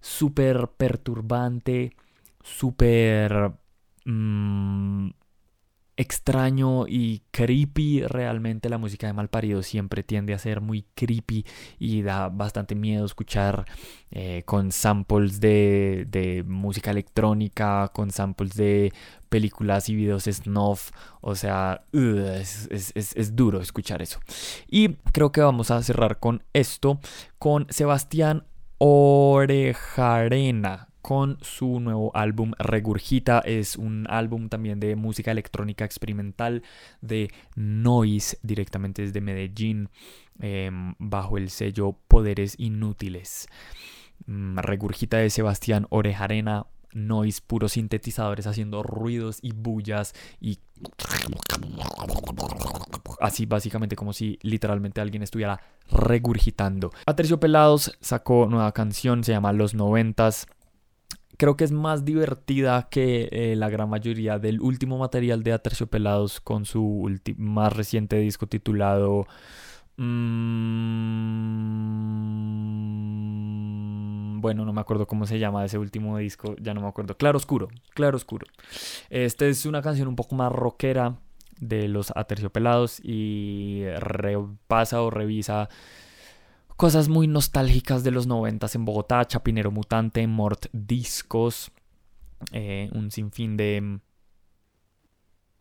súper 0.00 0.68
perturbante, 0.76 1.96
súper... 2.42 3.52
Mm, 4.04 5.10
extraño 5.96 6.86
y 6.88 7.22
creepy. 7.30 8.02
Realmente 8.02 8.68
la 8.68 8.78
música 8.78 9.06
de 9.06 9.12
Malparido 9.12 9.62
siempre 9.62 10.02
tiende 10.02 10.34
a 10.34 10.38
ser 10.38 10.60
muy 10.60 10.84
creepy 10.94 11.44
y 11.78 12.02
da 12.02 12.28
bastante 12.28 12.74
miedo 12.74 13.04
escuchar 13.04 13.64
eh, 14.10 14.42
con 14.44 14.72
samples 14.72 15.40
de, 15.40 16.06
de, 16.08 16.42
música 16.44 16.90
electrónica, 16.90 17.88
con 17.94 18.10
samples 18.10 18.54
de 18.54 18.92
películas 19.28 19.88
y 19.88 19.94
videos 19.94 20.24
snuff. 20.24 20.90
O 21.20 21.34
sea, 21.34 21.84
es, 21.92 22.68
es, 22.70 22.92
es 22.94 23.36
duro 23.36 23.60
escuchar 23.60 24.02
eso. 24.02 24.20
Y 24.68 24.94
creo 25.12 25.32
que 25.32 25.40
vamos 25.40 25.70
a 25.70 25.82
cerrar 25.82 26.18
con 26.18 26.42
esto, 26.52 27.00
con 27.38 27.66
Sebastián 27.70 28.44
Orejarena 28.78 29.72
con 31.02 31.36
su 31.42 31.80
nuevo 31.80 32.12
álbum 32.14 32.52
Regurgita. 32.58 33.40
Es 33.40 33.76
un 33.76 34.06
álbum 34.08 34.48
también 34.48 34.80
de 34.80 34.96
música 34.96 35.32
electrónica 35.32 35.84
experimental 35.84 36.62
de 37.00 37.30
Noise, 37.56 38.38
directamente 38.42 39.02
desde 39.02 39.20
Medellín, 39.20 39.88
em, 40.40 40.94
bajo 40.98 41.36
el 41.36 41.50
sello 41.50 41.96
Poderes 42.08 42.54
Inútiles. 42.58 43.48
Mm, 44.26 44.58
Regurgita 44.58 45.18
de 45.18 45.30
Sebastián 45.30 45.86
Orejarena, 45.90 46.66
noise, 46.92 47.40
puros 47.44 47.72
sintetizadores 47.72 48.46
haciendo 48.46 48.82
ruidos 48.82 49.38
y 49.42 49.52
bullas 49.52 50.14
y 50.40 50.58
así 53.20 53.46
básicamente 53.46 53.96
como 53.96 54.12
si 54.12 54.38
literalmente 54.42 55.00
alguien 55.00 55.22
estuviera 55.22 55.60
regurgitando. 55.90 56.92
Aterciopelados 57.06 57.96
sacó 58.00 58.46
nueva 58.48 58.72
canción, 58.72 59.24
se 59.24 59.32
llama 59.32 59.52
Los 59.52 59.74
Noventas 59.74 60.46
creo 61.42 61.56
que 61.56 61.64
es 61.64 61.72
más 61.72 62.04
divertida 62.04 62.86
que 62.88 63.28
eh, 63.32 63.56
la 63.56 63.68
gran 63.68 63.90
mayoría 63.90 64.38
del 64.38 64.60
último 64.60 64.96
material 64.96 65.42
de 65.42 65.52
Aterciopelados 65.52 66.40
con 66.40 66.64
su 66.66 67.18
más 67.36 67.72
reciente 67.72 68.14
disco 68.18 68.46
titulado... 68.46 69.26
Mm, 69.96 70.52
bueno, 74.40 74.64
no 74.64 74.72
me 74.72 74.80
acuerdo 74.80 75.08
cómo 75.08 75.26
se 75.26 75.40
llama 75.40 75.64
ese 75.64 75.78
último 75.78 76.16
disco, 76.18 76.54
ya 76.60 76.74
no 76.74 76.80
me 76.80 76.86
acuerdo. 76.86 77.16
Claro 77.16 77.38
Oscuro, 77.38 77.66
Claro 77.92 78.16
Oscuro. 78.16 78.46
Esta 79.10 79.44
es 79.46 79.66
una 79.66 79.82
canción 79.82 80.06
un 80.06 80.14
poco 80.14 80.36
más 80.36 80.52
rockera 80.52 81.16
de 81.58 81.88
los 81.88 82.12
Aterciopelados 82.14 83.00
y 83.02 83.82
repasa 83.98 85.02
o 85.02 85.10
revisa 85.10 85.68
Cosas 86.82 87.08
muy 87.08 87.28
nostálgicas 87.28 88.02
de 88.02 88.10
los 88.10 88.26
noventas 88.26 88.74
en 88.74 88.84
Bogotá, 88.84 89.24
Chapinero 89.24 89.70
Mutante, 89.70 90.26
Mort 90.26 90.66
Discos, 90.72 91.70
eh, 92.50 92.90
un 92.92 93.12
sinfín 93.12 93.56
de, 93.56 94.00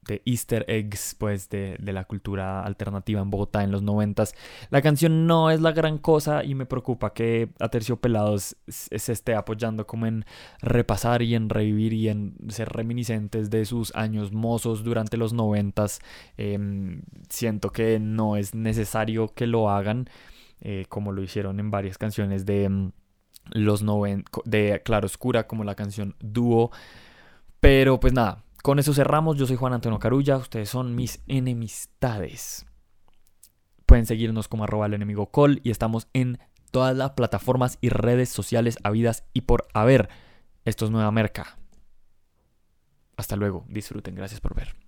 de 0.07 0.23
easter 0.25 0.65
eggs 0.67 1.15
pues 1.19 1.47
de, 1.49 1.77
la 1.79 2.05
cultura 2.05 2.63
alternativa 2.63 3.21
en 3.21 3.29
Bogotá 3.29 3.63
en 3.63 3.69
los 3.69 3.83
noventas. 3.83 4.33
La 4.71 4.81
canción 4.81 5.27
no 5.27 5.51
es 5.51 5.61
la 5.61 5.73
gran 5.73 5.99
cosa 5.99 6.43
y 6.43 6.55
me 6.55 6.65
preocupa 6.65 7.13
que 7.13 7.49
Aterciopelados 7.59 8.55
se 8.67 9.11
esté 9.13 9.35
apoyando 9.35 9.85
como 9.85 10.07
en 10.07 10.25
repasar 10.59 11.21
y 11.21 11.35
en 11.35 11.49
revivir 11.49 11.93
y 11.93 12.09
en 12.09 12.35
ser 12.49 12.69
reminiscentes 12.69 13.51
de 13.51 13.65
sus 13.65 13.93
años 13.93 14.31
mozos 14.31 14.83
durante 14.83 15.17
los 15.17 15.33
noventas. 15.33 15.99
Em, 16.37 17.03
siento 17.29 17.69
que 17.69 17.99
no 17.99 18.37
es 18.37 18.55
necesario 18.55 19.27
que 19.35 19.45
lo 19.45 19.69
hagan. 19.69 20.09
Eh, 20.61 20.85
como 20.89 21.11
lo 21.11 21.23
hicieron 21.23 21.59
en 21.59 21.71
varias 21.71 21.97
canciones 21.97 22.45
de 22.45 22.69
mm, 22.69 22.91
los 23.51 23.81
noven 23.81 24.25
de 24.45 24.81
Claroscura, 24.83 25.47
como 25.47 25.63
la 25.63 25.75
canción 25.75 26.15
Dúo. 26.19 26.71
Pero 27.59 27.99
pues 27.99 28.13
nada, 28.13 28.43
con 28.61 28.79
eso 28.79 28.93
cerramos. 28.93 29.37
Yo 29.37 29.45
soy 29.45 29.55
Juan 29.55 29.73
Antonio 29.73 29.99
Carulla, 29.99 30.37
ustedes 30.37 30.69
son 30.69 30.95
mis 30.95 31.21
enemistades. 31.27 32.65
Pueden 33.85 34.05
seguirnos 34.05 34.47
como 34.47 34.63
arroba 34.63 34.85
el 34.85 34.93
enemigo 34.93 35.31
col 35.31 35.59
y 35.63 35.71
estamos 35.71 36.07
en 36.13 36.39
todas 36.71 36.95
las 36.95 37.11
plataformas 37.11 37.77
y 37.81 37.89
redes 37.89 38.29
sociales 38.29 38.77
habidas 38.83 39.25
y 39.33 39.41
por 39.41 39.67
haber. 39.73 40.09
Esto 40.63 40.85
es 40.85 40.91
Nueva 40.91 41.11
Merca. 41.11 41.57
Hasta 43.17 43.35
luego, 43.35 43.65
disfruten, 43.67 44.15
gracias 44.15 44.39
por 44.39 44.55
ver. 44.55 44.81